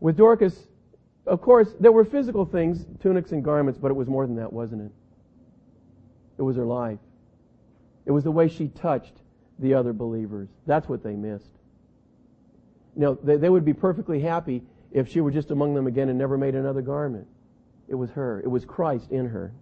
With 0.00 0.16
Dorcas, 0.16 0.66
of 1.26 1.40
course, 1.40 1.74
there 1.80 1.92
were 1.92 2.04
physical 2.04 2.44
things, 2.44 2.84
tunics 3.00 3.32
and 3.32 3.42
garments, 3.42 3.78
but 3.80 3.90
it 3.90 3.94
was 3.94 4.08
more 4.08 4.26
than 4.26 4.36
that, 4.36 4.52
wasn't 4.52 4.82
it? 4.82 4.92
It 6.40 6.42
was 6.42 6.56
her 6.56 6.64
life. 6.64 6.98
It 8.06 8.12
was 8.12 8.24
the 8.24 8.30
way 8.30 8.48
she 8.48 8.68
touched 8.68 9.12
the 9.58 9.74
other 9.74 9.92
believers. 9.92 10.48
That's 10.66 10.88
what 10.88 11.02
they 11.02 11.14
missed. 11.14 11.50
Know, 12.96 13.18
they, 13.22 13.36
they 13.36 13.50
would 13.50 13.66
be 13.66 13.74
perfectly 13.74 14.20
happy 14.20 14.62
if 14.90 15.06
she 15.06 15.20
were 15.20 15.30
just 15.30 15.50
among 15.50 15.74
them 15.74 15.86
again 15.86 16.08
and 16.08 16.18
never 16.18 16.38
made 16.38 16.54
another 16.54 16.80
garment. 16.80 17.26
It 17.88 17.94
was 17.94 18.10
her. 18.12 18.40
It 18.40 18.48
was 18.48 18.64
Christ 18.64 19.10
in 19.10 19.26
her. 19.26 19.52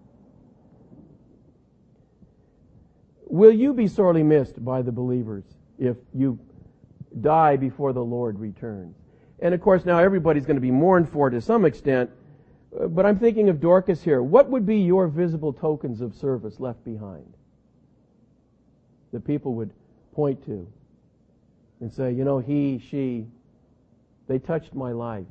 Will 3.27 3.51
you 3.51 3.75
be 3.75 3.89
sorely 3.89 4.23
missed 4.23 4.65
by 4.65 4.83
the 4.83 4.93
believers 4.93 5.43
if 5.81 5.97
you 6.15 6.39
die 7.21 7.57
before 7.57 7.93
the 7.93 8.05
Lord 8.05 8.39
returns? 8.39 8.95
And 9.41 9.53
of 9.53 9.61
course, 9.61 9.85
now 9.85 9.99
everybody's 9.99 10.47
going 10.47 10.57
to 10.57 10.61
be 10.61 10.71
mourned 10.71 11.09
for 11.09 11.29
to 11.29 11.41
some 11.41 11.65
extent, 11.65 12.09
but 12.73 13.07
I'm 13.07 13.19
thinking 13.19 13.49
of 13.49 13.61
Dorcas 13.61 14.03
here. 14.03 14.23
What 14.23 14.51
would 14.51 14.67
be 14.67 14.79
your 14.79 15.09
visible 15.09 15.53
tokens 15.53 16.01
of 16.01 16.15
service 16.15 16.61
left 16.61 16.85
behind? 16.85 17.35
that 19.13 19.25
people 19.25 19.55
would 19.55 19.71
point 20.13 20.45
to 20.47 20.67
and 21.81 21.93
say, 21.93 22.13
you 22.13 22.25
know, 22.25 22.39
he, 22.39 22.83
she, 22.91 23.27
they 24.27 24.39
touched 24.39 24.75
my 24.75 24.93
life. 24.93 25.27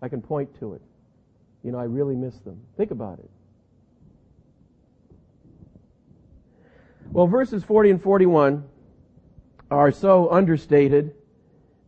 I 0.00 0.08
can 0.08 0.20
point 0.20 0.58
to 0.60 0.74
it. 0.74 0.82
You 1.62 1.72
know, 1.72 1.78
I 1.78 1.84
really 1.84 2.16
miss 2.16 2.36
them. 2.40 2.60
Think 2.76 2.90
about 2.90 3.18
it. 3.18 3.30
Well, 7.10 7.26
verses 7.26 7.62
40 7.64 7.90
and 7.90 8.02
41 8.02 8.64
are 9.70 9.92
so 9.92 10.30
understated 10.30 11.14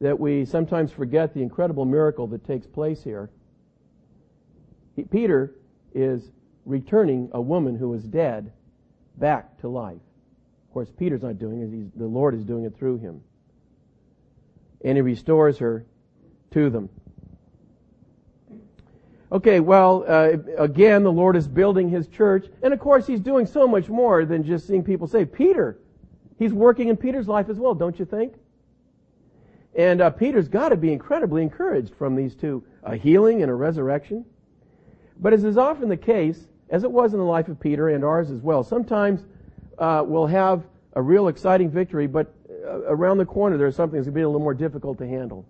that 0.01 0.19
we 0.19 0.45
sometimes 0.45 0.93
forget 0.93 1.35
the 1.35 1.43
incredible 1.43 1.85
miracle 1.85 2.27
that 2.29 2.47
takes 2.47 2.67
place 2.67 3.03
here. 3.03 3.31
He, 4.97 5.03
Peter 5.05 5.55
is 5.95 6.31
returning 6.65 7.31
a 7.33 7.41
woman 7.41 7.77
who 7.77 7.89
was 7.89 8.03
dead 8.05 8.53
back 9.17 9.59
to 9.61 9.69
life 9.69 10.01
Of 10.69 10.75
course, 10.75 10.91
Peter's 10.97 11.23
not 11.23 11.39
doing 11.39 11.63
it. 11.63 11.99
The 11.99 12.07
Lord 12.07 12.35
is 12.35 12.45
doing 12.45 12.65
it 12.65 12.77
through 12.77 12.99
him. 12.99 13.21
And 14.85 14.97
he 14.97 15.03
restores 15.03 15.59
her 15.59 15.85
to 16.53 16.71
them. 16.71 16.89
Okay, 19.33 19.59
well, 19.59 20.05
uh, 20.07 20.37
again, 20.59 21.03
the 21.03 21.13
Lord 21.13 21.37
is 21.37 21.49
building 21.49 21.89
his 21.89 22.07
church. 22.07 22.47
And 22.63 22.73
of 22.73 22.79
course, 22.79 23.07
he's 23.07 23.21
doing 23.21 23.47
so 23.47 23.67
much 23.67 23.89
more 23.89 24.25
than 24.25 24.45
just 24.45 24.67
seeing 24.67 24.85
people 24.85 25.09
saved. 25.09 25.33
Peter, 25.33 25.79
he's 26.39 26.53
working 26.53 26.89
in 26.89 26.97
Peter's 26.97 27.27
life 27.27 27.49
as 27.49 27.59
well, 27.59 27.75
don't 27.75 27.99
you 27.99 28.05
think? 28.05 28.35
And 29.75 30.01
uh, 30.01 30.11
Peter's 30.11 30.47
got 30.47 30.69
to 30.69 30.77
be 30.77 30.93
incredibly 30.93 31.43
encouraged 31.43 31.95
from 31.97 32.15
these 32.15 32.35
two 32.35 32.65
a 32.85 32.97
healing 32.97 33.43
and 33.43 33.51
a 33.51 33.55
resurrection. 33.55 34.25
But 35.21 35.33
as 35.33 35.45
is 35.45 35.57
often 35.57 35.89
the 35.89 35.97
case, 35.97 36.49
as 36.71 36.85
it 36.85 36.91
was 36.91 37.13
in 37.13 37.19
the 37.19 37.25
life 37.25 37.49
of 37.49 37.61
Peter 37.61 37.89
and 37.91 38.05
ours 38.05 38.31
as 38.31 38.41
well, 38.41 38.63
sometimes 38.63 39.25
uh, 39.79 40.05
will 40.07 40.27
have 40.27 40.65
a 40.95 41.03
real 41.03 41.29
exciting 41.29 41.71
victory, 41.71 42.07
but 42.07 42.33
uh, 42.65 42.83
around 42.87 43.19
the 43.19 43.27
corner 43.27 43.57
there's 43.57 43.77
something 43.77 43.99
that's 43.99 44.07
going 44.07 44.15
to 44.15 44.19
be 44.19 44.23
a 44.23 44.29
little 44.29 44.41
more 44.41 44.55
difficult 44.55 44.99
to 44.99 45.07
handle. 45.07 45.47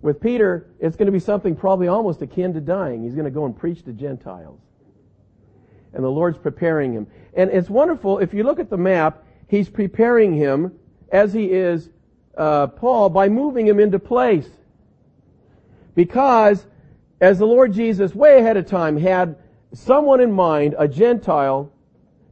With 0.00 0.20
Peter, 0.20 0.68
it's 0.78 0.96
going 0.96 1.06
to 1.06 1.12
be 1.12 1.18
something 1.18 1.56
probably 1.56 1.88
almost 1.88 2.22
akin 2.22 2.54
to 2.54 2.60
dying. 2.60 3.02
He's 3.02 3.14
going 3.14 3.24
to 3.24 3.30
go 3.30 3.46
and 3.46 3.56
preach 3.56 3.84
to 3.84 3.92
Gentiles. 3.92 4.60
And 5.92 6.04
the 6.04 6.10
Lord's 6.10 6.38
preparing 6.38 6.92
him. 6.92 7.08
And 7.34 7.50
it's 7.50 7.68
wonderful, 7.68 8.18
if 8.18 8.32
you 8.32 8.44
look 8.44 8.60
at 8.60 8.70
the 8.70 8.76
map, 8.76 9.24
he's 9.48 9.68
preparing 9.68 10.34
him 10.34 10.78
as 11.10 11.32
he 11.32 11.50
is 11.50 11.90
uh, 12.36 12.68
Paul 12.68 13.10
by 13.10 13.28
moving 13.28 13.66
him 13.66 13.80
into 13.80 13.98
place. 13.98 14.48
Because 15.96 16.64
as 17.20 17.38
the 17.38 17.46
Lord 17.46 17.72
Jesus 17.72 18.14
way 18.14 18.38
ahead 18.38 18.56
of 18.56 18.66
time 18.66 18.96
had 18.96 19.36
someone 19.72 20.20
in 20.20 20.32
mind, 20.32 20.74
a 20.78 20.86
Gentile, 20.86 21.72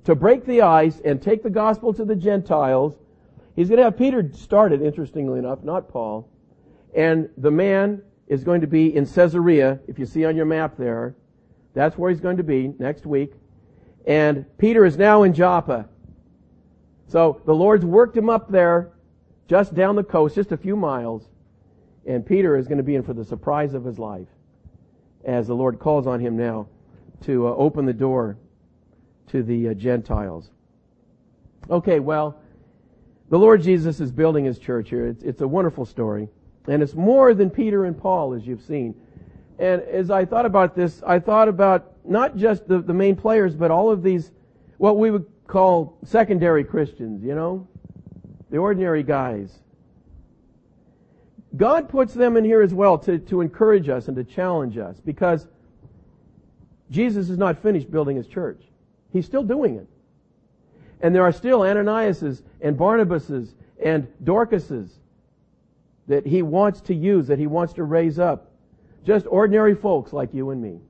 to 0.05 0.15
break 0.15 0.45
the 0.45 0.63
ice 0.63 1.01
and 1.05 1.21
take 1.21 1.43
the 1.43 1.51
gospel 1.51 1.93
to 1.95 2.05
the 2.05 2.15
Gentiles, 2.15 2.95
he's 3.57 3.69
going 3.69 3.79
to 3.79 3.85
have 3.85 3.97
Peter 3.97 4.31
started, 4.33 4.81
interestingly 4.81 5.39
enough, 5.39 5.63
not 5.65 5.89
Paul. 5.89 6.29
And 6.95 7.29
the 7.37 7.51
man 7.51 8.03
is 8.29 8.45
going 8.45 8.61
to 8.61 8.67
be 8.67 8.95
in 8.95 9.07
Caesarea, 9.07 9.81
if 9.89 9.99
you 9.99 10.07
see 10.07 10.25
on 10.25 10.37
your 10.37 10.47
map 10.47 10.77
there. 10.77 11.17
That's 11.75 11.99
where 11.99 12.11
he's 12.11 12.21
going 12.21 12.37
to 12.37 12.45
be 12.45 12.73
next 12.79 13.05
week. 13.05 13.33
And 14.07 14.47
Peter 14.57 14.85
is 14.85 14.97
now 14.97 15.25
in 15.25 15.35
Joppa. 15.35 15.89
So 17.09 17.43
the 17.45 17.55
Lord's 17.55 17.85
worked 17.85 18.17
him 18.17 18.31
up 18.31 18.51
there, 18.51 18.93
just 19.49 19.75
down 19.75 19.97
the 19.97 20.05
coast, 20.05 20.37
just 20.37 20.53
a 20.53 20.57
few 20.57 20.77
miles. 20.77 21.29
And 22.07 22.25
Peter 22.25 22.57
is 22.57 22.69
going 22.69 22.79
to 22.79 22.85
be 22.85 22.95
in 22.95 23.03
for 23.03 23.13
the 23.13 23.25
surprise 23.25 23.75
of 23.75 23.85
his 23.85 23.99
life 23.99 24.29
as 25.25 25.47
the 25.47 25.55
Lord 25.55 25.79
calls 25.79 26.07
on 26.07 26.21
him 26.21 26.37
now 26.37 26.69
to 27.23 27.49
uh, 27.49 27.51
open 27.55 27.87
the 27.87 27.93
door 27.93 28.37
to 29.29 29.43
the 29.43 29.71
uh, 29.71 29.75
Gentiles. 29.75 30.51
Okay, 31.69 31.99
well, 31.99 32.41
the 33.29 33.39
Lord 33.39 33.63
Jesus 33.63 34.01
is 34.01 34.13
building 34.13 34.45
his 34.45 34.59
church 34.59 34.91
here. 34.91 35.07
It's, 35.07 35.23
it's 35.23 35.41
a 35.41 35.49
wonderful 35.49 35.85
story. 35.85 36.29
And 36.69 36.83
it's 36.83 36.95
more 36.95 37.35
than 37.35 37.51
Peter 37.51 37.85
and 37.85 37.99
Paul, 37.99 38.35
as 38.35 38.47
you've 38.47 38.63
seen. 38.63 38.95
And 39.59 39.83
as 39.83 40.11
I 40.11 40.25
thought 40.25 40.47
about 40.47 40.77
this, 40.77 41.03
I 41.07 41.19
thought 41.19 41.49
about 41.49 41.93
not 42.05 42.37
just 42.37 42.69
the, 42.69 42.81
the 42.81 42.95
main 42.95 43.17
players, 43.17 43.57
but 43.57 43.71
all 43.71 43.91
of 43.91 44.03
these, 44.03 44.31
what 44.79 44.99
we 44.99 45.11
would 45.11 45.27
call 45.47 45.99
secondary 46.05 46.63
Christians, 46.65 47.25
you 47.25 47.35
know? 47.35 47.67
The 48.51 48.59
ordinary 48.59 49.03
guys. 49.03 49.59
God 51.57 51.89
puts 51.89 52.15
them 52.15 52.37
in 52.37 52.45
here 52.45 52.63
as 52.63 52.75
well 52.75 52.99
to, 52.99 53.19
to 53.19 53.41
encourage 53.41 53.89
us 53.89 54.09
and 54.09 54.17
to 54.17 54.25
challenge 54.25 54.79
us 54.79 55.01
because 55.01 55.47
Jesus 56.91 57.31
is 57.31 57.39
not 57.39 57.63
finished 57.63 57.91
building 57.91 58.17
his 58.17 58.27
church. 58.27 58.61
He's 59.13 59.27
still 59.27 59.43
doing 59.43 59.77
it. 59.77 59.87
And 61.01 61.15
there 61.15 61.23
are 61.23 61.33
still 61.33 61.61
Ananiases 61.61 62.43
and 62.61 62.77
Barnabases 62.77 63.55
and 63.83 64.07
Dorcases 64.25 64.91
that 66.09 66.27
he 66.27 66.43
wants 66.43 66.81
to 66.83 66.95
use, 66.95 67.27
that 67.27 67.39
he 67.39 67.47
wants 67.47 67.75
to 67.75 67.85
raise 67.85 68.19
up. 68.19 68.51
Just 69.05 69.27
ordinary 69.29 69.75
folks 69.75 70.13
like 70.13 70.35
you 70.35 70.51
and 70.51 70.63
me. 70.63 70.81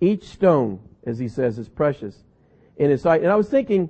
Each 0.00 0.24
stone, 0.24 0.80
as 1.04 1.18
he 1.18 1.28
says, 1.28 1.58
is 1.58 1.68
precious 1.68 2.16
in 2.76 2.90
his 2.90 3.02
sight. 3.02 3.22
And 3.22 3.30
I 3.30 3.36
was 3.36 3.48
thinking 3.48 3.88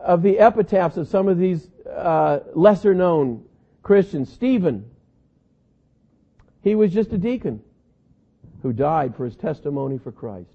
of 0.00 0.22
the 0.22 0.38
epitaphs 0.40 0.96
of 0.96 1.06
some 1.08 1.28
of 1.28 1.38
these 1.38 1.68
uh, 1.94 2.40
lesser 2.54 2.94
known 2.94 3.44
Christians. 3.82 4.32
Stephen, 4.32 4.88
he 6.62 6.74
was 6.74 6.92
just 6.92 7.12
a 7.12 7.18
deacon 7.18 7.62
who 8.62 8.72
died 8.72 9.16
for 9.16 9.24
his 9.24 9.36
testimony 9.36 9.98
for 9.98 10.12
Christ. 10.12 10.52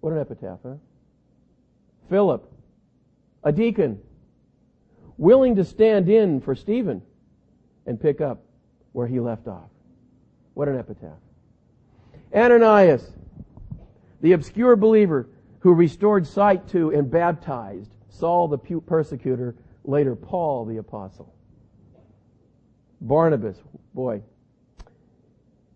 What 0.00 0.12
an 0.12 0.18
epitaph, 0.18 0.60
huh? 0.62 0.74
Philip, 2.08 2.50
a 3.44 3.52
deacon 3.52 4.00
willing 5.16 5.56
to 5.56 5.64
stand 5.64 6.08
in 6.08 6.40
for 6.40 6.54
Stephen 6.54 7.02
and 7.86 8.00
pick 8.00 8.20
up 8.20 8.42
where 8.92 9.06
he 9.06 9.20
left 9.20 9.46
off. 9.46 9.68
What 10.54 10.68
an 10.68 10.78
epitaph. 10.78 11.18
Ananias, 12.34 13.12
the 14.20 14.32
obscure 14.32 14.76
believer 14.76 15.28
who 15.60 15.74
restored 15.74 16.26
sight 16.26 16.68
to 16.68 16.90
and 16.90 17.10
baptized 17.10 17.90
Saul 18.08 18.48
the 18.48 18.58
persecutor, 18.58 19.54
later 19.84 20.14
Paul 20.14 20.64
the 20.66 20.78
apostle. 20.78 21.34
Barnabas, 23.00 23.56
boy. 23.94 24.22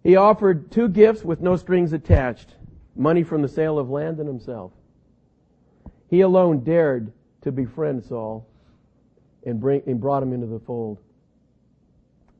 He 0.03 0.17
offered 0.17 0.71
two 0.71 0.89
gifts 0.89 1.25
with 1.25 1.41
no 1.41 1.57
strings 1.57 1.93
attached 1.93 2.55
money 2.95 3.23
from 3.23 3.43
the 3.43 3.49
sale 3.49 3.79
of 3.79 3.91
land 3.91 4.19
and 4.19 4.29
himself. 4.29 4.73
He 6.09 6.21
alone 6.21 6.61
dared 6.61 7.13
to 7.43 7.51
befriend 7.51 8.05
Saul 8.05 8.47
and, 9.45 9.61
bring, 9.61 9.83
and 9.87 10.01
brought 10.01 10.23
him 10.23 10.33
into 10.33 10.47
the 10.47 10.61
fold. 10.61 10.99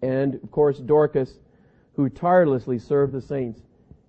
And, 0.03 0.35
of 0.35 0.51
course, 0.51 0.79
Dorcas, 0.79 1.39
who 1.97 2.09
tirelessly 2.09 2.79
served 2.79 3.13
the 3.13 3.23
saints 3.23 3.63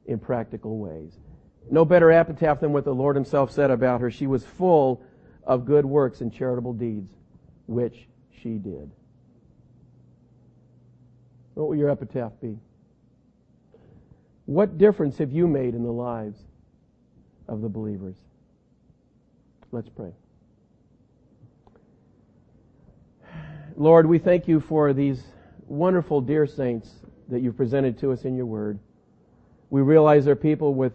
in 0.06 0.20
practical 0.20 0.78
ways. 0.78 1.14
No 1.72 1.86
better 1.86 2.12
epitaph 2.12 2.60
than 2.60 2.74
what 2.74 2.84
the 2.84 2.93
Lord 2.93 3.16
himself 3.16 3.51
said 3.51 3.72
about 3.72 4.01
her. 4.01 4.12
She 4.12 4.28
was 4.28 4.45
full 4.45 5.01
of 5.43 5.66
good 5.66 5.86
works 5.86 6.22
and 6.22 6.32
charitable 6.32 6.74
deeds, 6.74 7.12
which 7.68 8.07
she 8.41 8.51
did. 8.57 8.91
What 11.53 11.68
will 11.68 11.76
your 11.76 11.89
epitaph 11.89 12.34
be? 12.41 12.57
What 14.45 14.78
difference 14.78 15.18
have 15.18 15.32
you 15.32 15.47
made 15.47 15.74
in 15.74 15.84
the 15.84 15.91
lives 15.91 16.38
of 17.47 17.61
the 17.61 17.70
believers? 17.70 18.16
Let's 19.72 19.89
pray. 19.89 20.11
Lord, 23.78 24.05
we 24.05 24.20
thank 24.20 24.47
you 24.47 24.59
for 24.61 24.93
these 24.93 25.22
wonderful, 25.68 26.22
dear 26.22 26.45
saints 26.45 26.89
that 27.30 27.41
you've 27.41 27.57
presented 27.57 27.97
to 27.99 28.11
us 28.11 28.24
in 28.24 28.36
your 28.36 28.45
word. 28.45 28.80
We 29.70 29.82
realize 29.82 30.26
they're 30.26 30.36
people 30.36 30.74
with 30.76 30.93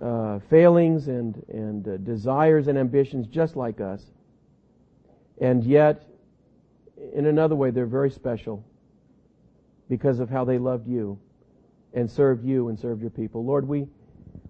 uh, 0.00 0.40
failings 0.50 1.08
and, 1.08 1.44
and 1.48 1.86
uh, 1.86 1.96
desires 1.98 2.66
and 2.66 2.78
ambitions 2.78 3.26
just 3.26 3.54
like 3.56 3.80
us. 3.80 4.02
And 5.40 5.64
yet, 5.64 6.06
in 7.12 7.26
another 7.26 7.56
way, 7.56 7.70
they're 7.70 7.86
very 7.86 8.10
special 8.10 8.64
because 9.88 10.20
of 10.20 10.30
how 10.30 10.44
they 10.44 10.58
loved 10.58 10.86
you 10.86 11.18
and 11.92 12.10
served 12.10 12.44
you 12.44 12.68
and 12.68 12.78
served 12.78 13.00
your 13.00 13.10
people. 13.10 13.44
Lord, 13.44 13.66
we, 13.66 13.86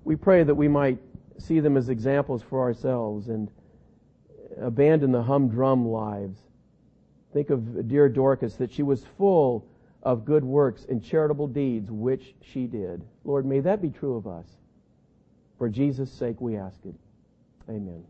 we 0.04 0.16
pray 0.16 0.42
that 0.42 0.54
we 0.54 0.68
might 0.68 0.98
see 1.38 1.60
them 1.60 1.76
as 1.76 1.88
examples 1.88 2.42
for 2.42 2.60
ourselves 2.60 3.28
and 3.28 3.50
abandon 4.60 5.10
the 5.10 5.22
humdrum 5.22 5.86
lives 5.86 6.38
Think 7.34 7.50
of 7.50 7.88
dear 7.88 8.08
Dorcas, 8.08 8.54
that 8.56 8.72
she 8.72 8.84
was 8.84 9.04
full 9.18 9.66
of 10.04 10.24
good 10.24 10.44
works 10.44 10.86
and 10.88 11.02
charitable 11.02 11.48
deeds, 11.48 11.90
which 11.90 12.34
she 12.40 12.66
did. 12.66 13.04
Lord, 13.24 13.44
may 13.44 13.58
that 13.60 13.82
be 13.82 13.90
true 13.90 14.14
of 14.14 14.28
us. 14.28 14.46
For 15.58 15.68
Jesus' 15.68 16.12
sake 16.12 16.40
we 16.40 16.56
ask 16.56 16.78
it. 16.86 16.94
Amen. 17.68 18.04